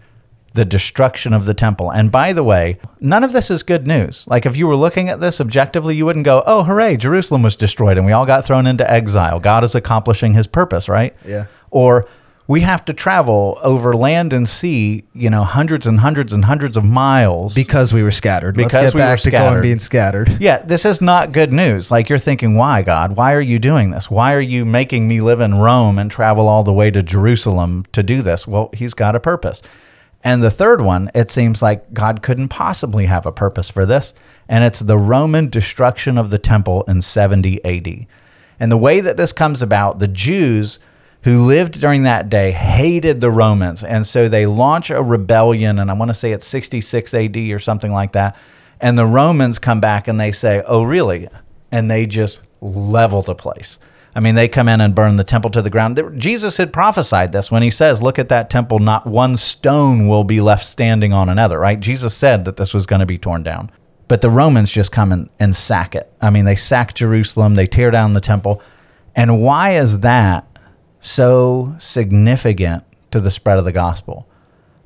the 0.55 0.65
destruction 0.65 1.31
of 1.33 1.45
the 1.45 1.53
temple. 1.53 1.91
And 1.91 2.11
by 2.11 2.33
the 2.33 2.43
way, 2.43 2.77
none 2.99 3.23
of 3.23 3.31
this 3.33 3.51
is 3.51 3.61
good 3.63 3.85
news. 3.87 4.25
Like 4.27 4.45
if 4.45 4.57
you 4.57 4.67
were 4.67 4.75
looking 4.75 5.09
at 5.09 5.19
this 5.19 5.39
objectively, 5.39 5.95
you 5.95 6.05
wouldn't 6.05 6.25
go, 6.25 6.43
"Oh, 6.45 6.63
hooray! 6.63 6.97
Jerusalem 6.97 7.43
was 7.43 7.55
destroyed, 7.55 7.97
and 7.97 8.05
we 8.05 8.11
all 8.13 8.25
got 8.25 8.45
thrown 8.45 8.65
into 8.67 8.89
exile. 8.89 9.39
God 9.39 9.63
is 9.63 9.75
accomplishing 9.75 10.33
His 10.33 10.47
purpose, 10.47 10.89
right?" 10.89 11.15
Yeah. 11.25 11.45
Or 11.71 12.07
we 12.47 12.61
have 12.61 12.85
to 12.85 12.93
travel 12.93 13.57
over 13.63 13.95
land 13.95 14.31
and 14.31 14.47
sea, 14.47 15.03
you 15.15 15.31
know, 15.31 15.43
hundreds 15.43 15.87
and 15.87 15.99
hundreds 15.99 16.31
and 16.31 16.45
hundreds 16.45 16.77
of 16.77 16.85
miles 16.85 17.55
because 17.55 17.91
we 17.91 18.03
were 18.03 18.11
scattered. 18.11 18.55
Let's 18.55 18.67
Because 18.67 18.91
get 18.91 18.93
we 18.93 18.99
were 19.01 19.05
back 19.07 19.19
to 19.19 19.29
scattered. 19.29 19.49
going 19.53 19.61
being 19.63 19.79
scattered. 19.79 20.37
yeah, 20.39 20.59
this 20.61 20.85
is 20.85 21.01
not 21.01 21.31
good 21.31 21.51
news. 21.51 21.89
Like 21.89 22.07
you're 22.07 22.19
thinking, 22.19 22.53
why, 22.53 22.83
God? 22.83 23.15
Why 23.17 23.33
are 23.33 23.41
you 23.41 23.57
doing 23.57 23.89
this? 23.89 24.11
Why 24.11 24.33
are 24.35 24.39
you 24.41 24.63
making 24.63 25.07
me 25.07 25.21
live 25.21 25.41
in 25.41 25.55
Rome 25.55 25.97
and 25.97 26.11
travel 26.11 26.47
all 26.47 26.61
the 26.63 26.71
way 26.71 26.91
to 26.91 27.01
Jerusalem 27.01 27.83
to 27.93 28.03
do 28.03 28.21
this? 28.21 28.47
Well, 28.47 28.69
he's 28.73 28.93
got 28.93 29.15
a 29.15 29.19
purpose. 29.19 29.63
And 30.25 30.41
the 30.41 30.49
third 30.49 30.81
one, 30.81 31.11
it 31.13 31.29
seems 31.29 31.61
like 31.61 31.93
God 31.93 32.23
couldn't 32.23 32.47
possibly 32.47 33.05
have 33.05 33.27
a 33.27 33.31
purpose 33.31 33.69
for 33.69 33.85
this. 33.85 34.15
And 34.49 34.63
it's 34.63 34.79
the 34.79 34.97
Roman 34.97 35.49
destruction 35.49 36.17
of 36.17 36.31
the 36.31 36.39
temple 36.39 36.83
in 36.87 37.03
70 37.03 37.63
AD. 37.63 38.07
And 38.59 38.71
the 38.71 38.77
way 38.77 39.01
that 39.01 39.17
this 39.17 39.31
comes 39.31 39.61
about, 39.61 39.99
the 39.99 40.07
Jews 40.07 40.79
who 41.21 41.45
lived 41.45 41.79
during 41.79 42.03
that 42.03 42.27
day 42.29 42.51
hated 42.51 43.21
the 43.21 43.29
Romans. 43.29 43.83
And 43.83 44.05
so 44.05 44.27
they 44.27 44.47
launch 44.47 44.89
a 44.89 45.01
rebellion, 45.01 45.77
and 45.77 45.91
I 45.91 45.93
want 45.93 46.09
to 46.09 46.15
say 46.15 46.31
it's 46.31 46.47
66 46.47 47.13
AD 47.13 47.37
or 47.37 47.59
something 47.59 47.91
like 47.91 48.13
that. 48.13 48.35
And 48.81 48.97
the 48.97 49.05
Romans 49.05 49.59
come 49.59 49.79
back 49.79 50.07
and 50.07 50.19
they 50.19 50.31
say, 50.31 50.63
Oh, 50.65 50.83
really? 50.83 51.29
And 51.71 51.89
they 51.89 52.07
just 52.07 52.41
level 52.61 53.21
the 53.21 53.35
place. 53.35 53.77
I 54.15 54.21
mean, 54.21 54.35
they 54.35 54.47
come 54.47 54.69
in 54.69 54.79
and 54.79 54.95
burn 54.95 55.17
the 55.17 55.25
temple 55.25 55.51
to 55.51 55.61
the 55.61 55.69
ground. 55.69 55.99
Jesus 56.17 56.55
had 56.55 56.71
prophesied 56.71 57.33
this 57.33 57.51
when 57.51 57.61
he 57.61 57.69
says, 57.69 58.01
Look 58.01 58.17
at 58.17 58.29
that 58.29 58.49
temple, 58.49 58.79
not 58.79 59.05
one 59.05 59.35
stone 59.35 60.07
will 60.07 60.23
be 60.23 60.39
left 60.39 60.65
standing 60.65 61.11
on 61.11 61.27
another, 61.27 61.59
right? 61.59 61.77
Jesus 61.77 62.15
said 62.15 62.45
that 62.45 62.55
this 62.55 62.73
was 62.73 62.85
going 62.85 63.01
to 63.01 63.05
be 63.05 63.17
torn 63.17 63.43
down. 63.43 63.69
But 64.07 64.21
the 64.21 64.29
Romans 64.29 64.71
just 64.71 64.91
come 64.91 65.11
in 65.11 65.29
and 65.39 65.53
sack 65.53 65.95
it. 65.95 66.11
I 66.21 66.29
mean, 66.29 66.45
they 66.45 66.55
sack 66.55 66.93
Jerusalem, 66.93 67.55
they 67.55 67.67
tear 67.67 67.91
down 67.91 68.13
the 68.13 68.21
temple. 68.21 68.61
And 69.15 69.41
why 69.41 69.75
is 69.75 69.99
that 69.99 70.47
so 71.01 71.75
significant 71.77 72.83
to 73.11 73.19
the 73.19 73.31
spread 73.31 73.57
of 73.57 73.65
the 73.65 73.71
gospel? 73.71 74.29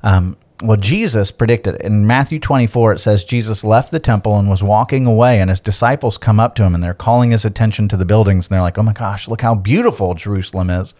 Um, 0.02 0.38
Well, 0.62 0.76
Jesus 0.76 1.30
predicted. 1.30 1.76
In 1.76 2.06
Matthew 2.06 2.38
24, 2.38 2.92
it 2.92 2.98
says 2.98 3.24
Jesus 3.24 3.64
left 3.64 3.90
the 3.90 3.98
temple 3.98 4.36
and 4.36 4.50
was 4.50 4.62
walking 4.62 5.06
away, 5.06 5.40
and 5.40 5.48
his 5.48 5.60
disciples 5.60 6.18
come 6.18 6.38
up 6.38 6.54
to 6.56 6.64
him 6.64 6.74
and 6.74 6.84
they're 6.84 6.92
calling 6.92 7.30
his 7.30 7.46
attention 7.46 7.88
to 7.88 7.96
the 7.96 8.04
buildings. 8.04 8.46
And 8.46 8.54
they're 8.54 8.60
like, 8.60 8.76
oh 8.76 8.82
my 8.82 8.92
gosh, 8.92 9.26
look 9.26 9.40
how 9.40 9.54
beautiful 9.54 10.14
Jerusalem 10.14 10.68
is. 10.68 10.94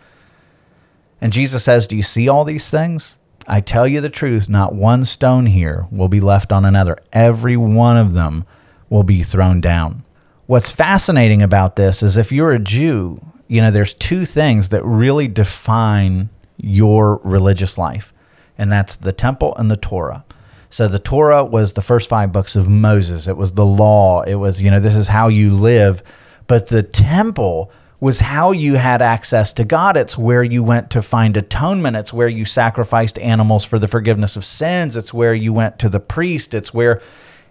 And 1.21 1.33
Jesus 1.33 1.63
says, 1.63 1.87
Do 1.87 1.97
you 1.97 2.03
see 2.03 2.29
all 2.29 2.45
these 2.45 2.71
things? 2.71 3.19
I 3.47 3.61
tell 3.61 3.87
you 3.87 4.01
the 4.01 4.09
truth, 4.09 4.49
not 4.49 4.75
one 4.75 5.05
stone 5.05 5.47
here 5.47 5.87
will 5.91 6.09
be 6.09 6.21
left 6.21 6.53
on 6.53 6.65
another. 6.65 6.97
Every 7.13 7.57
one 7.57 7.97
of 7.97 8.15
them 8.15 8.47
will 8.89 9.03
be 9.03 9.23
thrown 9.23 9.61
down. 9.61 10.05
What's 10.47 10.71
fascinating 10.71 11.43
about 11.43 11.77
this 11.77 12.03
is 12.03 12.17
if 12.17 12.33
you're 12.33 12.53
a 12.53 12.59
Jew, 12.59 13.21
you 13.49 13.61
know, 13.61 13.71
there's 13.71 13.95
two 13.95 14.25
things 14.25 14.71
that 14.71 14.85
really 14.85 15.29
define 15.29 16.31
your 16.57 17.21
religious 17.25 17.77
life 17.77 18.15
and 18.61 18.71
that's 18.71 18.97
the 18.97 19.13
temple 19.13 19.57
and 19.57 19.71
the 19.71 19.77
Torah. 19.77 20.23
So 20.69 20.87
the 20.87 20.99
Torah 20.99 21.43
was 21.43 21.73
the 21.73 21.83
first 21.83 22.11
five 22.11 22.31
books 22.31 22.55
of 22.55 22.69
Moses. 22.69 23.27
It 23.27 23.37
was 23.37 23.53
the 23.53 23.65
law. 23.65 24.23
It 24.23 24.35
was, 24.35 24.61
you 24.61 24.71
know, 24.71 24.79
this 24.79 24.95
is 24.95 25.09
how 25.09 25.29
you 25.29 25.53
live. 25.55 26.03
But 26.47 26.69
the 26.69 26.83
temple 26.83 27.73
was 28.01 28.21
how 28.21 28.53
you 28.53 28.75
had 28.75 29.01
access 29.01 29.55
to 29.55 29.65
God. 29.65 29.97
It's 29.97 30.17
where 30.17 30.45
you 30.45 30.63
went 30.63 30.91
to 30.91 31.03
find 31.03 31.37
atonement. 31.37 31.97
It's 31.97 32.13
where 32.13 32.29
you 32.29 32.45
sacrificed 32.45 33.19
animals 33.19 33.65
for 33.65 33.79
the 33.79 33.89
forgiveness 33.89 34.37
of 34.37 34.45
sins. 34.45 34.95
It's 34.95 35.13
where 35.13 35.35
you 35.35 35.55
went 35.55 35.79
to 35.79 35.89
the 35.89 36.01
priest. 36.01 36.53
It's 36.53 36.73
where 36.73 37.01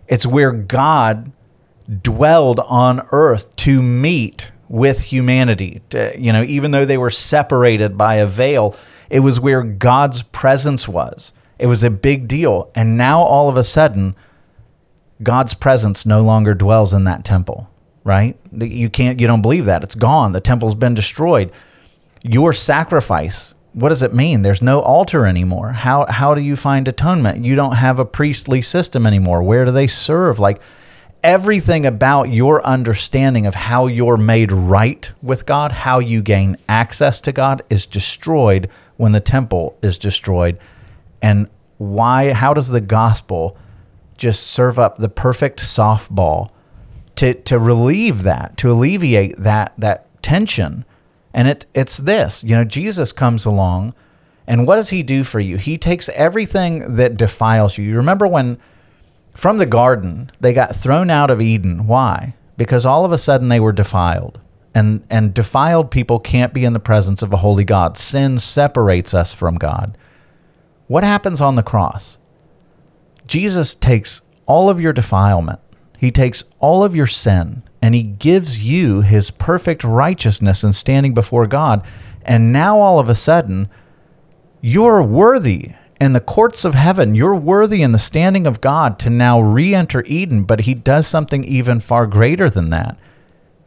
it's 0.07 0.27
where 0.27 0.51
God 0.51 1.31
dwelled 2.03 2.59
on 2.59 3.01
earth 3.11 3.55
to 3.57 3.81
meet 3.81 4.51
with 4.69 5.01
humanity. 5.01 5.81
To, 5.89 6.13
you 6.17 6.31
know, 6.31 6.43
even 6.43 6.69
though 6.71 6.85
they 6.85 6.97
were 6.99 7.09
separated 7.09 7.97
by 7.97 8.15
a 8.15 8.27
veil, 8.27 8.75
it 9.09 9.21
was 9.21 9.39
where 9.39 9.63
God's 9.63 10.23
presence 10.23 10.87
was. 10.87 11.33
It 11.57 11.67
was 11.67 11.83
a 11.83 11.89
big 11.89 12.27
deal. 12.27 12.71
And 12.75 12.97
now 12.97 13.21
all 13.21 13.49
of 13.49 13.57
a 13.57 13.63
sudden, 13.63 14.15
God's 15.21 15.53
presence 15.53 16.05
no 16.05 16.21
longer 16.21 16.53
dwells 16.53 16.93
in 16.93 17.03
that 17.03 17.25
temple, 17.25 17.69
right? 18.03 18.37
You 18.53 18.89
can't, 18.89 19.19
you 19.19 19.27
don't 19.27 19.41
believe 19.41 19.65
that. 19.65 19.83
It's 19.83 19.95
gone. 19.95 20.31
The 20.31 20.39
temple's 20.39 20.75
been 20.75 20.93
destroyed. 20.93 21.51
Your 22.21 22.53
sacrifice, 22.53 23.53
what 23.73 23.89
does 23.89 24.03
it 24.03 24.13
mean? 24.13 24.41
There's 24.41 24.61
no 24.61 24.79
altar 24.79 25.25
anymore. 25.25 25.73
How, 25.73 26.05
how 26.09 26.33
do 26.33 26.41
you 26.41 26.55
find 26.55 26.87
atonement? 26.87 27.43
You 27.43 27.55
don't 27.55 27.75
have 27.75 27.99
a 27.99 28.05
priestly 28.05 28.61
system 28.61 29.05
anymore. 29.05 29.43
Where 29.43 29.65
do 29.65 29.71
they 29.71 29.87
serve? 29.87 30.39
Like, 30.39 30.61
everything 31.23 31.85
about 31.85 32.29
your 32.29 32.65
understanding 32.65 33.45
of 33.45 33.55
how 33.55 33.87
you're 33.87 34.17
made 34.17 34.51
right 34.51 35.11
with 35.21 35.45
God, 35.45 35.71
how 35.71 35.99
you 35.99 36.21
gain 36.21 36.57
access 36.69 37.19
to 37.21 37.31
God, 37.31 37.61
is 37.69 37.85
destroyed 37.85 38.69
when 38.99 39.13
the 39.13 39.21
temple 39.21 39.77
is 39.81 39.97
destroyed. 39.97 40.59
And 41.21 41.47
why 41.77 42.33
how 42.33 42.53
does 42.53 42.67
the 42.67 42.81
gospel 42.81 43.55
just 44.17 44.47
serve 44.47 44.77
up 44.77 44.97
the 44.97 45.07
perfect 45.07 45.61
softball 45.61 46.49
to 47.15 47.33
to 47.33 47.57
relieve 47.57 48.23
that 48.23 48.57
to 48.57 48.69
alleviate 48.69 49.37
that 49.37 49.73
that 49.77 50.05
tension? 50.21 50.83
And 51.33 51.47
it 51.47 51.65
it's 51.73 51.95
this 51.95 52.43
you 52.43 52.53
know 52.53 52.65
Jesus 52.65 53.13
comes 53.13 53.45
along 53.45 53.95
and 54.45 54.67
what 54.67 54.75
does 54.75 54.89
he 54.89 55.01
do 55.01 55.23
for 55.23 55.39
you? 55.39 55.55
He 55.55 55.77
takes 55.77 56.09
everything 56.09 56.95
that 56.95 57.15
defiles 57.15 57.77
you. 57.77 57.85
You 57.85 57.95
remember 57.95 58.27
when 58.27 58.57
from 59.33 59.59
the 59.59 59.65
garden 59.65 60.29
they 60.41 60.51
got 60.51 60.75
thrown 60.75 61.09
out 61.09 61.31
of 61.31 61.41
Eden. 61.41 61.87
Why? 61.87 62.35
Because 62.57 62.85
all 62.85 63.05
of 63.05 63.13
a 63.13 63.17
sudden 63.17 63.47
they 63.47 63.61
were 63.61 63.71
defiled 63.71 64.41
and 64.79 65.05
and 65.09 65.33
defiled 65.33 65.91
people 65.91 66.19
can't 66.19 66.53
be 66.53 66.63
in 66.63 66.73
the 66.73 66.79
presence 66.79 67.21
of 67.21 67.33
a 67.33 67.37
holy 67.37 67.65
God. 67.65 67.97
Sin 67.97 68.37
separates 68.37 69.13
us 69.13 69.33
from 69.33 69.55
God. 69.55 69.97
What 70.87 71.03
happens 71.03 71.41
on 71.41 71.55
the 71.55 71.63
cross? 71.63 72.17
Jesus 73.27 73.75
takes 73.75 74.21
all 74.45 74.69
of 74.69 74.79
your 74.79 74.93
defilement. 74.93 75.59
He 75.97 76.11
takes 76.11 76.45
all 76.59 76.83
of 76.83 76.95
your 76.95 77.05
sin 77.05 77.61
and 77.81 77.93
he 77.93 78.03
gives 78.03 78.63
you 78.63 79.01
his 79.01 79.31
perfect 79.31 79.83
righteousness 79.83 80.63
in 80.63 80.73
standing 80.73 81.13
before 81.13 81.45
God. 81.45 81.85
And 82.23 82.53
now 82.53 82.79
all 82.79 82.99
of 82.99 83.09
a 83.09 83.15
sudden, 83.15 83.69
you're 84.61 85.03
worthy 85.03 85.73
in 85.99 86.13
the 86.13 86.21
courts 86.21 86.63
of 86.63 86.73
heaven. 86.73 87.15
You're 87.15 87.35
worthy 87.35 87.81
in 87.81 87.91
the 87.91 87.97
standing 87.97 88.47
of 88.47 88.61
God 88.61 88.97
to 88.99 89.09
now 89.09 89.41
re 89.41 89.75
enter 89.75 90.03
Eden, 90.05 90.43
but 90.43 90.61
he 90.61 90.73
does 90.73 91.05
something 91.05 91.43
even 91.43 91.81
far 91.81 92.07
greater 92.07 92.49
than 92.49 92.69
that 92.69 92.97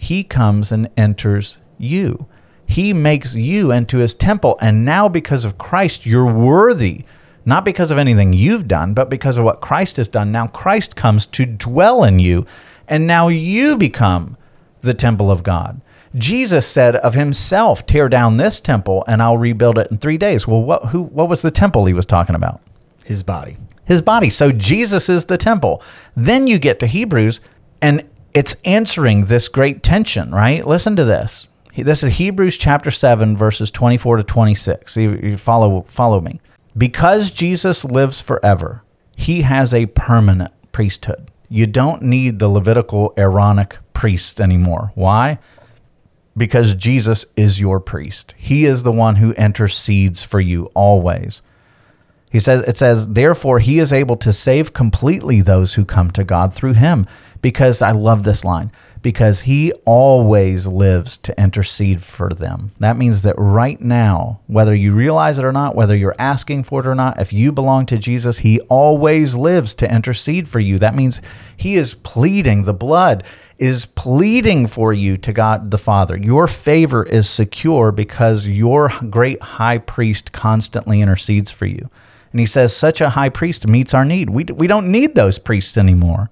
he 0.03 0.25
comes 0.25 0.73
and 0.73 0.91
enters 0.97 1.59
you. 1.79 2.27
He 2.67 2.93
makes 2.93 3.37
you 3.37 3.71
into 3.71 3.99
his 3.99 4.17
temple. 4.17 4.59
And 4.61 4.85
now, 4.85 5.09
because 5.09 5.45
of 5.45 5.59
Christ, 5.59 6.07
you're 6.07 6.27
worthy, 6.27 7.05
not 7.45 7.65
because 7.65 7.93
of 7.93 7.99
anything 7.99 8.33
you've 8.33 8.67
done, 8.67 8.95
but 8.95 9.09
because 9.09 9.39
of 9.39 9.45
what 9.45 9.61
Christ 9.61 9.99
has 9.99 10.09
done. 10.09 10.33
Now, 10.33 10.49
Christ 10.49 10.97
comes 10.97 11.25
to 11.27 11.47
dwell 11.47 12.03
in 12.03 12.19
you, 12.19 12.45
and 12.89 13.07
now 13.07 13.29
you 13.29 13.77
become 13.77 14.37
the 14.81 14.93
temple 14.93 15.31
of 15.31 15.45
God. 15.45 15.81
Jesus 16.17 16.67
said 16.67 16.97
of 16.97 17.15
himself, 17.15 17.87
Tear 17.87 18.09
down 18.09 18.39
this 18.39 18.59
temple, 18.59 19.05
and 19.07 19.23
I'll 19.23 19.39
rebuild 19.39 19.79
it 19.79 19.93
in 19.93 19.99
three 19.99 20.19
days. 20.19 20.49
Well, 20.49 20.65
what, 20.65 20.87
who, 20.87 21.03
what 21.03 21.29
was 21.29 21.43
the 21.43 21.53
temple 21.53 21.87
he 21.87 21.95
was 21.95 22.07
talking 22.07 22.35
about? 22.35 22.61
His 23.05 23.23
body. 23.23 23.57
His 23.85 24.03
body. 24.03 24.31
So 24.31 24.51
Jesus 24.51 25.09
is 25.09 25.27
the 25.27 25.39
temple. 25.39 25.81
Then 26.17 26.49
you 26.49 26.59
get 26.59 26.81
to 26.81 26.89
Hebrews, 26.89 27.41
and 27.81 28.05
it's 28.35 28.57
answering 28.65 29.27
this 29.27 29.49
great 29.49 29.83
tension, 29.83 30.33
right? 30.33 30.67
Listen 30.67 30.97
to 30.97 31.05
this. 31.05 31.49
This 31.77 32.03
is 32.03 32.15
Hebrews 32.15 32.57
chapter 32.57 32.91
7 32.91 33.37
verses 33.37 33.71
24 33.71 34.19
to 34.19 34.23
26. 34.23 34.97
You, 34.97 35.37
follow 35.37 35.83
follow 35.89 36.21
me. 36.21 36.41
Because 36.77 37.31
Jesus 37.31 37.85
lives 37.85 38.21
forever, 38.21 38.83
he 39.17 39.43
has 39.43 39.75
a 39.75 39.87
permanent 39.87 40.53
priesthood. 40.73 41.31
You 41.49 41.67
don't 41.67 42.03
need 42.03 42.39
the 42.39 42.49
Levitical 42.49 43.13
Aaronic 43.17 43.79
priest 43.93 44.41
anymore. 44.41 44.93
Why? 44.95 45.39
Because 46.37 46.75
Jesus 46.75 47.27
is 47.37 47.61
your 47.61 47.79
priest. 47.79 48.35
He 48.39 48.65
is 48.65 48.83
the 48.83 48.93
one 48.93 49.17
who 49.17 49.33
intercedes 49.33 50.23
for 50.23 50.41
you 50.41 50.67
always. 50.75 51.43
He 52.31 52.41
says 52.41 52.63
it 52.63 52.79
says 52.79 53.09
therefore 53.09 53.59
he 53.59 53.79
is 53.79 53.93
able 53.93 54.17
to 54.17 54.33
save 54.33 54.73
completely 54.73 55.43
those 55.43 55.75
who 55.75 55.85
come 55.85 56.11
to 56.13 56.25
God 56.25 56.55
through 56.55 56.73
him 56.73 57.07
because 57.43 57.83
I 57.83 57.91
love 57.91 58.23
this 58.23 58.45
line 58.45 58.73
because 59.03 59.41
he 59.43 59.73
always 59.85 60.67
lives 60.67 61.19
to 61.19 61.39
intercede 61.41 62.03
for 62.03 62.31
them. 62.31 62.71
That 62.79 62.97
means 62.97 63.23
that 63.23 63.35
right 63.37 63.81
now, 63.81 64.41
whether 64.47 64.75
you 64.75 64.93
realize 64.93 65.39
it 65.39 65.45
or 65.45 65.53
not, 65.53 65.75
whether 65.75 65.97
you're 65.97 66.15
asking 66.19 66.63
for 66.63 66.81
it 66.81 66.87
or 66.87 66.95
not, 66.95 67.21
if 67.21 67.33
you 67.33 67.51
belong 67.51 67.85
to 67.87 67.99
Jesus, 67.99 68.39
he 68.39 68.61
always 68.61 69.35
lives 69.35 69.75
to 69.75 69.93
intercede 69.93 70.49
for 70.49 70.61
you. 70.61 70.79
That 70.79 70.95
means 70.95 71.21
he 71.57 71.75
is 71.75 71.95
pleading, 71.95 72.63
the 72.63 72.73
blood 72.73 73.25
is 73.59 73.87
pleading 73.87 74.67
for 74.69 74.93
you 74.93 75.17
to 75.17 75.33
God 75.33 75.71
the 75.71 75.79
Father. 75.79 76.17
Your 76.17 76.47
favor 76.47 77.05
is 77.05 77.29
secure 77.29 77.93
because 77.93 78.47
your 78.47 78.93
great 79.11 79.43
high 79.43 79.79
priest 79.79 80.33
constantly 80.33 81.01
intercedes 81.01 81.51
for 81.51 81.67
you. 81.67 81.91
And 82.31 82.41
he 82.41 82.47
says, 82.47 82.75
such 82.75 83.01
a 83.01 83.11
high 83.11 83.29
priest 83.29 83.69
meets 83.69 83.95
our 83.95 84.05
need. 84.05 84.31
We, 84.31 84.45
we 84.45 84.67
don't 84.67 84.91
need 84.91 85.15
those 85.15 85.39
priests 85.39 85.77
anymore. 85.77 86.31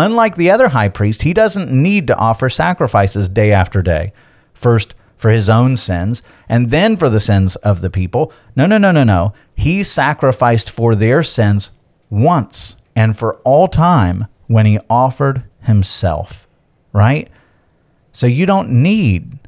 Unlike 0.00 0.36
the 0.36 0.50
other 0.50 0.68
high 0.68 0.88
priest, 0.88 1.22
he 1.22 1.34
doesn't 1.34 1.70
need 1.70 2.06
to 2.06 2.16
offer 2.16 2.48
sacrifices 2.48 3.28
day 3.28 3.52
after 3.52 3.82
day. 3.82 4.14
First, 4.54 4.94
for 5.18 5.28
his 5.28 5.50
own 5.50 5.76
sins, 5.76 6.22
and 6.48 6.70
then 6.70 6.96
for 6.96 7.10
the 7.10 7.20
sins 7.20 7.54
of 7.56 7.82
the 7.82 7.90
people. 7.90 8.32
No, 8.56 8.64
no, 8.64 8.78
no, 8.78 8.90
no, 8.90 9.04
no. 9.04 9.34
He 9.54 9.84
sacrificed 9.84 10.70
for 10.70 10.94
their 10.94 11.22
sins 11.22 11.70
once 12.08 12.76
and 12.96 13.18
for 13.18 13.34
all 13.44 13.68
time 13.68 14.26
when 14.46 14.64
he 14.64 14.78
offered 14.88 15.44
himself, 15.60 16.48
right? 16.94 17.28
So 18.12 18.26
you 18.26 18.46
don't 18.46 18.70
need 18.70 19.38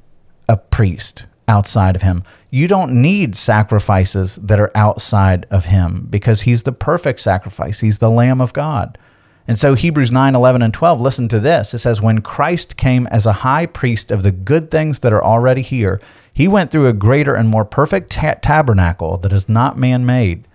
a 0.46 0.58
priest 0.58 1.24
outside 1.48 1.96
of 1.96 2.02
him. 2.02 2.24
You 2.50 2.68
don't 2.68 2.92
need 3.00 3.34
sacrifices 3.34 4.36
that 4.36 4.60
are 4.60 4.70
outside 4.74 5.46
of 5.50 5.64
him 5.64 6.06
because 6.10 6.42
he's 6.42 6.64
the 6.64 6.72
perfect 6.72 7.20
sacrifice. 7.20 7.80
He's 7.80 7.98
the 7.98 8.10
Lamb 8.10 8.42
of 8.42 8.52
God. 8.52 8.98
And 9.48 9.58
so 9.58 9.74
Hebrews 9.74 10.12
9, 10.12 10.34
11, 10.34 10.62
and 10.62 10.72
12, 10.72 11.00
listen 11.00 11.28
to 11.28 11.40
this. 11.40 11.74
It 11.74 11.78
says, 11.78 12.00
When 12.00 12.20
Christ 12.20 12.76
came 12.76 13.06
as 13.08 13.26
a 13.26 13.32
high 13.32 13.66
priest 13.66 14.10
of 14.10 14.22
the 14.22 14.30
good 14.30 14.70
things 14.70 15.00
that 15.00 15.12
are 15.12 15.24
already 15.24 15.62
here, 15.62 16.00
he 16.32 16.48
went 16.48 16.70
through 16.70 16.86
a 16.86 16.92
greater 16.92 17.34
and 17.34 17.48
more 17.48 17.64
perfect 17.64 18.12
ta- 18.12 18.34
tabernacle 18.40 19.18
that 19.18 19.32
is 19.32 19.48
not 19.48 19.76
man 19.76 20.06
made. 20.06 20.46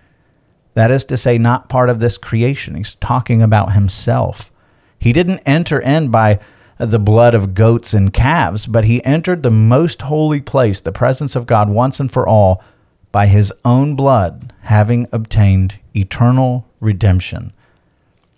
That 0.74 0.90
is 0.90 1.04
to 1.06 1.16
say, 1.16 1.38
not 1.38 1.68
part 1.68 1.90
of 1.90 2.00
this 2.00 2.16
creation. 2.16 2.74
He's 2.74 2.94
talking 2.94 3.42
about 3.42 3.72
himself. 3.72 4.50
He 4.98 5.12
didn't 5.12 5.40
enter 5.40 5.78
in 5.78 6.08
by 6.08 6.40
the 6.78 6.98
blood 6.98 7.34
of 7.34 7.54
goats 7.54 7.92
and 7.92 8.12
calves, 8.12 8.66
but 8.66 8.84
he 8.84 9.04
entered 9.04 9.42
the 9.42 9.50
most 9.50 10.02
holy 10.02 10.40
place, 10.40 10.80
the 10.80 10.92
presence 10.92 11.34
of 11.36 11.46
God, 11.46 11.68
once 11.68 12.00
and 12.00 12.10
for 12.10 12.26
all, 12.26 12.62
by 13.10 13.26
his 13.26 13.52
own 13.64 13.96
blood, 13.96 14.52
having 14.62 15.08
obtained 15.12 15.78
eternal 15.94 16.66
redemption. 16.80 17.52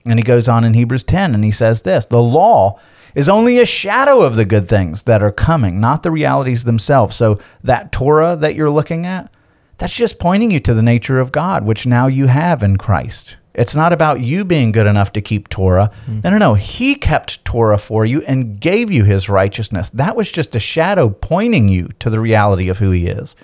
And 0.05 0.19
he 0.19 0.23
goes 0.23 0.49
on 0.49 0.65
in 0.65 0.75
Hebrews 0.75 1.03
10 1.05 1.35
and 1.35 1.45
he 1.45 1.53
says 1.53 1.83
this 1.83 2.07
The 2.07 2.23
law 2.23 2.79
is 3.15 3.29
only 3.29 3.59
a 3.59 3.67
shadow 3.67 4.21
of 4.23 4.37
the 4.37 4.45
good 4.45 4.69
things 4.69 5.03
that 5.05 5.23
are 5.23 5.33
coming, 5.33 5.81
not 5.81 6.03
the 6.03 6.11
realities 6.11 6.65
themselves. 6.65 7.17
So 7.17 7.39
that 7.65 7.93
Torah 7.93 8.37
that 8.37 8.55
you're 8.55 8.71
looking 8.71 9.05
at, 9.07 9.31
That's 9.79 9.95
just 9.95 10.19
pointing 10.19 10.51
you 10.51 10.61
to 10.61 10.75
the 10.75 10.83
nature 10.83 11.19
of 11.19 11.33
God, 11.33 11.65
which 11.65 11.87
now 11.87 12.07
you 12.07 12.27
have 12.27 12.63
in 12.63 12.77
Christ. 12.77 13.37
It's 13.53 13.75
not 13.75 13.93
about 13.93 14.21
you 14.21 14.45
being 14.45 14.71
good 14.73 14.87
enough 14.87 15.13
to 15.13 15.21
keep 15.21 15.49
Torah. 15.49 15.91
Hmm. 16.07 16.21
No, 16.23 16.31
no, 16.31 16.39
no. 16.39 16.55
He 16.55 16.95
kept 16.95 17.45
Torah 17.45 17.79
for 17.79 18.07
you 18.07 18.23
and 18.23 18.61
gave 18.61 18.93
you 18.93 19.05
his 19.05 19.29
righteousness. 19.29 19.91
That 19.91 20.17
was 20.17 20.31
just 20.31 20.55
a 20.55 20.61
shadow 20.61 21.11
pointing 21.11 21.69
you 21.69 21.89
to 21.99 22.11
the 22.11 22.21
reality 22.21 22.69
of 22.69 22.79
who 22.79 22.93
he 22.93 23.09
is. 23.09 23.35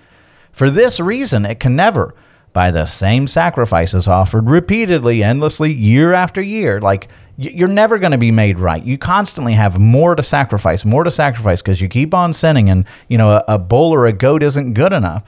For 0.53 0.71
this 0.71 1.01
reason, 1.01 1.45
it 1.45 1.61
can 1.61 1.77
never, 1.77 2.15
by 2.57 2.71
the 2.71 2.87
same 2.87 3.27
sacrifices 3.27 4.09
offered 4.09 4.49
repeatedly, 4.49 5.23
endlessly, 5.23 5.71
year 5.71 6.15
after 6.15 6.41
year, 6.41 6.81
like 6.81 7.09
you're 7.37 7.69
never 7.69 7.99
going 7.99 8.13
to 8.13 8.17
be 8.17 8.31
made 8.31 8.59
right. 8.59 8.83
You 8.83 8.97
constantly 8.97 9.53
have 9.53 9.79
more 9.79 10.15
to 10.15 10.23
sacrifice, 10.23 10.83
more 10.83 11.05
to 11.05 11.11
sacrifice 11.11 11.61
because 11.61 11.83
you 11.83 11.89
keep 11.89 12.15
on 12.15 12.33
sinning, 12.33 12.71
and 12.71 12.87
you 13.09 13.19
know 13.19 13.33
a, 13.33 13.45
a 13.47 13.59
bull 13.59 13.93
or 13.93 14.07
a 14.07 14.13
goat 14.15 14.43
isn't 14.43 14.73
good 14.73 14.95
enough. 14.95 15.23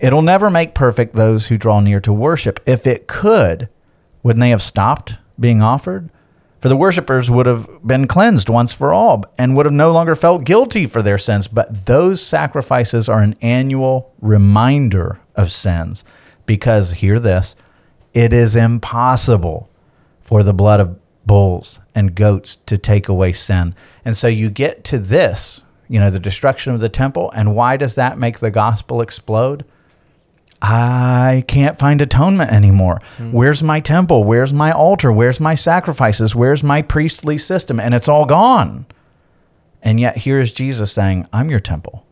It'll 0.00 0.22
never 0.22 0.50
make 0.50 0.74
perfect 0.74 1.14
those 1.14 1.46
who 1.46 1.56
draw 1.56 1.78
near 1.78 2.00
to 2.00 2.12
worship. 2.12 2.58
If 2.66 2.84
it 2.84 3.06
could, 3.06 3.68
wouldn't 4.24 4.40
they 4.40 4.50
have 4.50 4.60
stopped 4.60 5.18
being 5.38 5.62
offered? 5.62 6.10
For 6.60 6.68
the 6.68 6.76
worshippers 6.76 7.30
would 7.30 7.46
have 7.46 7.86
been 7.86 8.08
cleansed 8.08 8.48
once 8.48 8.72
for 8.72 8.92
all 8.92 9.24
and 9.38 9.56
would 9.56 9.66
have 9.66 9.72
no 9.72 9.92
longer 9.92 10.16
felt 10.16 10.42
guilty 10.42 10.86
for 10.86 11.00
their 11.00 11.16
sins. 11.16 11.46
But 11.46 11.86
those 11.86 12.20
sacrifices 12.20 13.08
are 13.08 13.22
an 13.22 13.36
annual 13.40 14.12
reminder 14.20 15.20
of 15.36 15.52
sins 15.52 16.02
because, 16.50 16.90
hear 16.90 17.20
this, 17.20 17.54
it 18.12 18.32
is 18.32 18.56
impossible 18.56 19.70
for 20.20 20.42
the 20.42 20.52
blood 20.52 20.80
of 20.80 20.98
bulls 21.24 21.78
and 21.94 22.16
goats 22.16 22.56
to 22.66 22.76
take 22.76 23.06
away 23.06 23.30
sin. 23.30 23.72
And 24.04 24.16
so 24.16 24.26
you 24.26 24.50
get 24.50 24.82
to 24.86 24.98
this, 24.98 25.60
you 25.86 26.00
know, 26.00 26.10
the 26.10 26.18
destruction 26.18 26.74
of 26.74 26.80
the 26.80 26.88
temple. 26.88 27.30
And 27.36 27.54
why 27.54 27.76
does 27.76 27.94
that 27.94 28.18
make 28.18 28.40
the 28.40 28.50
gospel 28.50 29.00
explode? 29.00 29.64
I 30.60 31.44
can't 31.46 31.78
find 31.78 32.02
atonement 32.02 32.50
anymore. 32.50 32.98
Hmm. 33.18 33.30
Where's 33.30 33.62
my 33.62 33.78
temple? 33.78 34.24
Where's 34.24 34.52
my 34.52 34.72
altar? 34.72 35.12
Where's 35.12 35.38
my 35.38 35.54
sacrifices? 35.54 36.34
Where's 36.34 36.64
my 36.64 36.82
priestly 36.82 37.38
system? 37.38 37.78
And 37.78 37.94
it's 37.94 38.08
all 38.08 38.24
gone. 38.24 38.86
And 39.82 40.00
yet 40.00 40.18
here's 40.18 40.50
Jesus 40.50 40.90
saying, 40.90 41.28
I'm 41.32 41.48
your 41.48 41.60
temple. 41.60 42.04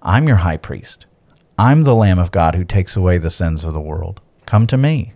I'm 0.00 0.26
your 0.26 0.38
high 0.38 0.56
priest. 0.56 1.04
I'm 1.58 1.84
the 1.84 1.94
Lamb 1.94 2.18
of 2.18 2.30
God 2.30 2.54
who 2.54 2.64
takes 2.64 2.96
away 2.96 3.18
the 3.18 3.30
sins 3.30 3.64
of 3.64 3.72
the 3.72 3.80
world. 3.80 4.20
Come 4.46 4.66
to 4.68 4.76
me. 4.76 5.12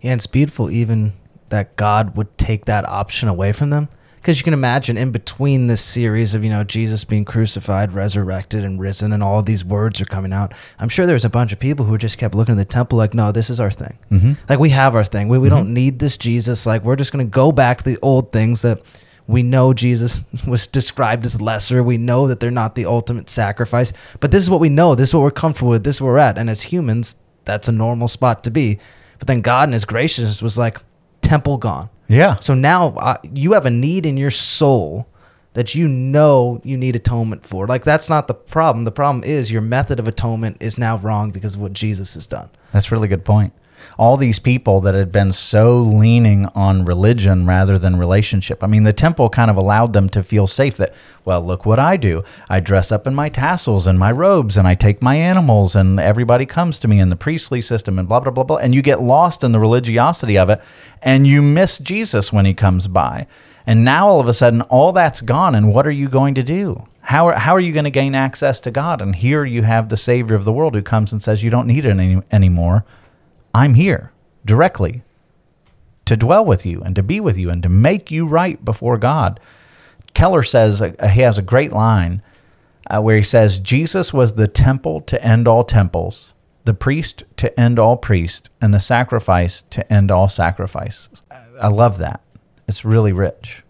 Yeah, 0.00 0.14
it's 0.14 0.26
beautiful 0.26 0.70
even 0.70 1.12
that 1.48 1.76
God 1.76 2.16
would 2.16 2.36
take 2.38 2.64
that 2.64 2.88
option 2.88 3.28
away 3.28 3.52
from 3.52 3.70
them. 3.70 3.88
Because 4.16 4.38
you 4.40 4.44
can 4.44 4.54
imagine 4.54 4.98
in 4.98 5.12
between 5.12 5.68
this 5.68 5.80
series 5.80 6.34
of, 6.34 6.42
you 6.42 6.50
know, 6.50 6.64
Jesus 6.64 7.04
being 7.04 7.24
crucified, 7.24 7.92
resurrected, 7.92 8.64
and 8.64 8.80
risen, 8.80 9.12
and 9.12 9.22
all 9.22 9.40
these 9.40 9.64
words 9.64 10.00
are 10.00 10.06
coming 10.06 10.32
out, 10.32 10.52
I'm 10.80 10.88
sure 10.88 11.06
there's 11.06 11.24
a 11.24 11.30
bunch 11.30 11.52
of 11.52 11.60
people 11.60 11.86
who 11.86 11.96
just 11.96 12.18
kept 12.18 12.34
looking 12.34 12.54
at 12.54 12.58
the 12.58 12.64
temple 12.64 12.98
like, 12.98 13.14
no, 13.14 13.30
this 13.30 13.50
is 13.50 13.60
our 13.60 13.70
thing. 13.70 13.96
Mm-hmm. 14.10 14.32
Like, 14.48 14.58
we 14.58 14.70
have 14.70 14.96
our 14.96 15.04
thing. 15.04 15.28
We, 15.28 15.38
we 15.38 15.48
don't 15.48 15.72
need 15.72 16.00
this 16.00 16.16
Jesus. 16.16 16.66
Like, 16.66 16.82
we're 16.82 16.96
just 16.96 17.12
going 17.12 17.24
to 17.24 17.30
go 17.30 17.52
back 17.52 17.78
to 17.78 17.84
the 17.84 17.98
old 18.02 18.32
things 18.32 18.62
that 18.62 18.82
we 19.28 19.42
know 19.42 19.72
Jesus 19.72 20.22
was 20.46 20.66
described 20.66 21.26
as 21.26 21.40
lesser. 21.40 21.82
We 21.82 21.98
know 21.98 22.28
that 22.28 22.40
they're 22.40 22.50
not 22.50 22.74
the 22.74 22.86
ultimate 22.86 23.28
sacrifice. 23.28 23.92
But 24.20 24.30
this 24.30 24.42
is 24.42 24.50
what 24.50 24.60
we 24.60 24.68
know. 24.68 24.94
This 24.94 25.10
is 25.10 25.14
what 25.14 25.22
we're 25.22 25.30
comfortable 25.30 25.70
with. 25.70 25.84
This 25.84 25.96
is 25.96 26.00
where 26.00 26.12
we're 26.12 26.18
at. 26.18 26.38
And 26.38 26.48
as 26.48 26.62
humans, 26.62 27.16
that's 27.44 27.68
a 27.68 27.72
normal 27.72 28.08
spot 28.08 28.44
to 28.44 28.50
be. 28.50 28.78
But 29.18 29.28
then 29.28 29.40
God 29.40 29.68
in 29.68 29.72
His 29.72 29.84
graciousness 29.84 30.42
was 30.42 30.58
like, 30.58 30.78
temple 31.22 31.56
gone. 31.56 31.90
Yeah. 32.08 32.36
So 32.36 32.54
now 32.54 32.90
uh, 32.96 33.16
you 33.22 33.52
have 33.52 33.66
a 33.66 33.70
need 33.70 34.06
in 34.06 34.16
your 34.16 34.30
soul 34.30 35.08
that 35.54 35.74
you 35.74 35.88
know 35.88 36.60
you 36.64 36.76
need 36.76 36.94
atonement 36.94 37.44
for. 37.44 37.66
Like 37.66 37.82
that's 37.82 38.08
not 38.08 38.28
the 38.28 38.34
problem. 38.34 38.84
The 38.84 38.92
problem 38.92 39.24
is 39.24 39.50
your 39.50 39.62
method 39.62 39.98
of 39.98 40.06
atonement 40.06 40.58
is 40.60 40.78
now 40.78 40.98
wrong 40.98 41.30
because 41.30 41.54
of 41.54 41.60
what 41.60 41.72
Jesus 41.72 42.14
has 42.14 42.26
done. 42.26 42.50
That's 42.72 42.92
a 42.92 42.94
really 42.94 43.08
good 43.08 43.24
point. 43.24 43.52
All 43.98 44.16
these 44.16 44.38
people 44.38 44.80
that 44.80 44.94
had 44.94 45.10
been 45.12 45.32
so 45.32 45.78
leaning 45.78 46.46
on 46.54 46.84
religion 46.84 47.46
rather 47.46 47.78
than 47.78 47.96
relationship. 47.96 48.62
I 48.62 48.66
mean, 48.66 48.82
the 48.82 48.92
temple 48.92 49.28
kind 49.30 49.50
of 49.50 49.56
allowed 49.56 49.92
them 49.92 50.08
to 50.10 50.22
feel 50.22 50.46
safe 50.46 50.76
that, 50.76 50.94
well, 51.24 51.40
look 51.40 51.66
what 51.66 51.78
I 51.78 51.96
do. 51.96 52.22
I 52.48 52.60
dress 52.60 52.92
up 52.92 53.06
in 53.06 53.14
my 53.14 53.28
tassels 53.28 53.86
and 53.86 53.98
my 53.98 54.12
robes 54.12 54.56
and 54.56 54.68
I 54.68 54.74
take 54.74 55.02
my 55.02 55.16
animals 55.16 55.74
and 55.76 55.98
everybody 55.98 56.46
comes 56.46 56.78
to 56.80 56.88
me 56.88 57.00
in 57.00 57.08
the 57.08 57.16
priestly 57.16 57.62
system 57.62 57.98
and 57.98 58.08
blah, 58.08 58.20
blah, 58.20 58.32
blah, 58.32 58.44
blah. 58.44 58.56
And 58.58 58.74
you 58.74 58.82
get 58.82 59.00
lost 59.02 59.42
in 59.42 59.52
the 59.52 59.60
religiosity 59.60 60.38
of 60.38 60.50
it 60.50 60.60
and 61.02 61.26
you 61.26 61.42
miss 61.42 61.78
Jesus 61.78 62.32
when 62.32 62.46
he 62.46 62.54
comes 62.54 62.88
by. 62.88 63.26
And 63.66 63.84
now 63.84 64.06
all 64.06 64.20
of 64.20 64.28
a 64.28 64.34
sudden, 64.34 64.62
all 64.62 64.92
that's 64.92 65.20
gone. 65.20 65.54
And 65.54 65.74
what 65.74 65.86
are 65.86 65.92
you 65.92 66.08
going 66.08 66.34
to 66.36 66.42
do? 66.42 66.86
How 67.00 67.28
are, 67.28 67.34
how 67.34 67.54
are 67.54 67.60
you 67.60 67.72
going 67.72 67.84
to 67.84 67.90
gain 67.90 68.14
access 68.14 68.60
to 68.60 68.70
God? 68.70 69.00
And 69.00 69.14
here 69.14 69.44
you 69.44 69.62
have 69.62 69.88
the 69.88 69.96
Savior 69.96 70.36
of 70.36 70.44
the 70.44 70.52
world 70.52 70.74
who 70.74 70.82
comes 70.82 71.12
and 71.12 71.22
says, 71.22 71.42
You 71.42 71.50
don't 71.50 71.66
need 71.66 71.84
it 71.84 71.90
any, 71.90 72.22
anymore. 72.30 72.84
I'm 73.56 73.72
here 73.72 74.12
directly 74.44 75.02
to 76.04 76.14
dwell 76.14 76.44
with 76.44 76.66
you 76.66 76.82
and 76.82 76.94
to 76.94 77.02
be 77.02 77.20
with 77.20 77.38
you 77.38 77.48
and 77.48 77.62
to 77.62 77.70
make 77.70 78.10
you 78.10 78.26
right 78.26 78.62
before 78.62 78.98
God. 78.98 79.40
Keller 80.12 80.42
says 80.42 80.82
uh, 80.82 80.92
he 81.08 81.22
has 81.22 81.38
a 81.38 81.42
great 81.42 81.72
line 81.72 82.20
uh, 82.90 83.00
where 83.00 83.16
he 83.16 83.22
says, 83.22 83.58
Jesus 83.58 84.12
was 84.12 84.34
the 84.34 84.46
temple 84.46 85.00
to 85.00 85.24
end 85.24 85.48
all 85.48 85.64
temples, 85.64 86.34
the 86.66 86.74
priest 86.74 87.24
to 87.38 87.58
end 87.58 87.78
all 87.78 87.96
priests, 87.96 88.50
and 88.60 88.74
the 88.74 88.78
sacrifice 88.78 89.64
to 89.70 89.90
end 89.90 90.10
all 90.10 90.28
sacrifices. 90.28 91.22
I 91.58 91.68
love 91.68 91.96
that. 91.96 92.20
It's 92.68 92.84
really 92.84 93.14
rich. 93.14 93.62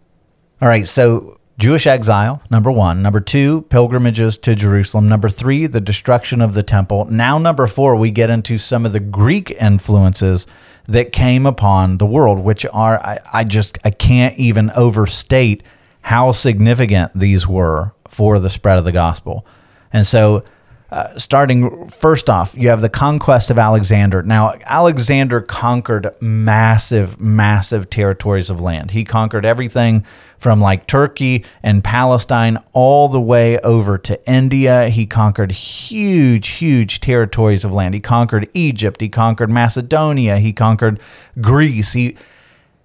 All 0.60 0.66
right, 0.66 0.86
so 0.86 1.38
Jewish 1.58 1.86
exile, 1.86 2.42
number 2.50 2.70
one. 2.70 3.00
Number 3.02 3.20
two, 3.20 3.62
pilgrimages 3.62 4.36
to 4.38 4.54
Jerusalem. 4.54 5.08
Number 5.08 5.30
three, 5.30 5.66
the 5.66 5.80
destruction 5.80 6.42
of 6.42 6.52
the 6.52 6.62
temple. 6.62 7.06
Now, 7.06 7.38
number 7.38 7.66
four, 7.66 7.96
we 7.96 8.10
get 8.10 8.28
into 8.28 8.58
some 8.58 8.84
of 8.84 8.92
the 8.92 9.00
Greek 9.00 9.50
influences 9.52 10.46
that 10.86 11.12
came 11.12 11.46
upon 11.46 11.96
the 11.96 12.06
world, 12.06 12.40
which 12.40 12.66
are, 12.72 13.00
I, 13.04 13.18
I 13.32 13.44
just, 13.44 13.78
I 13.84 13.90
can't 13.90 14.36
even 14.38 14.70
overstate 14.76 15.62
how 16.02 16.32
significant 16.32 17.12
these 17.14 17.46
were 17.46 17.92
for 18.08 18.38
the 18.38 18.50
spread 18.50 18.78
of 18.78 18.84
the 18.84 18.92
gospel. 18.92 19.46
And 19.92 20.06
so, 20.06 20.44
uh, 20.90 21.18
starting 21.18 21.88
first 21.88 22.30
off, 22.30 22.54
you 22.56 22.68
have 22.68 22.80
the 22.80 22.88
conquest 22.88 23.50
of 23.50 23.58
Alexander. 23.58 24.22
Now, 24.22 24.54
Alexander 24.66 25.40
conquered 25.40 26.14
massive, 26.20 27.20
massive 27.20 27.90
territories 27.90 28.50
of 28.50 28.60
land. 28.60 28.92
He 28.92 29.04
conquered 29.04 29.44
everything 29.44 30.04
from 30.38 30.60
like 30.60 30.86
Turkey 30.86 31.44
and 31.62 31.82
Palestine 31.82 32.58
all 32.72 33.08
the 33.08 33.20
way 33.20 33.58
over 33.60 33.98
to 33.98 34.30
India. 34.30 34.88
He 34.88 35.06
conquered 35.06 35.52
huge, 35.52 36.48
huge 36.48 37.00
territories 37.00 37.64
of 37.64 37.72
land. 37.72 37.94
He 37.94 38.00
conquered 38.00 38.48
Egypt. 38.54 39.00
He 39.00 39.08
conquered 39.08 39.50
Macedonia. 39.50 40.38
He 40.38 40.52
conquered 40.52 41.00
Greece. 41.40 41.92
He 41.92 42.16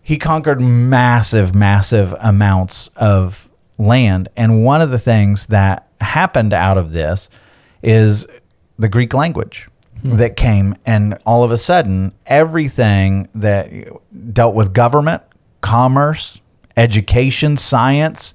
he 0.04 0.18
conquered 0.18 0.60
massive, 0.60 1.54
massive 1.54 2.16
amounts 2.20 2.90
of 2.96 3.48
land. 3.78 4.30
And 4.36 4.66
one 4.66 4.82
of 4.82 4.90
the 4.90 5.00
things 5.00 5.48
that 5.48 5.88
happened 6.02 6.54
out 6.54 6.78
of 6.78 6.92
this 6.92 7.30
is 7.84 8.26
the 8.80 8.90
Greek 8.90 9.14
language 9.14 9.68
hmm. 10.02 10.18
that 10.18 10.36
came. 10.36 10.76
And 10.86 11.18
all 11.26 11.44
of 11.44 11.52
a 11.52 11.58
sudden, 11.58 12.14
everything 12.26 13.30
that 13.36 13.72
dealt 14.34 14.56
with 14.56 14.74
government, 14.74 15.22
commerce, 15.62 16.42
education, 16.78 17.58
science, 17.58 18.34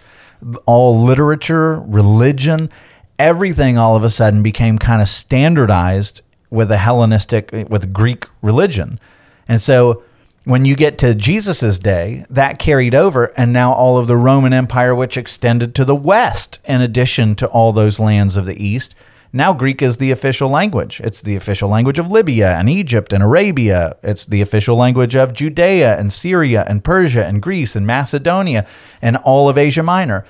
all 0.66 1.00
literature, 1.02 1.80
religion, 1.80 2.70
everything 3.18 3.78
all 3.78 3.96
of 3.96 4.04
a 4.04 4.10
sudden 4.10 4.42
became 4.42 4.78
kind 4.78 5.00
of 5.00 5.08
standardized 5.08 6.20
with 6.50 6.70
a 6.70 6.76
Hellenistic, 6.76 7.50
with 7.68 7.92
Greek 7.92 8.26
religion. 8.42 9.00
And 9.48 9.60
so 9.60 10.02
when 10.44 10.64
you 10.64 10.76
get 10.76 10.98
to 10.98 11.14
Jesus's 11.14 11.78
day, 11.78 12.24
that 12.30 12.58
carried 12.60 12.94
over, 12.94 13.32
and 13.36 13.52
now 13.52 13.72
all 13.72 13.98
of 13.98 14.06
the 14.06 14.16
Roman 14.16 14.52
Empire, 14.52 14.94
which 14.94 15.16
extended 15.16 15.74
to 15.74 15.84
the 15.84 15.96
west, 15.96 16.60
in 16.64 16.80
addition 16.80 17.34
to 17.36 17.46
all 17.48 17.72
those 17.72 17.98
lands 17.98 18.36
of 18.36 18.46
the 18.46 18.62
east, 18.64 18.94
now 19.32 19.52
Greek 19.52 19.82
is 19.82 19.98
the 19.98 20.10
official 20.10 20.48
language. 20.48 21.00
It's 21.04 21.20
the 21.20 21.36
official 21.36 21.68
language 21.68 21.98
of 21.98 22.10
Libya 22.10 22.56
and 22.56 22.68
Egypt 22.70 23.12
and 23.12 23.22
Arabia. 23.22 23.96
It's 24.02 24.24
the 24.24 24.40
official 24.40 24.76
language 24.76 25.14
of 25.14 25.32
Judea 25.32 25.98
and 25.98 26.12
Syria 26.12 26.64
and 26.68 26.82
Persia 26.84 27.26
and 27.26 27.42
Greece 27.42 27.76
and 27.76 27.86
Macedonia 27.86 28.66
and 29.02 29.16
all 29.18 29.48
of 29.48 29.58
Asia 29.58 29.82
Minor. 29.82 30.24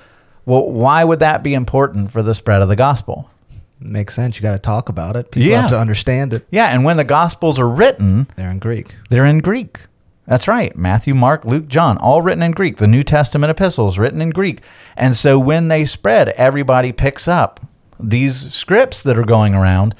Well, 0.45 0.69
why 0.71 1.03
would 1.03 1.19
that 1.19 1.43
be 1.43 1.53
important 1.53 2.11
for 2.11 2.21
the 2.23 2.33
spread 2.33 2.61
of 2.61 2.69
the 2.69 2.75
gospel? 2.75 3.29
Makes 3.79 4.15
sense. 4.15 4.37
You 4.37 4.41
got 4.41 4.53
to 4.53 4.59
talk 4.59 4.89
about 4.89 5.15
it. 5.15 5.29
People 5.31 5.49
Yeah. 5.49 5.61
have 5.61 5.69
to 5.69 5.79
understand 5.79 6.33
it. 6.33 6.47
Yeah, 6.49 6.65
and 6.67 6.83
when 6.83 6.97
the 6.97 7.03
gospels 7.03 7.59
are 7.59 7.69
written, 7.69 8.27
They're 8.35 8.49
in 8.49 8.59
Greek. 8.59 8.95
They're 9.09 9.25
in 9.25 9.39
Greek. 9.39 9.81
That's 10.25 10.47
right. 10.47 10.75
Matthew, 10.75 11.13
Mark, 11.13 11.45
Luke, 11.45 11.67
John, 11.67 11.97
all 11.99 12.21
written 12.21 12.43
in 12.43 12.51
Greek. 12.51 12.77
The 12.77 12.87
New 12.87 13.03
Testament 13.03 13.51
epistles 13.51 13.97
written 13.97 14.19
in 14.21 14.31
Greek. 14.31 14.61
And 14.97 15.15
so 15.15 15.39
when 15.39 15.67
they 15.69 15.85
spread, 15.85 16.29
everybody 16.29 16.91
picks 16.91 17.27
up 17.27 17.61
these 17.99 18.53
scripts 18.53 19.03
that 19.03 19.17
are 19.17 19.25
going 19.25 19.55
around 19.55 19.95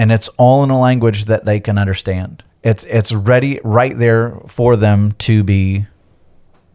and 0.00 0.10
it's 0.10 0.28
all 0.38 0.64
in 0.64 0.70
a 0.70 0.80
language 0.80 1.26
that 1.26 1.44
they 1.44 1.60
can 1.60 1.76
understand. 1.76 2.42
It's 2.62 2.84
it's 2.84 3.12
ready 3.12 3.60
right 3.62 3.98
there 3.98 4.40
for 4.48 4.76
them 4.76 5.12
to 5.18 5.44
be 5.44 5.84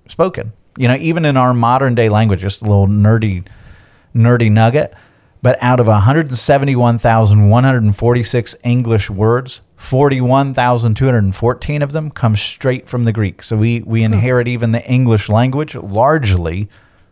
spoken. 0.07 0.53
You 0.77 0.87
know, 0.87 0.97
even 0.97 1.25
in 1.25 1.35
our 1.35 1.51
modern 1.53 1.95
day 1.95 2.09
language, 2.09 2.41
just 2.41 2.61
a 2.61 2.65
little 2.65 2.87
nerdy 2.87 3.43
nerdy 4.13 4.51
nugget. 4.51 4.93
But 5.41 5.57
out 5.61 5.79
of 5.79 5.87
171,146 5.87 8.55
English 8.63 9.09
words, 9.09 9.61
41,214 9.77 11.81
of 11.81 11.91
them 11.91 12.11
come 12.11 12.35
straight 12.35 12.87
from 12.87 13.05
the 13.05 13.11
Greek. 13.11 13.41
So 13.43 13.57
we, 13.57 13.81
we 13.81 14.03
inherit 14.03 14.47
even 14.47 14.71
the 14.71 14.87
English 14.89 15.29
language 15.29 15.75
largely 15.75 16.69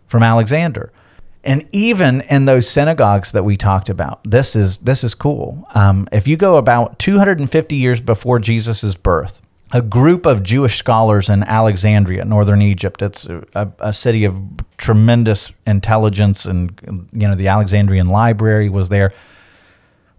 from 0.08 0.24
Alexander. 0.24 0.92
And 1.44 1.68
even 1.72 2.22
in 2.22 2.46
those 2.46 2.70
synagogues 2.70 3.34
that 3.34 3.44
we 3.44 3.58
talked 3.58 3.90
about, 3.90 4.22
this 4.24 4.56
is 4.56 4.78
this 4.80 5.04
is 5.04 5.14
cool. 5.14 5.68
Um, 5.76 6.08
if 6.12 6.28
you 6.28 6.38
go 6.38 6.56
about 6.56 7.00
250 7.00 7.76
years 7.76 8.00
before 8.00 8.40
Jesus' 8.40 8.96
birth, 8.96 9.42
a 9.74 9.82
group 9.82 10.26
of 10.26 10.44
Jewish 10.44 10.78
scholars 10.78 11.30
in 11.30 11.44
Alexandria, 11.44 12.24
northern 12.24 12.62
Egypt. 12.62 13.02
It's 13.02 13.26
a, 13.26 13.72
a, 13.80 13.92
city 13.92 14.24
of 14.24 14.40
tremendous 14.78 15.52
intelligence, 15.66 16.46
and 16.46 16.80
you 17.12 17.28
know 17.28 17.36
the 17.36 17.48
Alexandrian 17.48 18.08
Library 18.08 18.70
was 18.70 18.90
there. 18.90 19.14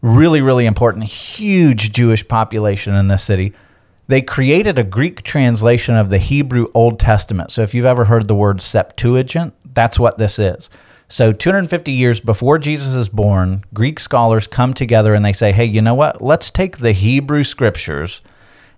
Really, 0.02 0.42
really 0.42 0.66
important, 0.66 1.04
huge 1.04 1.92
Jewish 1.92 2.26
population 2.26 2.94
in 2.94 3.08
this 3.08 3.22
city. 3.22 3.54
They 4.08 4.20
created 4.20 4.78
a 4.78 4.84
Greek 4.84 5.22
translation 5.22 5.94
of 5.94 6.10
the 6.10 6.18
Hebrew 6.18 6.66
Old 6.74 7.00
Testament. 7.00 7.52
So, 7.52 7.62
if 7.62 7.72
you've 7.72 7.86
ever 7.86 8.04
heard 8.04 8.28
the 8.28 8.34
word 8.34 8.60
Septuagint, 8.60 9.54
that's 9.72 9.98
what 9.98 10.18
this 10.18 10.38
is. 10.38 10.68
So, 11.14 11.32
250 11.32 11.92
years 11.92 12.18
before 12.18 12.58
Jesus 12.58 12.92
is 12.94 13.08
born, 13.08 13.64
Greek 13.72 14.00
scholars 14.00 14.48
come 14.48 14.74
together 14.74 15.14
and 15.14 15.24
they 15.24 15.32
say, 15.32 15.52
hey, 15.52 15.64
you 15.64 15.80
know 15.80 15.94
what? 15.94 16.20
Let's 16.20 16.50
take 16.50 16.78
the 16.78 16.90
Hebrew 16.90 17.44
scriptures 17.44 18.20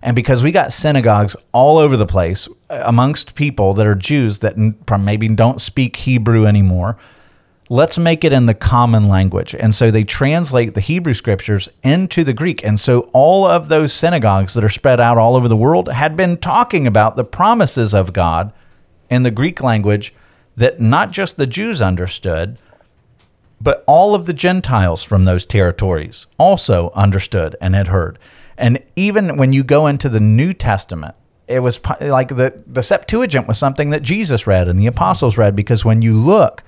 and 0.03 0.15
because 0.15 0.43
we 0.43 0.51
got 0.51 0.71
synagogues 0.71 1.35
all 1.51 1.79
over 1.79 1.97
the 1.97 2.05
place 2.05 2.47
uh, 2.69 2.83
amongst 2.85 3.33
people 3.33 3.73
that 3.73 3.87
are 3.87 3.95
Jews 3.95 4.37
that 4.41 4.55
maybe 4.99 5.27
don't 5.29 5.59
speak 5.59 5.95
Hebrew 5.95 6.45
anymore, 6.45 6.99
let's 7.69 7.97
make 7.97 8.23
it 8.23 8.31
in 8.31 8.45
the 8.45 8.53
common 8.53 9.07
language. 9.07 9.55
And 9.55 9.73
so 9.73 9.89
they 9.89 10.03
translate 10.03 10.75
the 10.75 10.79
Hebrew 10.79 11.15
scriptures 11.15 11.69
into 11.81 12.23
the 12.23 12.33
Greek. 12.33 12.63
And 12.63 12.79
so 12.79 13.09
all 13.13 13.47
of 13.47 13.67
those 13.67 13.91
synagogues 13.93 14.53
that 14.53 14.63
are 14.63 14.69
spread 14.69 14.99
out 14.99 15.17
all 15.17 15.35
over 15.35 15.47
the 15.47 15.57
world 15.57 15.89
had 15.89 16.15
been 16.15 16.37
talking 16.37 16.85
about 16.85 17.15
the 17.15 17.23
promises 17.23 17.95
of 17.95 18.13
God 18.13 18.53
in 19.09 19.23
the 19.23 19.31
Greek 19.31 19.63
language 19.63 20.13
that 20.57 20.79
not 20.79 21.11
just 21.11 21.37
the 21.37 21.47
Jews 21.47 21.81
understood, 21.81 22.57
but 23.61 23.83
all 23.87 24.13
of 24.13 24.25
the 24.25 24.33
Gentiles 24.33 25.03
from 25.03 25.23
those 25.23 25.45
territories 25.45 26.27
also 26.37 26.91
understood 26.93 27.55
and 27.61 27.73
had 27.75 27.87
heard. 27.87 28.19
And 28.57 28.83
even 28.95 29.37
when 29.37 29.53
you 29.53 29.63
go 29.63 29.87
into 29.87 30.09
the 30.09 30.19
New 30.19 30.53
Testament, 30.53 31.15
it 31.47 31.59
was 31.59 31.79
like 32.01 32.29
the, 32.29 32.61
the 32.67 32.83
Septuagint 32.83 33.47
was 33.47 33.57
something 33.57 33.91
that 33.91 34.01
Jesus 34.01 34.47
read 34.47 34.67
and 34.67 34.77
the 34.77 34.87
apostles 34.87 35.37
read 35.37 35.55
because 35.55 35.85
when 35.85 36.01
you 36.01 36.13
look 36.13 36.63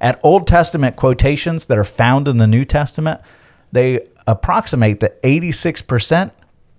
at 0.00 0.18
Old 0.22 0.46
Testament 0.46 0.96
quotations 0.96 1.66
that 1.66 1.78
are 1.78 1.84
found 1.84 2.26
in 2.28 2.38
the 2.38 2.46
New 2.46 2.64
Testament, 2.64 3.20
they 3.70 4.06
approximate 4.26 5.00
that 5.00 5.22
86% 5.22 6.30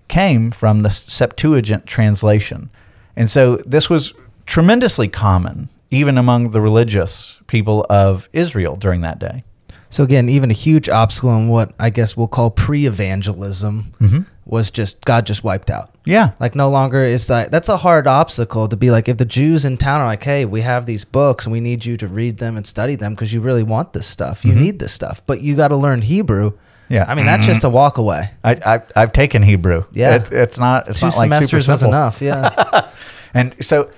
came 0.08 0.52
from 0.52 0.82
the 0.82 0.90
Septuagint 0.90 1.86
translation. 1.86 2.70
And 3.16 3.30
so 3.30 3.58
this 3.58 3.90
was 3.90 4.14
tremendously 4.46 5.08
common 5.08 5.70
even 5.92 6.18
among 6.18 6.52
the 6.52 6.62
religious 6.62 7.40
people 7.48 7.86
of 7.90 8.30
Israel 8.34 8.76
during 8.76 9.02
that 9.02 9.20
day. 9.20 9.44
So 9.92 10.04
again, 10.04 10.30
even 10.30 10.52
a 10.52 10.54
huge 10.54 10.88
obstacle 10.88 11.36
in 11.36 11.48
what 11.48 11.74
I 11.80 11.90
guess 11.90 12.16
we'll 12.16 12.28
call 12.28 12.52
pre-evangelism 12.52 13.94
mm-hmm. 14.00 14.20
was 14.46 14.70
just 14.70 15.04
God 15.04 15.26
just 15.26 15.44
wiped 15.44 15.72
out. 15.72 15.96
Yeah, 16.06 16.32
like 16.40 16.54
no 16.54 16.70
longer 16.70 17.04
is 17.04 17.28
that. 17.28 17.50
That's 17.50 17.70
a 17.70 17.78
hard 17.78 18.06
obstacle 18.06 18.68
to 18.68 18.78
be 18.78 18.92
like 18.92 19.10
if 19.10 19.18
the 19.18 19.26
Jews 19.26 19.66
in 19.66 19.78
town 19.78 20.02
are 20.02 20.06
like, 20.06 20.24
hey, 20.24 20.46
we 20.46 20.62
have 20.62 20.86
these 20.86 21.06
books 21.06 21.46
and 21.46 21.52
we 21.52 21.60
need 21.60 21.86
you 21.86 21.98
to 21.98 22.08
read 22.08 22.38
them 22.38 22.56
and 22.56 22.68
study 22.68 22.96
them 22.96 23.16
because 23.16 23.34
you 23.34 23.42
really 23.42 23.64
want 23.64 23.94
this 23.94 24.06
stuff. 24.06 24.46
You 24.46 24.52
mm-hmm. 24.52 24.62
need 24.62 24.80
this 24.80 24.94
stuff, 24.94 25.24
but 25.26 25.42
you 25.42 25.56
got 25.56 25.70
to 25.70 25.78
learn 25.78 26.04
Hebrew. 26.04 26.54
Yeah, 26.88 27.06
I 27.08 27.16
mean 27.16 27.26
that's 27.26 27.44
mm-hmm. 27.44 27.52
just 27.54 27.64
a 27.64 27.70
walk 27.70 27.98
away. 27.98 28.32
I, 28.44 28.82
I 28.96 29.00
have 29.00 29.12
taken 29.12 29.42
Hebrew. 29.42 29.86
Yeah, 29.92 30.16
it, 30.16 30.32
it's 30.32 30.60
not. 30.60 30.88
It's 30.88 31.00
Two 31.00 31.08
not 31.08 31.18
like 31.18 31.26
semesters 31.26 31.68
was 31.68 31.82
enough. 31.82 32.22
Yeah, 32.22 32.92
and 33.34 33.56
so 33.64 33.90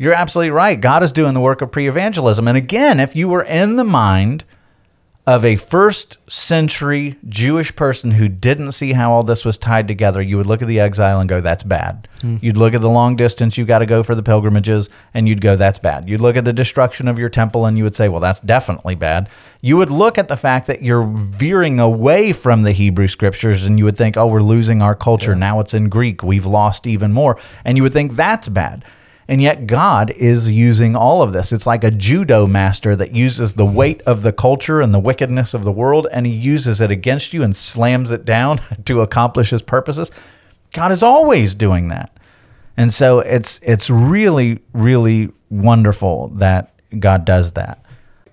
you're 0.00 0.14
absolutely 0.14 0.50
right. 0.50 0.80
God 0.80 1.02
is 1.02 1.12
doing 1.12 1.34
the 1.34 1.40
work 1.40 1.60
of 1.60 1.70
pre-evangelism, 1.70 2.48
and 2.48 2.56
again, 2.56 2.98
if 2.98 3.14
you 3.14 3.28
were 3.28 3.44
in 3.44 3.76
the 3.76 3.84
mind 3.84 4.44
of 5.26 5.44
a 5.44 5.56
first 5.56 6.16
century 6.28 7.16
Jewish 7.28 7.76
person 7.76 8.12
who 8.12 8.26
didn't 8.26 8.72
see 8.72 8.94
how 8.94 9.12
all 9.12 9.22
this 9.22 9.44
was 9.44 9.58
tied 9.58 9.86
together, 9.86 10.22
you 10.22 10.38
would 10.38 10.46
look 10.46 10.62
at 10.62 10.68
the 10.68 10.80
exile 10.80 11.20
and 11.20 11.28
go, 11.28 11.42
that's 11.42 11.62
bad. 11.62 12.08
Mm. 12.20 12.42
You'd 12.42 12.56
look 12.56 12.72
at 12.72 12.80
the 12.80 12.88
long 12.88 13.16
distance 13.16 13.58
you 13.58 13.66
got 13.66 13.80
to 13.80 13.86
go 13.86 14.02
for 14.02 14.14
the 14.14 14.22
pilgrimages 14.22 14.88
and 15.12 15.28
you'd 15.28 15.42
go, 15.42 15.54
that's 15.54 15.78
bad. 15.78 16.08
You'd 16.08 16.22
look 16.22 16.36
at 16.36 16.46
the 16.46 16.52
destruction 16.52 17.06
of 17.06 17.18
your 17.18 17.28
temple 17.28 17.66
and 17.66 17.76
you 17.76 17.84
would 17.84 17.94
say, 17.94 18.08
well, 18.08 18.20
that's 18.20 18.40
definitely 18.40 18.94
bad. 18.94 19.28
You 19.60 19.76
would 19.76 19.90
look 19.90 20.16
at 20.16 20.28
the 20.28 20.38
fact 20.38 20.66
that 20.68 20.82
you're 20.82 21.06
veering 21.06 21.78
away 21.78 22.32
from 22.32 22.62
the 22.62 22.72
Hebrew 22.72 23.06
scriptures 23.06 23.66
and 23.66 23.78
you 23.78 23.84
would 23.84 23.98
think, 23.98 24.16
oh, 24.16 24.26
we're 24.26 24.42
losing 24.42 24.80
our 24.80 24.96
culture. 24.96 25.32
Yeah. 25.32 25.38
Now 25.38 25.60
it's 25.60 25.74
in 25.74 25.90
Greek. 25.90 26.22
We've 26.22 26.46
lost 26.46 26.86
even 26.86 27.12
more. 27.12 27.38
And 27.64 27.76
you 27.76 27.82
would 27.82 27.92
think 27.92 28.12
that's 28.12 28.48
bad. 28.48 28.84
And 29.30 29.40
yet, 29.40 29.68
God 29.68 30.10
is 30.10 30.50
using 30.50 30.96
all 30.96 31.22
of 31.22 31.32
this. 31.32 31.52
It's 31.52 31.64
like 31.64 31.84
a 31.84 31.92
judo 31.92 32.48
master 32.48 32.96
that 32.96 33.14
uses 33.14 33.54
the 33.54 33.64
weight 33.64 34.02
of 34.02 34.24
the 34.24 34.32
culture 34.32 34.80
and 34.80 34.92
the 34.92 34.98
wickedness 34.98 35.54
of 35.54 35.62
the 35.62 35.70
world, 35.70 36.08
and 36.10 36.26
he 36.26 36.32
uses 36.32 36.80
it 36.80 36.90
against 36.90 37.32
you 37.32 37.44
and 37.44 37.54
slams 37.54 38.10
it 38.10 38.24
down 38.24 38.58
to 38.86 39.02
accomplish 39.02 39.50
his 39.50 39.62
purposes. 39.62 40.10
God 40.72 40.90
is 40.90 41.04
always 41.04 41.54
doing 41.54 41.88
that. 41.88 42.12
And 42.76 42.92
so 42.92 43.20
it's 43.20 43.60
it's 43.62 43.88
really 43.88 44.58
really 44.72 45.30
wonderful 45.48 46.28
that 46.34 46.74
God 46.98 47.24
does 47.24 47.52
that. 47.52 47.84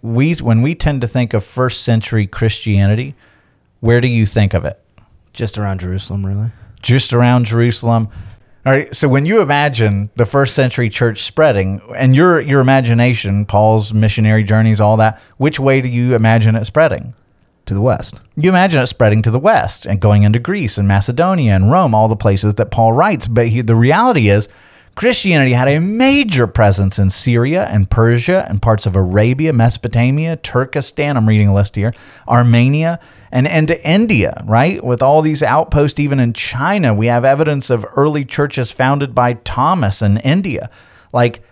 We 0.02 0.34
when 0.34 0.64
we 0.64 0.74
tend 0.74 1.02
to 1.02 1.08
think 1.08 1.36
of 1.36 1.44
first 1.44 1.84
century 1.84 2.26
Christianity, 2.26 3.14
where 3.82 4.02
do 4.02 4.08
you 4.08 4.26
think 4.26 4.56
of 4.56 4.66
it? 4.66 4.82
Just 5.32 5.60
around 5.60 5.80
Jerusalem, 5.80 6.26
really. 6.26 6.50
Just 6.82 7.14
around 7.14 7.46
Jerusalem. 7.46 8.10
All 8.68 8.74
right. 8.74 8.94
So 8.94 9.08
when 9.08 9.26
you 9.26 9.42
imagine 9.42 10.10
the 10.16 10.26
first 10.26 10.54
century 10.54 10.90
church 10.90 11.24
spreading 11.24 11.82
and 11.96 12.14
your 12.14 12.42
your 12.42 12.60
imagination, 12.60 13.46
Paul's 13.46 13.94
missionary 13.94 14.44
journeys, 14.44 14.82
all 14.82 14.98
that, 14.98 15.22
which 15.38 15.58
way 15.58 15.80
do 15.80 15.88
you 15.88 16.16
imagine 16.16 16.54
it 16.54 16.66
spreading? 16.66 17.14
To 17.68 17.74
the 17.74 17.80
west. 17.80 18.16
You 18.36 18.50
imagine 18.50 18.82
it 18.82 18.88
spreading 18.88 19.22
to 19.22 19.32
the 19.32 19.40
west 19.40 19.86
and 19.86 20.02
going 20.02 20.24
into 20.24 20.40
Greece 20.40 20.78
and 20.78 20.86
Macedonia 20.86 21.54
and 21.54 21.72
Rome, 21.72 21.96
all 21.96 22.10
the 22.10 22.18
places 22.18 22.56
that 22.56 22.70
Paul 22.70 22.92
writes. 22.92 23.26
But 23.26 23.48
he, 23.48 23.62
the 23.62 23.74
reality 23.74 24.28
is, 24.28 24.50
Christianity 24.98 25.54
had 25.54 25.68
a 25.68 25.80
major 25.80 26.48
presence 26.48 26.98
in 26.98 27.12
Syria 27.12 27.68
and 27.68 27.88
Persia 27.88 28.48
and 28.50 28.60
parts 28.60 28.88
of 28.88 28.96
Arabia, 28.96 29.54
Mesopotamia, 29.54 30.38
Turkestan. 30.38 31.16
I'm 31.16 31.30
reading 31.30 31.50
a 31.50 31.54
list 31.54 31.76
here, 31.76 31.94
Armenia, 32.28 33.00
and, 33.32 33.48
and 33.48 33.68
to 33.68 33.88
India, 33.88 34.42
right? 34.48 34.84
With 34.84 35.04
all 35.04 35.22
these 35.22 35.44
outposts, 35.44 36.00
even 36.00 36.20
in 36.20 36.34
China, 36.34 36.96
we 36.96 37.06
have 37.06 37.26
evidence 37.26 37.70
of 37.70 37.86
early 37.96 38.26
churches 38.26 38.72
founded 38.72 39.14
by 39.14 39.34
Thomas 39.34 40.02
in 40.02 40.18
India. 40.18 40.72
Like, 41.14 41.44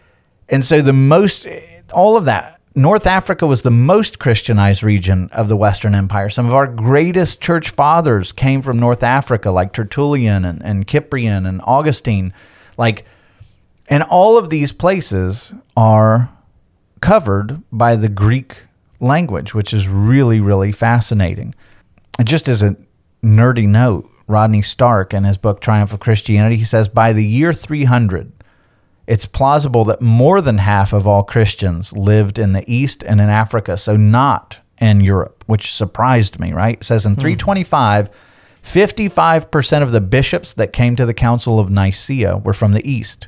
and 0.49 0.65
so 0.65 0.81
the 0.81 0.91
most, 0.91 1.45
all 1.93 2.17
of 2.17 2.25
that, 2.25 2.59
North 2.73 3.05
Africa 3.05 3.45
was 3.45 3.61
the 3.61 3.69
most 3.69 4.17
Christianized 4.17 4.81
region 4.81 5.29
of 5.33 5.49
the 5.49 5.55
Western 5.55 5.93
Empire. 5.93 6.31
Some 6.31 6.47
of 6.47 6.55
our 6.55 6.65
greatest 6.65 7.41
church 7.41 7.69
fathers 7.69 8.31
came 8.31 8.63
from 8.63 8.79
North 8.79 9.03
Africa, 9.03 9.51
like 9.51 9.71
Tertullian 9.71 10.45
and, 10.45 10.65
and 10.65 10.89
Cyprian 10.89 11.45
and 11.45 11.61
Augustine. 11.63 12.33
Like, 12.75 13.05
and 13.88 14.03
all 14.03 14.38
of 14.38 14.49
these 14.49 14.71
places 14.71 15.53
are 15.77 16.29
covered 17.01 17.61
by 17.71 17.95
the 17.95 18.09
Greek 18.09 18.57
language, 18.99 19.53
which 19.53 19.73
is 19.73 19.88
really, 19.88 20.39
really 20.39 20.71
fascinating. 20.71 21.53
Just 22.23 22.47
as 22.47 22.63
a 22.63 22.75
nerdy 23.23 23.67
note, 23.67 24.09
Rodney 24.27 24.61
Stark 24.61 25.13
in 25.13 25.23
his 25.23 25.38
book 25.38 25.61
Triumph 25.61 25.93
of 25.93 25.99
Christianity, 25.99 26.55
he 26.55 26.63
says 26.63 26.88
by 26.88 27.13
the 27.13 27.25
year 27.25 27.53
300, 27.53 28.31
it's 29.07 29.27
plausible 29.27 29.86
that 29.86 30.01
more 30.01 30.41
than 30.41 30.57
half 30.57 30.93
of 30.93 31.07
all 31.07 31.23
Christians 31.23 31.93
lived 31.93 32.39
in 32.39 32.53
the 32.53 32.63
East 32.71 33.03
and 33.03 33.21
in 33.21 33.29
Africa, 33.29 33.77
so 33.77 33.95
not 33.95 34.59
in 34.79 35.01
Europe, 35.01 35.43
which 35.45 35.73
surprised 35.73 36.39
me, 36.39 36.53
right? 36.53 36.79
It 36.79 36.83
says 36.83 37.05
in 37.05 37.13
hmm. 37.13 37.21
325, 37.21 38.09
55% 38.63 39.81
of 39.83 39.91
the 39.91 40.01
bishops 40.01 40.53
that 40.53 40.73
came 40.73 40.95
to 40.95 41.05
the 41.05 41.13
Council 41.13 41.59
of 41.59 41.69
Nicaea 41.69 42.38
were 42.38 42.53
from 42.53 42.71
the 42.71 42.89
East. 42.89 43.27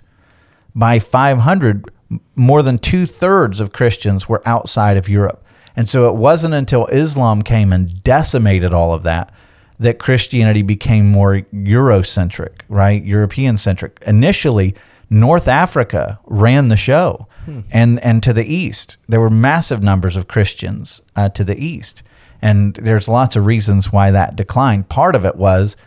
By 0.77 0.99
500, 0.99 1.89
more 2.35 2.61
than 2.61 2.77
two 2.77 3.05
thirds 3.05 3.59
of 3.59 3.73
Christians 3.73 4.29
were 4.29 4.41
outside 4.45 4.95
of 4.95 5.09
Europe. 5.09 5.43
And 5.75 5.89
so 5.89 6.07
it 6.07 6.15
wasn't 6.15 6.53
until 6.53 6.85
Islam 6.87 7.41
came 7.41 7.73
and 7.73 8.01
decimated 8.03 8.73
all 8.73 8.93
of 8.93 9.03
that 9.03 9.33
that 9.79 9.99
Christianity 9.99 10.61
became 10.61 11.11
more 11.11 11.41
Eurocentric, 11.53 12.61
right? 12.69 13.03
European 13.03 13.57
centric. 13.57 14.01
Initially, 14.05 14.75
North 15.09 15.47
Africa 15.47 16.19
ran 16.25 16.67
the 16.67 16.77
show, 16.77 17.27
hmm. 17.45 17.61
and 17.71 17.99
and 18.01 18.21
to 18.23 18.33
the 18.33 18.45
east 18.45 18.97
there 19.07 19.21
were 19.21 19.29
massive 19.29 19.83
numbers 19.83 20.15
of 20.15 20.27
Christians 20.27 21.01
uh, 21.15 21.29
to 21.29 21.43
the 21.43 21.57
east, 21.57 22.03
and 22.41 22.73
there's 22.75 23.07
lots 23.07 23.35
of 23.35 23.45
reasons 23.45 23.91
why 23.91 24.11
that 24.11 24.35
declined. 24.35 24.89
Part 24.89 25.15
of 25.15 25.25
it 25.25 25.35
was, 25.35 25.77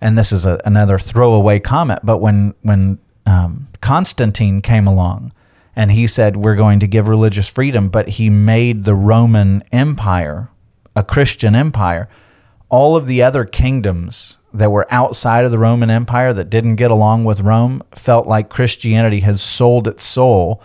and 0.00 0.16
this 0.16 0.32
is 0.32 0.46
a, 0.46 0.60
another 0.64 0.98
throwaway 0.98 1.60
comment, 1.60 2.00
but 2.04 2.18
when 2.18 2.54
when 2.62 2.98
um, 3.26 3.67
Constantine 3.88 4.60
came 4.60 4.86
along, 4.86 5.32
and 5.74 5.90
he 5.90 6.06
said 6.06 6.36
we're 6.36 6.56
going 6.56 6.78
to 6.78 6.86
give 6.86 7.08
religious 7.08 7.48
freedom, 7.48 7.88
but 7.88 8.06
he 8.06 8.28
made 8.28 8.84
the 8.84 8.94
Roman 8.94 9.64
Empire 9.72 10.50
a 10.94 11.02
Christian 11.02 11.54
empire, 11.54 12.06
all 12.68 12.96
of 12.96 13.06
the 13.06 13.22
other 13.22 13.46
kingdoms 13.46 14.36
that 14.52 14.70
were 14.70 14.86
outside 14.90 15.46
of 15.46 15.50
the 15.50 15.56
Roman 15.56 15.88
Empire 15.88 16.34
that 16.34 16.50
didn't 16.50 16.76
get 16.76 16.90
along 16.90 17.24
with 17.24 17.40
Rome 17.40 17.82
felt 17.92 18.26
like 18.26 18.50
Christianity 18.50 19.20
has 19.20 19.40
sold 19.40 19.88
its 19.88 20.02
soul 20.02 20.62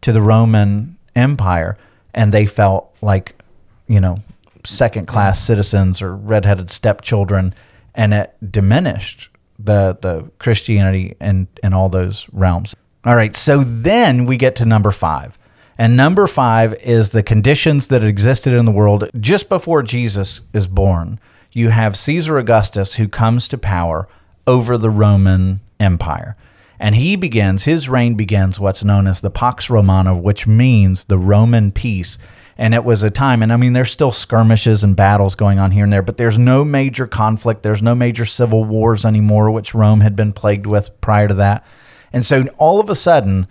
to 0.00 0.10
the 0.10 0.22
Roman 0.22 0.96
Empire, 1.14 1.76
and 2.14 2.32
they 2.32 2.46
felt 2.46 2.96
like, 3.02 3.38
you 3.86 4.00
know, 4.00 4.20
second 4.64 5.06
class 5.06 5.42
citizens 5.42 6.00
or 6.00 6.16
redheaded 6.16 6.70
stepchildren, 6.70 7.54
and 7.94 8.14
it 8.14 8.34
diminished 8.50 9.28
the 9.64 9.98
the 10.00 10.30
Christianity 10.38 11.16
and 11.20 11.46
in 11.62 11.72
all 11.72 11.88
those 11.88 12.26
realms. 12.32 12.74
All 13.04 13.16
right, 13.16 13.34
so 13.34 13.64
then 13.64 14.26
we 14.26 14.36
get 14.36 14.56
to 14.56 14.64
number 14.64 14.92
five. 14.92 15.38
And 15.78 15.96
number 15.96 16.26
five 16.26 16.74
is 16.74 17.10
the 17.10 17.22
conditions 17.22 17.88
that 17.88 18.04
existed 18.04 18.52
in 18.52 18.66
the 18.66 18.72
world 18.72 19.08
just 19.18 19.48
before 19.48 19.82
Jesus 19.82 20.42
is 20.52 20.66
born. 20.66 21.18
You 21.50 21.70
have 21.70 21.96
Caesar 21.96 22.38
Augustus 22.38 22.94
who 22.94 23.08
comes 23.08 23.48
to 23.48 23.58
power 23.58 24.06
over 24.46 24.78
the 24.78 24.90
Roman 24.90 25.60
Empire. 25.80 26.36
And 26.78 26.94
he 26.94 27.16
begins, 27.16 27.64
his 27.64 27.88
reign 27.88 28.14
begins 28.14 28.58
what's 28.58 28.84
known 28.84 29.06
as 29.06 29.20
the 29.20 29.30
Pax 29.30 29.70
Romana, 29.70 30.16
which 30.16 30.46
means 30.46 31.04
the 31.04 31.18
Roman 31.18 31.72
peace. 31.72 32.18
And 32.58 32.74
it 32.74 32.84
was 32.84 33.02
a 33.02 33.10
time, 33.10 33.42
and 33.42 33.52
I 33.52 33.56
mean, 33.56 33.72
there's 33.72 33.90
still 33.90 34.12
skirmishes 34.12 34.84
and 34.84 34.94
battles 34.94 35.34
going 35.34 35.58
on 35.58 35.70
here 35.70 35.84
and 35.84 35.92
there, 35.92 36.02
but 36.02 36.18
there's 36.18 36.38
no 36.38 36.64
major 36.64 37.06
conflict. 37.06 37.62
There's 37.62 37.82
no 37.82 37.94
major 37.94 38.26
civil 38.26 38.64
wars 38.64 39.04
anymore, 39.04 39.50
which 39.50 39.74
Rome 39.74 40.00
had 40.00 40.14
been 40.14 40.32
plagued 40.32 40.66
with 40.66 41.00
prior 41.00 41.28
to 41.28 41.34
that. 41.34 41.64
And 42.12 42.24
so 42.24 42.44
all 42.58 42.78
of 42.78 42.90
a 42.90 42.94
sudden, 42.94 43.48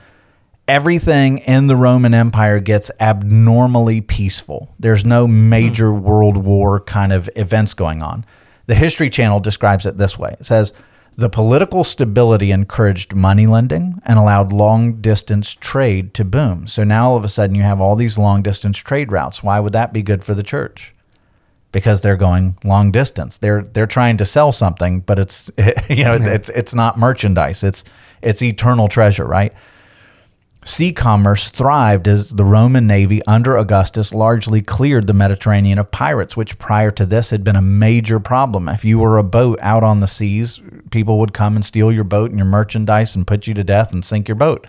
everything 0.67 1.39
in 1.39 1.67
the 1.67 1.75
Roman 1.75 2.13
Empire 2.13 2.59
gets 2.59 2.91
abnormally 2.99 4.01
peaceful. 4.01 4.73
There's 4.79 5.03
no 5.03 5.27
major 5.27 5.91
hmm. 5.91 6.01
world 6.01 6.37
war 6.37 6.79
kind 6.79 7.11
of 7.11 7.29
events 7.35 7.73
going 7.73 8.01
on. 8.01 8.25
The 8.67 8.75
History 8.75 9.09
Channel 9.09 9.39
describes 9.39 9.85
it 9.85 9.97
this 9.97 10.17
way 10.17 10.35
it 10.39 10.45
says, 10.45 10.73
the 11.15 11.29
political 11.29 11.83
stability 11.83 12.51
encouraged 12.51 13.13
money 13.13 13.45
lending 13.45 14.01
and 14.05 14.17
allowed 14.17 14.53
long 14.53 15.01
distance 15.01 15.53
trade 15.53 16.13
to 16.13 16.23
boom. 16.23 16.67
So 16.67 16.83
now 16.83 17.09
all 17.09 17.17
of 17.17 17.25
a 17.25 17.29
sudden 17.29 17.55
you 17.55 17.63
have 17.63 17.81
all 17.81 17.95
these 17.95 18.17
long 18.17 18.41
distance 18.41 18.77
trade 18.77 19.11
routes. 19.11 19.43
Why 19.43 19.59
would 19.59 19.73
that 19.73 19.93
be 19.93 20.01
good 20.01 20.23
for 20.23 20.33
the 20.33 20.43
church? 20.43 20.93
Because 21.71 22.01
they're 22.01 22.17
going 22.17 22.57
long 22.63 22.91
distance. 22.91 23.37
They're 23.37 23.61
they're 23.61 23.85
trying 23.85 24.17
to 24.17 24.25
sell 24.25 24.51
something, 24.51 25.01
but 25.01 25.19
it's 25.19 25.49
you 25.89 26.03
know 26.03 26.15
it's 26.15 26.49
it's 26.49 26.73
not 26.73 26.97
merchandise. 26.97 27.63
It's 27.63 27.83
it's 28.21 28.41
eternal 28.41 28.87
treasure, 28.87 29.25
right? 29.25 29.53
Sea 30.63 30.93
commerce 30.93 31.49
thrived 31.49 32.07
as 32.07 32.29
the 32.29 32.45
Roman 32.45 32.85
navy 32.85 33.19
under 33.25 33.57
Augustus 33.57 34.13
largely 34.13 34.61
cleared 34.61 35.07
the 35.07 35.13
Mediterranean 35.13 35.79
of 35.79 35.89
pirates, 35.89 36.37
which 36.37 36.59
prior 36.59 36.91
to 36.91 37.05
this 37.05 37.31
had 37.31 37.43
been 37.43 37.55
a 37.55 37.63
major 37.63 38.19
problem. 38.19 38.69
If 38.69 38.85
you 38.85 38.99
were 38.99 39.17
a 39.17 39.23
boat 39.23 39.57
out 39.63 39.83
on 39.83 40.01
the 40.01 40.07
seas, 40.07 40.61
people 40.91 41.17
would 41.17 41.33
come 41.33 41.55
and 41.55 41.65
steal 41.65 41.91
your 41.91 42.03
boat 42.03 42.29
and 42.29 42.37
your 42.37 42.45
merchandise 42.45 43.15
and 43.15 43.25
put 43.25 43.47
you 43.47 43.55
to 43.55 43.63
death 43.63 43.91
and 43.91 44.05
sink 44.05 44.27
your 44.27 44.35
boat. 44.35 44.67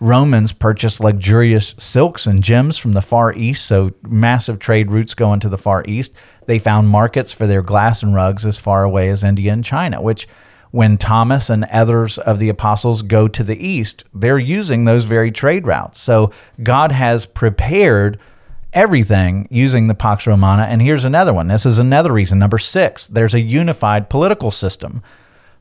Romans 0.00 0.50
purchased 0.52 0.98
luxurious 0.98 1.76
silks 1.78 2.26
and 2.26 2.42
gems 2.42 2.76
from 2.76 2.94
the 2.94 3.02
Far 3.02 3.32
East, 3.34 3.66
so 3.66 3.92
massive 4.02 4.58
trade 4.58 4.90
routes 4.90 5.14
going 5.14 5.38
to 5.40 5.48
the 5.48 5.58
Far 5.58 5.84
East. 5.86 6.12
They 6.46 6.58
found 6.58 6.88
markets 6.88 7.32
for 7.32 7.46
their 7.46 7.62
glass 7.62 8.02
and 8.02 8.14
rugs 8.14 8.44
as 8.44 8.58
far 8.58 8.82
away 8.82 9.10
as 9.10 9.22
India 9.22 9.52
and 9.52 9.64
China, 9.64 10.02
which 10.02 10.26
when 10.70 10.98
Thomas 10.98 11.50
and 11.50 11.64
others 11.64 12.18
of 12.18 12.38
the 12.38 12.48
apostles 12.48 13.02
go 13.02 13.26
to 13.28 13.42
the 13.42 13.66
east, 13.66 14.04
they're 14.14 14.38
using 14.38 14.84
those 14.84 15.04
very 15.04 15.32
trade 15.32 15.66
routes. 15.66 16.00
So 16.00 16.30
God 16.62 16.92
has 16.92 17.26
prepared 17.26 18.18
everything 18.72 19.48
using 19.50 19.88
the 19.88 19.94
Pax 19.94 20.26
Romana. 20.26 20.62
And 20.62 20.80
here's 20.80 21.04
another 21.04 21.32
one. 21.32 21.48
This 21.48 21.66
is 21.66 21.78
another 21.78 22.12
reason. 22.12 22.38
Number 22.38 22.58
six, 22.58 23.06
there's 23.08 23.34
a 23.34 23.40
unified 23.40 24.08
political 24.08 24.50
system. 24.50 25.02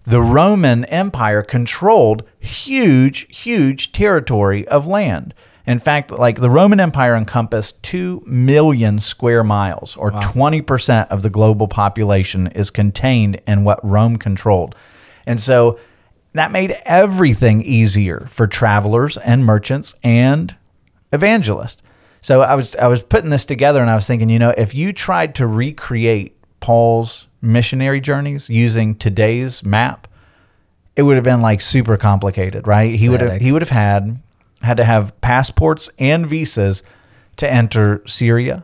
The 0.05 0.21
Roman 0.21 0.85
Empire 0.85 1.41
controlled 1.41 2.23
huge, 2.39 3.27
huge 3.35 3.91
territory 3.91 4.67
of 4.67 4.87
land. 4.87 5.33
In 5.65 5.77
fact, 5.77 6.09
like 6.09 6.39
the 6.41 6.49
Roman 6.49 6.79
Empire 6.79 7.15
encompassed 7.15 7.81
2 7.83 8.23
million 8.25 8.99
square 8.99 9.43
miles, 9.43 9.95
or 9.97 10.09
20% 10.09 11.07
of 11.09 11.21
the 11.21 11.29
global 11.29 11.67
population 11.67 12.47
is 12.47 12.71
contained 12.71 13.39
in 13.45 13.63
what 13.63 13.83
Rome 13.87 14.17
controlled. 14.17 14.75
And 15.29 15.39
so 15.39 15.77
that 16.33 16.51
made 16.51 16.75
everything 16.85 17.61
easier 17.61 18.27
for 18.31 18.47
travelers 18.47 19.15
and 19.15 19.45
merchants 19.45 19.93
and 20.03 20.55
evangelists. 21.13 21.83
So 22.21 22.41
I 22.41 22.55
was 22.55 22.75
I 22.75 22.87
was 22.87 23.03
putting 23.03 23.29
this 23.29 23.45
together 23.45 23.79
and 23.79 23.91
I 23.91 23.95
was 23.95 24.07
thinking, 24.07 24.29
you 24.29 24.39
know, 24.39 24.55
if 24.57 24.73
you 24.73 24.91
tried 24.91 25.35
to 25.35 25.45
recreate 25.45 26.35
Paul's 26.61 27.27
missionary 27.43 28.01
journeys 28.01 28.49
using 28.49 28.95
today's 28.95 29.63
map, 29.63 30.07
it 30.95 31.03
would 31.03 31.15
have 31.15 31.23
been 31.23 31.41
like 31.41 31.61
super 31.61 31.95
complicated, 31.95 32.65
right? 32.65 32.95
He 32.95 33.07
would 33.07 33.21
have 33.21 33.39
he 33.39 33.51
would 33.51 33.61
have 33.61 33.69
had 33.69 34.19
had 34.63 34.77
to 34.77 34.83
have 34.83 35.19
passports 35.21 35.91
and 35.99 36.25
visas 36.25 36.81
to 37.37 37.47
enter 37.47 38.01
Syria, 38.07 38.63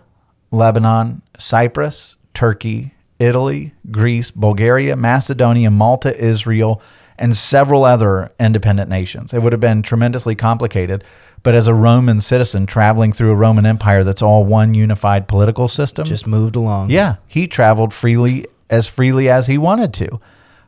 Lebanon, 0.50 1.22
Cyprus, 1.38 2.16
Turkey, 2.34 2.95
Italy, 3.20 3.74
Greece, 3.92 4.32
Bulgaria, 4.32 4.96
Macedonia, 4.96 5.72
Malta, 5.72 6.18
Israel, 6.20 6.82
and 7.18 7.36
several 7.36 7.86
other 7.86 8.32
independent 8.40 8.90
nations. 8.90 9.34
It 9.34 9.42
would 9.42 9.54
have 9.54 9.62
been 9.62 9.82
tremendously 9.82 10.36
complicated. 10.36 11.04
But 11.44 11.54
as 11.56 11.68
a 11.68 11.74
Roman 11.76 12.22
citizen 12.22 12.66
traveling 12.66 13.14
through 13.14 13.30
a 13.32 13.36
Roman 13.36 13.66
empire 13.68 14.04
that's 14.04 14.24
all 14.24 14.44
one 14.44 14.74
unified 14.74 15.28
political 15.28 15.68
system, 15.68 16.06
Just 16.08 16.26
moved 16.26 16.56
along. 16.56 16.90
yeah, 16.90 17.18
he 17.28 17.48
traveled 17.48 17.94
freely 17.94 18.48
as 18.70 18.88
freely 18.88 19.30
as 19.30 19.46
he 19.46 19.58
wanted 19.60 19.94
to. 19.94 20.20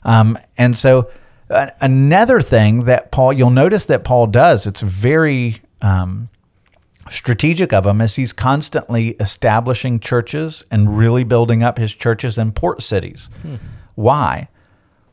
Um, 0.03 0.37
and 0.55 0.77
so, 0.77 1.09
uh, 1.49 1.69
another 1.81 2.41
thing 2.41 2.81
that 2.85 3.11
Paul, 3.11 3.33
you'll 3.33 3.49
notice 3.49 3.85
that 3.85 4.03
Paul 4.03 4.27
does, 4.27 4.67
it's 4.67 4.81
very 4.81 5.61
um, 5.81 6.29
strategic 7.09 7.73
of 7.73 7.85
him, 7.85 8.01
is 8.01 8.15
he's 8.15 8.33
constantly 8.33 9.09
establishing 9.19 9.99
churches 9.99 10.63
and 10.71 10.97
really 10.97 11.23
building 11.23 11.63
up 11.63 11.77
his 11.77 11.93
churches 11.93 12.37
in 12.37 12.51
port 12.51 12.83
cities. 12.83 13.29
Hmm. 13.41 13.55
Why? 13.95 14.47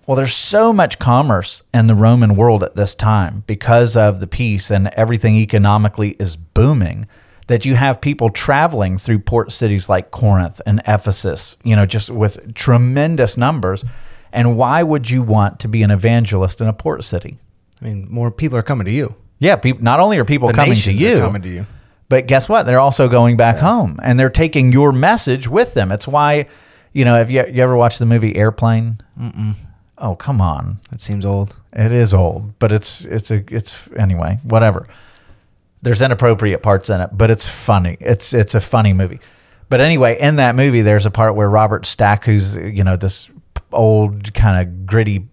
Well, 0.06 0.16
there's 0.16 0.34
so 0.34 0.72
much 0.72 0.98
commerce 0.98 1.62
in 1.72 1.86
the 1.86 1.94
Roman 1.94 2.36
world 2.36 2.62
at 2.62 2.76
this 2.76 2.94
time 2.94 3.42
because 3.46 3.96
of 3.96 4.20
the 4.20 4.26
peace 4.26 4.70
and 4.70 4.88
everything 4.88 5.36
economically 5.36 6.10
is 6.18 6.36
booming 6.36 7.06
that 7.46 7.64
you 7.64 7.74
have 7.74 8.00
people 8.00 8.28
traveling 8.28 8.98
through 8.98 9.18
port 9.20 9.52
cities 9.52 9.88
like 9.88 10.10
Corinth 10.10 10.60
and 10.66 10.82
Ephesus, 10.86 11.56
you 11.62 11.74
know, 11.76 11.86
just 11.86 12.10
with 12.10 12.54
tremendous 12.54 13.36
numbers. 13.36 13.84
And 14.32 14.56
why 14.56 14.82
would 14.82 15.08
you 15.08 15.22
want 15.22 15.60
to 15.60 15.68
be 15.68 15.82
an 15.82 15.90
evangelist 15.90 16.60
in 16.60 16.66
a 16.66 16.72
port 16.72 17.04
city? 17.04 17.38
I 17.80 17.84
mean, 17.84 18.06
more 18.10 18.30
people 18.30 18.58
are 18.58 18.62
coming 18.62 18.84
to 18.86 18.90
you. 18.90 19.14
Yeah, 19.38 19.56
people, 19.56 19.82
not 19.82 20.00
only 20.00 20.18
are 20.18 20.24
people 20.24 20.48
The 20.48 20.54
coming 20.54 20.74
to 20.76 20.92
you, 20.92 21.20
coming 21.20 21.42
to 21.42 21.48
you. 21.48 21.66
But 22.08 22.26
guess 22.26 22.48
what? 22.48 22.64
They're 22.66 22.80
also 22.80 23.08
going 23.08 23.36
back 23.36 23.58
home 23.58 23.98
and 24.02 24.18
they're 24.18 24.30
taking 24.30 24.72
your 24.72 24.92
message 24.92 25.48
with 25.48 25.74
them. 25.74 25.90
It's 25.90 26.06
why, 26.06 26.46
you 26.92 27.04
know, 27.04 27.16
have 27.16 27.30
you, 27.30 27.44
you 27.46 27.62
ever 27.62 27.76
watched 27.76 27.98
the 27.98 28.06
movie 28.06 28.36
Airplane? 28.36 29.00
Mm-mm. 29.18 29.56
Oh, 29.98 30.16
come 30.16 30.40
on. 30.40 30.80
That 30.90 31.00
seems 31.00 31.24
old. 31.24 31.56
It 31.72 31.92
is 31.92 32.14
old, 32.14 32.58
but 32.58 32.72
it's 32.72 33.04
it's 33.04 33.30
a 33.30 33.42
it's 33.48 33.88
anyway, 33.96 34.38
whatever. 34.44 34.86
There's 35.82 36.02
inappropriate 36.02 36.62
parts 36.62 36.88
in 36.88 37.00
it, 37.00 37.10
but 37.12 37.30
it's 37.30 37.48
funny. 37.48 37.96
It's 38.00 38.32
it's 38.32 38.54
a 38.54 38.60
funny 38.60 38.92
movie. 38.92 39.20
But 39.68 39.80
anyway, 39.80 40.18
in 40.20 40.36
that 40.36 40.56
movie 40.56 40.82
there's 40.82 41.06
a 41.06 41.10
part 41.10 41.34
where 41.34 41.48
Robert 41.48 41.86
Stack 41.86 42.24
who's, 42.24 42.56
you 42.56 42.84
know, 42.84 42.96
this 42.96 43.30
old 43.72 44.32
kind 44.34 44.60
of 44.60 44.86
gritty 44.86 45.26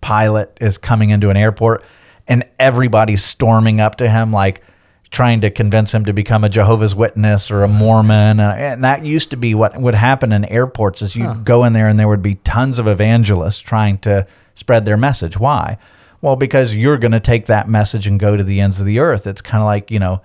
pilot 0.00 0.56
is 0.60 0.78
coming 0.78 1.10
into 1.10 1.30
an 1.30 1.36
airport 1.36 1.84
and 2.28 2.44
everybody's 2.58 3.24
storming 3.24 3.80
up 3.80 3.96
to 3.96 4.08
him 4.08 4.32
like 4.32 4.62
trying 5.10 5.40
to 5.40 5.50
convince 5.50 5.94
him 5.94 6.04
to 6.04 6.12
become 6.12 6.44
a 6.44 6.48
Jehovah's 6.48 6.94
Witness 6.94 7.50
or 7.50 7.62
a 7.62 7.68
Mormon. 7.68 8.40
Uh, 8.40 8.54
And 8.58 8.84
that 8.84 9.04
used 9.04 9.30
to 9.30 9.36
be 9.36 9.54
what 9.54 9.76
would 9.80 9.94
happen 9.94 10.32
in 10.32 10.44
airports 10.46 11.00
is 11.02 11.14
you 11.14 11.32
go 11.44 11.64
in 11.64 11.72
there 11.72 11.88
and 11.88 11.98
there 11.98 12.08
would 12.08 12.22
be 12.22 12.34
tons 12.36 12.78
of 12.78 12.88
evangelists 12.88 13.60
trying 13.60 13.98
to 13.98 14.26
spread 14.54 14.84
their 14.84 14.96
message. 14.96 15.38
Why? 15.38 15.78
Well, 16.20 16.36
because 16.36 16.76
you're 16.76 16.98
going 16.98 17.12
to 17.12 17.20
take 17.20 17.46
that 17.46 17.68
message 17.68 18.06
and 18.06 18.18
go 18.18 18.36
to 18.36 18.42
the 18.42 18.60
ends 18.60 18.80
of 18.80 18.86
the 18.86 18.98
earth. 18.98 19.26
It's 19.26 19.42
kind 19.42 19.62
of 19.62 19.66
like, 19.66 19.90
you 19.90 19.98
know, 19.98 20.22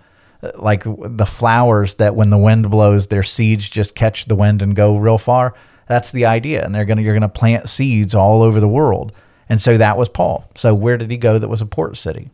like 0.56 0.84
the 0.84 1.28
flowers 1.28 1.96
that 1.96 2.16
when 2.16 2.32
the 2.32 2.38
wind 2.38 2.70
blows, 2.72 3.08
their 3.08 3.24
seeds 3.24 3.70
just 3.70 3.94
catch 3.94 4.26
the 4.26 4.36
wind 4.36 4.62
and 4.62 4.76
go 4.76 4.98
real 4.98 5.20
far. 5.20 5.54
That's 5.88 6.12
the 6.12 6.26
idea. 6.26 6.66
And 6.66 6.74
they're 6.74 6.86
going 6.86 6.98
to, 6.98 7.04
you're 7.04 7.14
going 7.14 7.22
to 7.22 7.30
plant 7.30 7.70
seeds 7.70 8.16
all 8.16 8.42
over 8.42 8.60
the 8.60 8.68
world. 8.68 9.12
And 9.50 9.62
so 9.62 9.78
that 9.78 9.98
was 9.98 10.10
Paul. 10.10 10.50
So 10.56 10.74
where 10.74 10.98
did 10.98 11.12
he 11.12 11.18
go 11.18 11.38
that 11.38 11.50
was 11.50 11.62
a 11.62 11.66
port 11.66 11.98
city? 11.98 12.30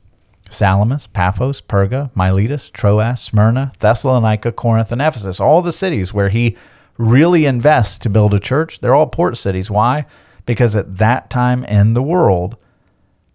Salamis, 0.50 1.08
Paphos, 1.08 1.62
Perga, 1.62 2.10
Miletus, 2.16 2.70
Troas, 2.70 3.22
Smyrna, 3.22 3.72
Thessalonica, 3.80 4.52
Corinth, 4.52 4.92
and 4.92 5.02
Ephesus. 5.02 5.40
All 5.40 5.62
the 5.62 5.72
cities 5.72 6.14
where 6.14 6.30
he 6.30 6.58
really 6.98 7.46
invests 7.46 7.98
to 8.00 8.10
build 8.10 8.34
a 8.34 8.40
church, 8.40 8.80
they're 8.80 8.96
all 8.96 9.08
port 9.08 9.38
cities. 9.38 9.70
Why? 9.70 10.06
Because 10.46 10.76
at 10.76 10.98
that 10.98 11.30
time 11.30 11.64
in 11.66 11.94
the 11.94 12.02
world, 12.02 12.58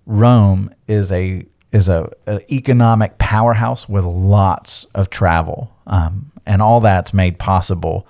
Rome 0.06 0.74
is 0.88 1.12
a 1.12 1.46
is 1.70 1.88
a 1.88 2.10
an 2.26 2.40
economic 2.50 3.16
powerhouse 3.18 3.88
with 3.88 4.04
lots 4.04 4.86
of 4.94 5.10
travel, 5.10 5.74
um, 5.86 6.30
and 6.44 6.60
all 6.60 6.80
that's 6.80 7.14
made 7.14 7.38
possible 7.38 8.06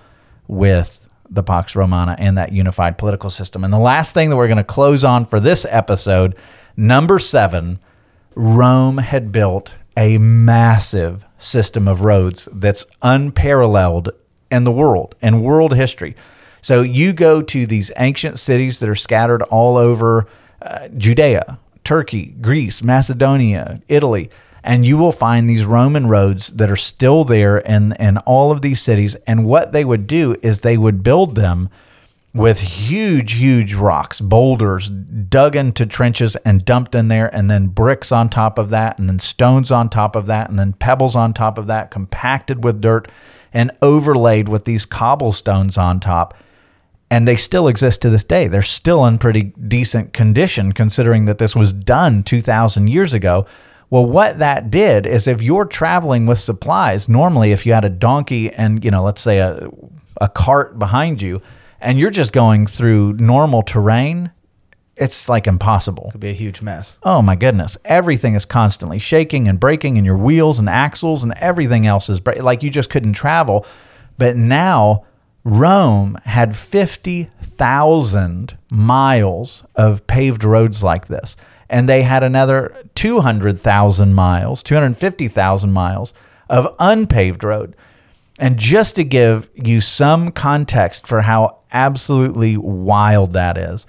with 0.47 1.07
the 1.29 1.43
Pax 1.43 1.75
Romana 1.75 2.15
and 2.19 2.37
that 2.37 2.51
unified 2.51 2.97
political 2.97 3.29
system. 3.29 3.63
And 3.63 3.73
the 3.73 3.79
last 3.79 4.13
thing 4.13 4.29
that 4.29 4.35
we're 4.35 4.47
going 4.47 4.57
to 4.57 4.63
close 4.63 5.03
on 5.03 5.25
for 5.25 5.39
this 5.39 5.65
episode, 5.69 6.35
number 6.77 7.19
seven, 7.19 7.79
Rome 8.35 8.97
had 8.97 9.31
built 9.31 9.75
a 9.95 10.17
massive 10.17 11.25
system 11.37 11.87
of 11.87 12.01
roads 12.01 12.47
that's 12.51 12.85
unparalleled 13.01 14.09
in 14.49 14.63
the 14.63 14.71
world 14.71 15.15
and 15.21 15.43
world 15.43 15.75
history. 15.75 16.15
So 16.61 16.81
you 16.81 17.13
go 17.13 17.41
to 17.41 17.65
these 17.65 17.91
ancient 17.97 18.39
cities 18.39 18.79
that 18.79 18.89
are 18.89 18.95
scattered 18.95 19.41
all 19.43 19.77
over 19.77 20.27
uh, 20.61 20.87
Judea, 20.89 21.59
Turkey, 21.83 22.35
Greece, 22.39 22.81
Macedonia, 22.81 23.81
Italy, 23.89 24.29
and 24.63 24.85
you 24.85 24.97
will 24.97 25.11
find 25.11 25.49
these 25.49 25.65
Roman 25.65 26.07
roads 26.07 26.47
that 26.47 26.69
are 26.69 26.77
still 26.77 27.25
there 27.25 27.57
in, 27.57 27.91
in 27.99 28.17
all 28.19 28.51
of 28.51 28.61
these 28.61 28.81
cities. 28.81 29.15
And 29.27 29.45
what 29.45 29.73
they 29.73 29.83
would 29.83 30.07
do 30.07 30.37
is 30.41 30.61
they 30.61 30.77
would 30.77 31.03
build 31.03 31.35
them 31.35 31.69
with 32.33 32.59
huge, 32.59 33.33
huge 33.33 33.75
rocks, 33.75 34.19
boulders 34.19 34.89
dug 34.89 35.55
into 35.55 35.85
trenches 35.85 36.35
and 36.37 36.65
dumped 36.65 36.95
in 36.95 37.07
there, 37.07 37.33
and 37.35 37.49
then 37.49 37.67
bricks 37.67 38.11
on 38.11 38.27
top 38.27 38.57
of 38.57 38.69
that, 38.69 38.97
and 38.97 39.07
then 39.07 39.19
stones 39.19 39.71
on 39.71 39.87
top 39.87 40.15
of 40.15 40.25
that, 40.25 40.49
and 40.49 40.57
then 40.57 40.73
pebbles 40.73 41.15
on 41.15 41.33
top 41.33 41.57
of 41.57 41.67
that, 41.67 41.91
compacted 41.91 42.63
with 42.63 42.81
dirt 42.81 43.09
and 43.53 43.71
overlaid 43.83 44.49
with 44.49 44.65
these 44.65 44.85
cobblestones 44.85 45.77
on 45.77 45.99
top. 45.99 46.35
And 47.11 47.27
they 47.27 47.35
still 47.35 47.67
exist 47.67 48.01
to 48.01 48.09
this 48.09 48.23
day. 48.23 48.47
They're 48.47 48.63
still 48.63 49.05
in 49.05 49.19
pretty 49.19 49.43
decent 49.67 50.13
condition 50.13 50.73
considering 50.73 51.25
that 51.25 51.37
this 51.37 51.55
was 51.55 51.71
done 51.71 52.23
2,000 52.23 52.87
years 52.87 53.13
ago. 53.13 53.45
Well, 53.91 54.07
what 54.07 54.39
that 54.39 54.71
did 54.71 55.05
is 55.05 55.27
if 55.27 55.39
you're 55.39 55.65
traveling 55.65 56.25
with 56.25 56.39
supplies, 56.39 57.07
normally 57.07 57.51
if 57.51 57.67
you 57.67 57.73
had 57.73 57.85
a 57.85 57.89
donkey 57.89 58.51
and, 58.51 58.83
you 58.83 58.89
know, 58.89 59.03
let's 59.03 59.21
say 59.21 59.37
a, 59.37 59.69
a 60.19 60.27
cart 60.27 60.79
behind 60.79 61.21
you, 61.21 61.39
and 61.83 61.99
you're 61.99 62.09
just 62.09 62.33
going 62.33 62.65
through 62.65 63.13
normal 63.13 63.61
terrain, 63.61 64.31
it's 64.95 65.27
like 65.27 65.47
impossible. 65.47 66.09
Could 66.11 66.21
be 66.21 66.29
a 66.29 66.33
huge 66.33 66.61
mess. 66.61 66.99
Oh 67.03 67.21
my 67.21 67.35
goodness. 67.35 67.77
Everything 67.85 68.35
is 68.35 68.45
constantly 68.45 68.99
shaking 68.99 69.47
and 69.47 69.59
breaking, 69.59 69.97
and 69.97 70.05
your 70.05 70.17
wheels 70.17 70.59
and 70.59 70.69
axles 70.69 71.23
and 71.23 71.33
everything 71.37 71.85
else 71.85 72.09
is 72.09 72.19
break- 72.19 72.41
like 72.41 72.63
you 72.63 72.69
just 72.69 72.89
couldn't 72.89 73.13
travel. 73.13 73.65
But 74.17 74.35
now, 74.35 75.05
Rome 75.43 76.17
had 76.23 76.55
50,000 76.55 78.57
miles 78.69 79.63
of 79.75 80.07
paved 80.07 80.43
roads 80.43 80.83
like 80.83 81.07
this. 81.07 81.35
And 81.69 81.89
they 81.89 82.03
had 82.03 82.23
another 82.23 82.73
200,000 82.95 84.13
miles, 84.13 84.63
250,000 84.63 85.73
miles 85.73 86.13
of 86.49 86.73
unpaved 86.79 87.43
road. 87.43 87.75
And 88.43 88.59
just 88.59 88.97
to 88.97 89.05
give 89.05 89.49
you 89.55 89.79
some 89.79 90.29
context 90.29 91.07
for 91.07 91.21
how 91.21 91.59
absolutely 91.71 92.57
wild 92.57 93.31
that 93.31 93.57
is, 93.57 93.85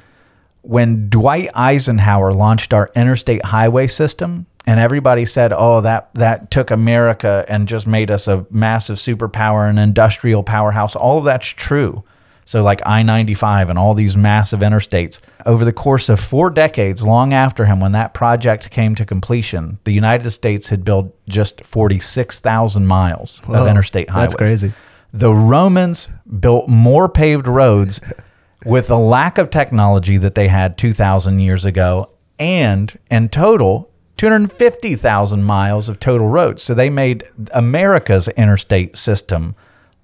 when 0.63 1.09
Dwight 1.09 1.51
Eisenhower 1.57 2.33
launched 2.33 2.73
our 2.73 2.89
interstate 2.95 3.45
highway 3.45 3.89
system, 3.89 4.47
and 4.65 4.79
everybody 4.79 5.27
said, 5.27 5.53
"Oh, 5.53 5.81
that 5.81 6.11
that 6.15 6.53
took 6.53 6.71
America 6.71 7.45
and 7.49 7.67
just 7.67 7.89
made 7.89 8.13
us 8.13 8.29
a 8.29 8.47
massive 8.49 8.99
superpower 8.99 9.69
and 9.69 9.77
industrial 9.77 10.45
powerhouse." 10.45 10.95
All 10.95 11.19
of 11.19 11.25
that's 11.25 11.49
true. 11.49 12.05
So, 12.47 12.63
like 12.63 12.83
I 12.85 13.03
95 13.03 13.71
and 13.71 13.79
all 13.79 13.95
these 13.95 14.17
massive 14.17 14.61
interstates. 14.61 15.21
Over 15.47 15.65
the 15.65 15.73
course 15.73 16.09
of 16.09 16.21
four 16.21 16.51
decades, 16.51 17.03
long 17.03 17.33
after 17.33 17.65
him, 17.65 17.81
when 17.81 17.93
that 17.93 18.15
project 18.15 18.71
came 18.71 18.95
to 18.97 19.07
completion, 19.07 19.79
the 19.85 19.93
United 19.93 20.31
States 20.31 20.69
had 20.69 20.85
built 20.85 21.15
just 21.29 21.65
46,000 21.65 22.87
miles 22.87 23.39
Whoa, 23.41 23.63
of 23.63 23.69
interstate 23.69 24.11
highways. 24.11 24.31
that's 24.31 24.35
crazy. 24.35 24.73
The 25.13 25.33
Romans 25.33 26.09
built 26.41 26.69
more 26.69 27.09
paved 27.09 27.47
roads 27.47 28.01
with 28.65 28.89
the 28.89 28.99
lack 28.99 29.39
of 29.39 29.51
technology 29.51 30.17
that 30.19 30.35
they 30.35 30.49
had 30.49 30.77
2,000 30.77 31.39
years 31.41 31.65
ago, 31.65 32.11
and 32.39 32.99
in 33.11 33.29
total, 33.29 33.91
250,000 34.17 35.43
miles 35.43 35.89
of 35.89 35.99
total 35.99 36.29
roads. 36.29 36.63
So 36.63 36.75
they 36.75 36.91
made 36.91 37.25
America's 37.53 38.29
interstate 38.29 38.97
system 38.97 39.55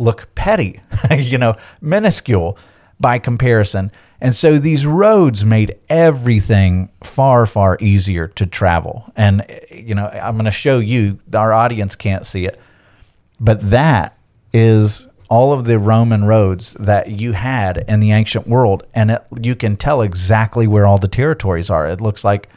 look 0.01 0.35
petty, 0.35 0.81
you 1.17 1.39
know, 1.39 1.57
minuscule 1.81 2.59
by 2.99 3.19
comparison. 3.19 3.93
And 4.21 4.35
so 4.35 4.59
these 4.59 4.85
roads 4.85 5.45
made 5.45 5.79
everything 5.89 6.91
far, 7.03 7.47
far 7.47 7.79
easier 7.81 8.29
to 8.29 8.47
travel. 8.47 9.11
And, 9.17 9.45
you 9.71 9.95
know, 9.95 10.09
I'm 10.09 10.35
going 10.35 10.45
to 10.45 10.51
show 10.51 10.79
you, 10.79 11.19
our 11.35 11.53
audience 11.53 11.97
can't 11.97 12.27
see 12.27 12.45
it, 12.47 12.61
but 13.39 13.71
that 13.71 14.19
is 14.53 15.09
all 15.31 15.53
of 15.53 15.65
the 15.65 15.79
Roman 15.79 16.25
roads 16.25 16.77
that 16.81 17.09
you 17.09 17.33
had 17.33 17.85
in 17.89 18.01
the 18.01 18.13
ancient 18.13 18.47
world. 18.47 18.83
And 18.95 19.13
it, 19.13 19.25
you 19.41 19.55
can 19.55 19.77
tell 19.77 20.03
exactly 20.03 20.67
where 20.67 20.87
all 20.87 20.99
the 20.99 21.09
territories 21.09 21.71
are. 21.71 21.89
It 21.89 22.01
looks 22.01 22.25
like, 22.25 22.49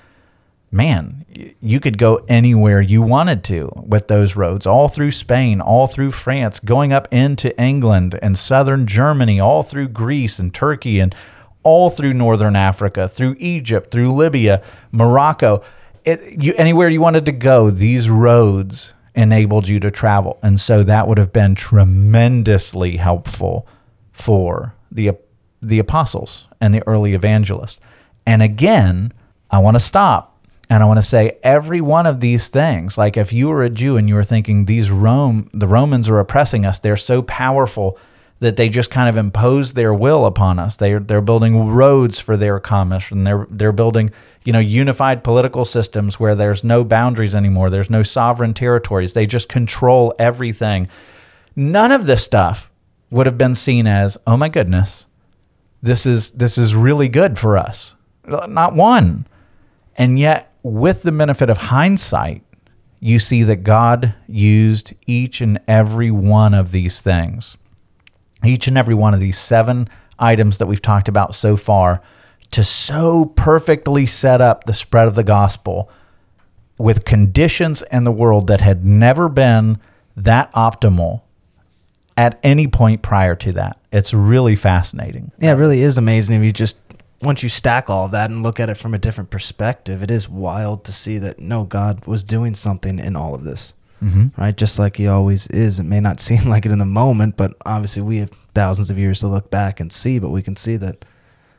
man, 0.74 1.24
you 1.62 1.80
could 1.80 1.98
go 1.98 2.26
anywhere 2.28 2.82
you 2.82 3.02
wanted 3.02 3.44
to 3.44 3.72
with 3.76 4.08
those 4.08 4.36
roads, 4.36 4.66
all 4.66 4.88
through 4.88 5.12
Spain, 5.12 5.62
all 5.62 5.86
through 5.86 6.12
France, 6.12 6.60
going 6.60 6.92
up 6.92 7.08
into 7.12 7.58
England 7.62 8.18
and 8.22 8.38
southern 8.38 8.88
Germany, 8.88 9.40
all 9.40 9.62
through 9.62 9.88
Greece 9.90 10.40
and 10.40 10.54
Turkey, 10.54 11.00
and 11.00 11.16
all 11.62 11.90
through 11.90 12.14
northern 12.14 12.56
Africa, 12.56 13.08
through 13.08 13.36
Egypt, 13.38 13.92
through 13.92 14.12
Libya, 14.12 14.64
Morocco. 14.92 15.64
It, 16.04 16.42
you, 16.44 16.54
anywhere 16.58 16.90
you 16.90 17.00
wanted 17.00 17.26
to 17.26 17.32
go, 17.32 17.70
these 17.70 18.10
roads 18.10 18.94
enabled 19.16 19.68
you 19.68 19.80
to 19.80 19.92
travel. 19.92 20.40
And 20.42 20.60
so 20.60 20.84
that 20.84 21.08
would 21.08 21.20
have 21.20 21.32
been 21.32 21.54
tremendously 21.56 22.98
helpful 22.98 23.68
for 24.12 24.74
the 24.92 25.12
the 25.62 25.80
apostles 25.80 26.48
and 26.60 26.74
the 26.74 26.86
early 26.86 27.14
evangelists. 27.14 27.80
And 28.26 28.42
again, 28.42 29.14
I 29.50 29.60
want 29.60 29.76
to 29.76 29.80
stop 29.80 30.33
and 30.70 30.82
I 30.82 30.86
want 30.86 30.98
to 30.98 31.04
say 31.04 31.38
every 31.44 31.82
one 31.82 32.06
of 32.06 32.20
these 32.20 32.48
things, 32.48 32.98
like 32.98 33.18
if 33.18 33.34
you 33.34 33.50
were 33.50 33.64
a 33.64 33.70
Jew 33.70 33.98
and 33.98 34.08
you 34.08 34.16
were 34.16 34.24
thinking 34.24 34.66
these 34.66 34.90
Rome 34.90 35.50
the 35.54 35.68
Romans 35.68 36.10
are 36.10 36.20
oppressing 36.20 36.66
us, 36.66 36.80
they're 36.80 36.98
so 36.98 37.22
powerful 37.22 37.98
that 38.40 38.58
they 38.58 38.68
just 38.68 38.90
kind 38.90 39.08
of 39.08 39.16
impose 39.18 39.74
their 39.74 39.94
will 39.94 40.26
upon 40.26 40.60
us. 40.60 40.78
They're 40.78 41.00
they're 41.00 41.22
building 41.22 41.70
roads 41.70 42.20
for 42.20 42.38
their 42.38 42.60
commerce 42.60 43.12
and 43.12 43.26
they're 43.26 43.48
they're 43.50 43.72
building, 43.72 44.12
you 44.46 44.54
know, 44.54 44.60
unified 44.60 45.24
political 45.24 45.66
systems 45.66 46.20
where 46.20 46.36
there's 46.36 46.64
no 46.64 46.84
boundaries 46.84 47.36
anymore. 47.36 47.70
There's 47.70 47.90
no 47.90 48.04
sovereign 48.04 48.54
territories. 48.54 49.14
They 49.14 49.26
just 49.26 49.50
control 49.50 50.14
everything. 50.18 50.88
None 51.56 51.92
of 51.92 52.06
this 52.06 52.24
stuff 52.24 52.70
would 53.12 53.28
have 53.28 53.38
been 53.38 53.56
seen 53.56 53.86
as, 53.86 54.18
"Oh 54.26 54.38
my 54.38 54.50
goodness, 54.50 55.06
this 55.82 56.06
is 56.06 56.32
this 56.32 56.58
is 56.58 56.74
really 56.74 57.10
good 57.10 57.38
for 57.38 57.58
us." 57.58 57.96
Not 58.28 58.74
one. 58.74 59.28
And 59.96 60.18
yet 60.18 60.53
with 60.64 61.04
the 61.04 61.12
benefit 61.12 61.50
of 61.50 61.58
hindsight, 61.58 62.44
you 63.00 63.20
see 63.20 63.44
that 63.44 63.58
God 63.58 64.16
used 64.28 64.94
each 65.06 65.42
and 65.42 65.60
every 65.68 66.10
one 66.10 66.54
of 66.54 66.72
these 66.72 67.02
things 67.02 67.58
each 68.46 68.68
and 68.68 68.78
every 68.78 68.96
one 68.96 69.14
of 69.14 69.20
these 69.20 69.38
seven 69.38 69.90
items 70.20 70.58
that 70.58 70.68
we've 70.68 70.82
talked 70.82 71.08
about 71.08 71.36
so 71.36 71.56
far 71.56 72.02
to 72.52 72.64
so 72.64 73.26
perfectly 73.26 74.06
set 74.06 74.42
up 74.42 74.66
the 74.66 74.74
spread 74.74 75.08
of 75.08 75.16
the 75.16 75.24
gospel 75.24 75.90
with 76.78 77.06
conditions 77.06 77.84
in 77.92 78.04
the 78.04 78.12
world 78.12 78.48
that 78.48 78.62
had 78.62 78.86
never 78.86 79.30
been 79.30 79.80
that 80.16 80.52
optimal 80.54 81.22
at 82.16 82.40
any 82.44 82.68
point 82.68 83.02
prior 83.02 83.36
to 83.36 83.52
that. 83.54 83.80
It's 83.92 84.14
really 84.14 84.56
fascinating. 84.56 85.32
Yeah, 85.40 85.54
it 85.54 85.56
really 85.56 85.82
is 85.82 85.98
amazing 85.98 86.40
if 86.40 86.46
you 86.46 86.52
just 86.52 86.78
once 87.24 87.44
you 87.44 87.50
stack 87.50 87.90
all 87.90 88.06
of 88.06 88.12
that 88.12 88.30
and 88.30 88.44
look 88.44 88.60
at 88.60 88.70
it 88.70 88.76
from 88.76 88.94
a 88.94 89.00
different 89.00 89.30
perspective, 89.30 90.04
it 90.04 90.12
is 90.12 90.30
wild 90.30 90.84
to 90.86 90.94
see 90.94 91.18
that 91.20 91.40
no 91.40 91.64
God 91.64 92.06
was 92.06 92.24
doing 92.24 92.54
something 92.54 93.00
in 93.00 93.16
all 93.16 93.34
of 93.34 93.44
this. 93.44 93.74
Mm-hmm. 94.04 94.40
Right? 94.40 94.56
Just 94.56 94.78
like 94.78 94.98
he 94.98 95.08
always 95.08 95.48
is. 95.48 95.80
It 95.80 95.84
may 95.84 96.00
not 96.00 96.20
seem 96.20 96.46
like 96.46 96.66
it 96.66 96.72
in 96.72 96.80
the 96.80 96.86
moment, 96.86 97.38
but 97.38 97.54
obviously 97.66 98.02
we 98.02 98.18
have 98.18 98.32
thousands 98.54 98.92
of 98.92 98.98
years 98.98 99.22
to 99.22 99.28
look 99.28 99.50
back 99.50 99.80
and 99.80 99.92
see, 99.92 100.20
but 100.20 100.30
we 100.30 100.42
can 100.42 100.56
see 100.56 100.76
that 100.78 101.06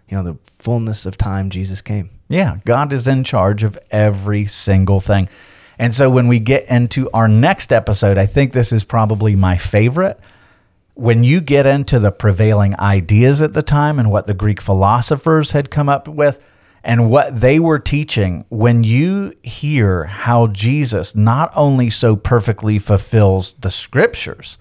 you 0.08 0.16
know, 0.16 0.22
the 0.22 0.38
fullness 0.58 1.06
of 1.06 1.16
time 1.16 1.50
Jesus 1.50 1.80
came. 1.80 2.10
Yeah, 2.28 2.58
God 2.64 2.92
is 2.92 3.08
in 3.08 3.24
charge 3.24 3.64
of 3.64 3.78
every 3.90 4.46
single 4.46 5.00
thing. 5.00 5.28
And 5.78 5.92
so 5.92 6.08
when 6.10 6.28
we 6.28 6.38
get 6.38 6.68
into 6.68 7.10
our 7.12 7.26
next 7.26 7.72
episode, 7.72 8.18
I 8.18 8.26
think 8.26 8.52
this 8.52 8.72
is 8.72 8.84
probably 8.84 9.34
my 9.34 9.56
favorite. 9.56 10.20
When 10.94 11.24
you 11.24 11.40
get 11.40 11.66
into 11.66 11.98
the 11.98 12.12
prevailing 12.12 12.78
ideas 12.78 13.42
at 13.42 13.52
the 13.52 13.62
time 13.62 13.98
and 13.98 14.10
what 14.10 14.26
the 14.26 14.34
Greek 14.34 14.60
philosophers 14.60 15.50
had 15.50 15.70
come 15.70 15.88
up 15.88 16.06
with 16.06 16.42
and 16.84 17.10
what 17.10 17.40
they 17.40 17.58
were 17.58 17.80
teaching, 17.80 18.44
when 18.48 18.84
you 18.84 19.34
hear 19.42 20.04
how 20.04 20.46
Jesus 20.48 21.16
not 21.16 21.50
only 21.56 21.90
so 21.90 22.14
perfectly 22.14 22.78
fulfills 22.78 23.54
the 23.60 23.70
scriptures, 23.70 24.56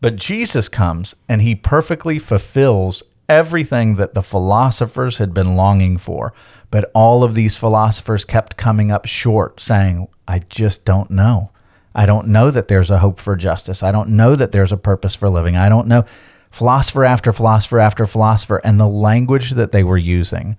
but 0.00 0.16
Jesus 0.16 0.68
comes 0.68 1.16
and 1.28 1.42
he 1.42 1.54
perfectly 1.54 2.20
fulfills 2.20 3.02
everything 3.28 3.96
that 3.96 4.14
the 4.14 4.22
philosophers 4.22 5.18
had 5.18 5.34
been 5.34 5.56
longing 5.56 5.96
for. 5.96 6.32
But 6.70 6.90
all 6.94 7.24
of 7.24 7.34
these 7.34 7.56
philosophers 7.56 8.24
kept 8.24 8.56
coming 8.56 8.92
up 8.92 9.06
short, 9.06 9.60
saying, 9.60 10.06
I 10.28 10.40
just 10.40 10.84
don't 10.84 11.10
know. 11.10 11.50
I 11.96 12.04
don't 12.04 12.28
know 12.28 12.50
that 12.50 12.68
there's 12.68 12.90
a 12.90 12.98
hope 12.98 13.18
for 13.18 13.34
justice. 13.36 13.82
I 13.82 13.90
don't 13.90 14.10
know 14.10 14.36
that 14.36 14.52
there's 14.52 14.70
a 14.70 14.76
purpose 14.76 15.14
for 15.16 15.30
living. 15.30 15.56
I 15.56 15.70
don't 15.70 15.88
know. 15.88 16.04
philosopher 16.50 17.04
after 17.04 17.32
philosopher 17.32 17.80
after 17.80 18.06
philosopher, 18.06 18.58
and 18.58 18.78
the 18.78 18.86
language 18.86 19.52
that 19.52 19.72
they 19.72 19.82
were 19.82 19.98
using, 19.98 20.56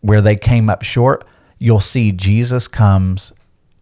where 0.00 0.22
they 0.22 0.36
came 0.36 0.70
up 0.70 0.82
short, 0.82 1.26
you'll 1.58 1.78
see 1.78 2.10
Jesus 2.10 2.68
comes 2.68 3.34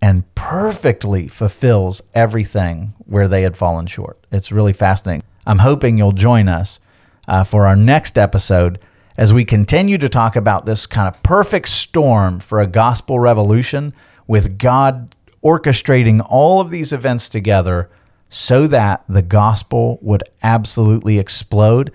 and 0.03 0.33
perfectly 0.35 1.29
fulfills 1.29 2.03
everything 2.13 2.93
where 3.07 3.29
they 3.29 3.43
had 3.43 3.57
fallen 3.57 3.87
short. 3.87 4.19
It's 4.31 4.53
really 4.53 4.73
fascinating. 4.73 5.23
I'm 5.47 5.59
hoping 5.59 5.97
you'll 5.97 6.13
join 6.13 6.49
us 6.49 6.81
uh, 7.29 7.45
for 7.45 7.67
our 7.67 7.77
next 7.77 8.19
episode 8.19 8.81
as 9.17 9.33
we 9.33 9.45
continue 9.45 9.99
to 9.99 10.09
talk 10.09 10.37
about 10.37 10.67
this 10.67 10.87
kind 10.87 11.09
of 11.09 11.23
perfect 11.23 11.69
storm 11.69 12.41
for 12.41 12.61
a 12.61 12.67
gospel 12.67 13.19
revolution 13.19 13.93
with 14.27 14.59
God 14.59 15.15
orchestrating 15.43 16.25
all 16.29 16.61
of 16.61 16.71
these 16.71 16.93
events 16.93 17.29
together 17.29 17.91
so 18.31 18.67
that 18.67 19.05
the 19.09 19.23
gospel 19.23 19.99
would 20.03 20.23
absolutely 20.43 21.19
explode. 21.19 21.93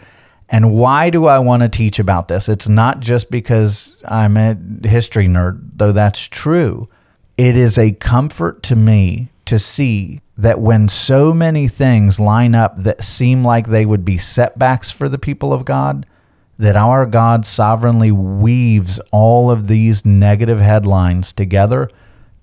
And 0.50 0.74
why 0.74 1.10
do 1.10 1.26
I 1.26 1.40
want 1.40 1.64
to 1.64 1.70
teach 1.70 2.00
about 2.00 2.28
this? 2.28 2.50
It's 2.50 2.68
not 2.68 3.00
just 3.00 3.32
because 3.32 4.02
I'm 4.06 4.38
a 4.38 4.58
history 4.84 5.28
nerd, 5.28 5.62
though 5.76 5.92
that's 5.92 6.28
true. 6.28 6.90
It 7.38 7.56
is 7.58 7.78
a 7.78 7.92
comfort 7.92 8.64
to 8.64 8.76
me 8.76 9.30
to 9.46 9.58
see 9.60 10.22
that 10.38 10.60
when 10.60 10.90
so 10.90 11.34
many 11.34 11.68
things 11.68 12.20
line 12.20 12.56
up 12.56 12.84
that 12.84 13.04
seem 13.04 13.44
like 13.44 13.68
they 13.68 13.86
would 13.86 14.06
be 14.06 14.18
setbacks 14.18 14.92
for 14.92 15.10
the 15.10 15.18
people 15.18 15.54
of 15.54 15.66
God, 15.66 16.06
that 16.58 16.76
our 16.76 17.06
God 17.06 17.46
sovereignly 17.46 18.12
weaves 18.12 19.00
all 19.12 19.52
of 19.52 19.68
these 19.68 20.06
negative 20.06 20.60
headlines 20.60 21.34
together 21.34 21.90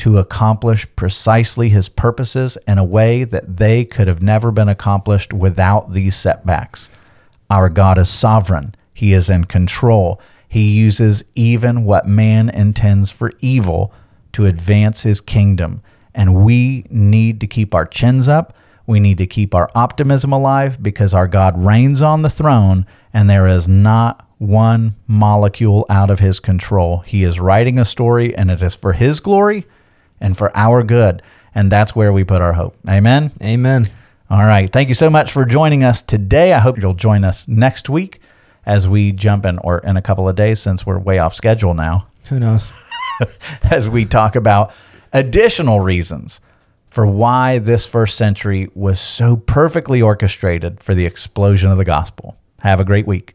to 0.01 0.17
accomplish 0.17 0.87
precisely 0.97 1.69
his 1.69 1.91
purposes 1.91 2.57
in 2.67 2.79
a 2.79 2.85
way 2.85 3.23
that 3.23 3.59
they 3.59 3.85
could 3.85 4.09
have 4.09 4.23
never 4.23 4.51
been 4.51 4.69
accomplished 4.69 5.31
without 5.31 5.93
these 5.93 6.17
setbacks. 6.17 6.89
Our 7.51 7.69
God 7.69 7.99
is 7.99 8.09
sovereign, 8.09 8.75
he 8.95 9.13
is 9.13 9.29
in 9.29 9.45
control. 9.45 10.19
He 10.49 10.73
uses 10.73 11.23
even 11.35 11.85
what 11.85 12.07
man 12.07 12.49
intends 12.49 13.11
for 13.11 13.33
evil 13.41 13.93
to 14.33 14.47
advance 14.47 15.03
his 15.03 15.21
kingdom. 15.21 15.83
And 16.15 16.45
we 16.45 16.87
need 16.91 17.41
to 17.41 17.47
keep 17.47 17.75
our 17.75 17.87
chins 17.87 18.27
up. 18.27 18.55
We 18.87 19.01
need 19.01 19.19
to 19.19 19.27
keep 19.27 19.55
our 19.55 19.71
optimism 19.75 20.33
alive 20.33 20.83
because 20.83 21.15
our 21.15 21.29
God 21.29 21.63
reigns 21.65 22.03
on 22.03 22.23
the 22.23 22.31
throne 22.31 22.87
and 23.13 23.29
there 23.29 23.47
is 23.47 23.69
not 23.69 24.27
one 24.39 24.95
molecule 25.07 25.85
out 25.89 26.11
of 26.11 26.19
his 26.19 26.41
control. 26.41 27.01
He 27.01 27.23
is 27.23 27.39
writing 27.39 27.79
a 27.79 27.85
story 27.85 28.35
and 28.35 28.51
it 28.51 28.63
is 28.63 28.75
for 28.75 28.95
his 28.95 29.21
glory 29.21 29.67
and 30.21 30.37
for 30.37 30.57
our 30.57 30.83
good. 30.83 31.23
And 31.55 31.71
that's 31.71 31.97
where 31.97 32.13
we 32.13 32.25
put 32.25 32.43
our 32.43 32.53
hope. 32.53 32.77
Amen. 32.89 33.33
Amen. 33.43 33.91
All 34.31 34.45
right. 34.45 34.71
Thank 34.71 34.89
you 34.89 34.95
so 34.95 35.11
much 35.11 35.33
for 35.33 35.45
joining 35.45 35.83
us 35.83 36.03
today. 36.03 36.53
I 36.53 36.61
hope 36.61 36.79
you'll 36.79 36.95
join 36.95 37.25
us 37.25 37.49
next 37.49 37.89
week 37.89 38.21
as 38.65 38.87
we 38.87 39.11
jump 39.11 39.47
in, 39.47 39.59
or 39.59 39.79
in 39.81 39.97
a 39.97 40.03
couple 40.03 40.29
of 40.29 40.37
days 40.37 40.61
since 40.61 40.87
we're 40.87 40.99
way 40.99 41.19
off 41.19 41.35
schedule 41.35 41.75
now, 41.75 42.07
Who 42.29 42.39
knows? 42.39 42.73
as 43.65 43.89
we 43.89 44.05
talk 44.05 44.37
about 44.37 44.73
additional 45.13 45.81
reasons 45.81 46.41
for 46.91 47.07
why 47.07 47.59
this 47.59 47.87
first 47.87 48.17
century 48.17 48.69
was 48.75 49.01
so 49.01 49.37
perfectly 49.37 50.03
orchestrated 50.03 50.81
for 50.81 50.95
the 50.95 51.07
explosion 51.07 51.71
of 51.71 51.79
the 51.79 51.85
gospel. 51.85 52.37
Have 52.61 52.81
a 52.81 52.85
great 52.85 53.07
week. 53.07 53.35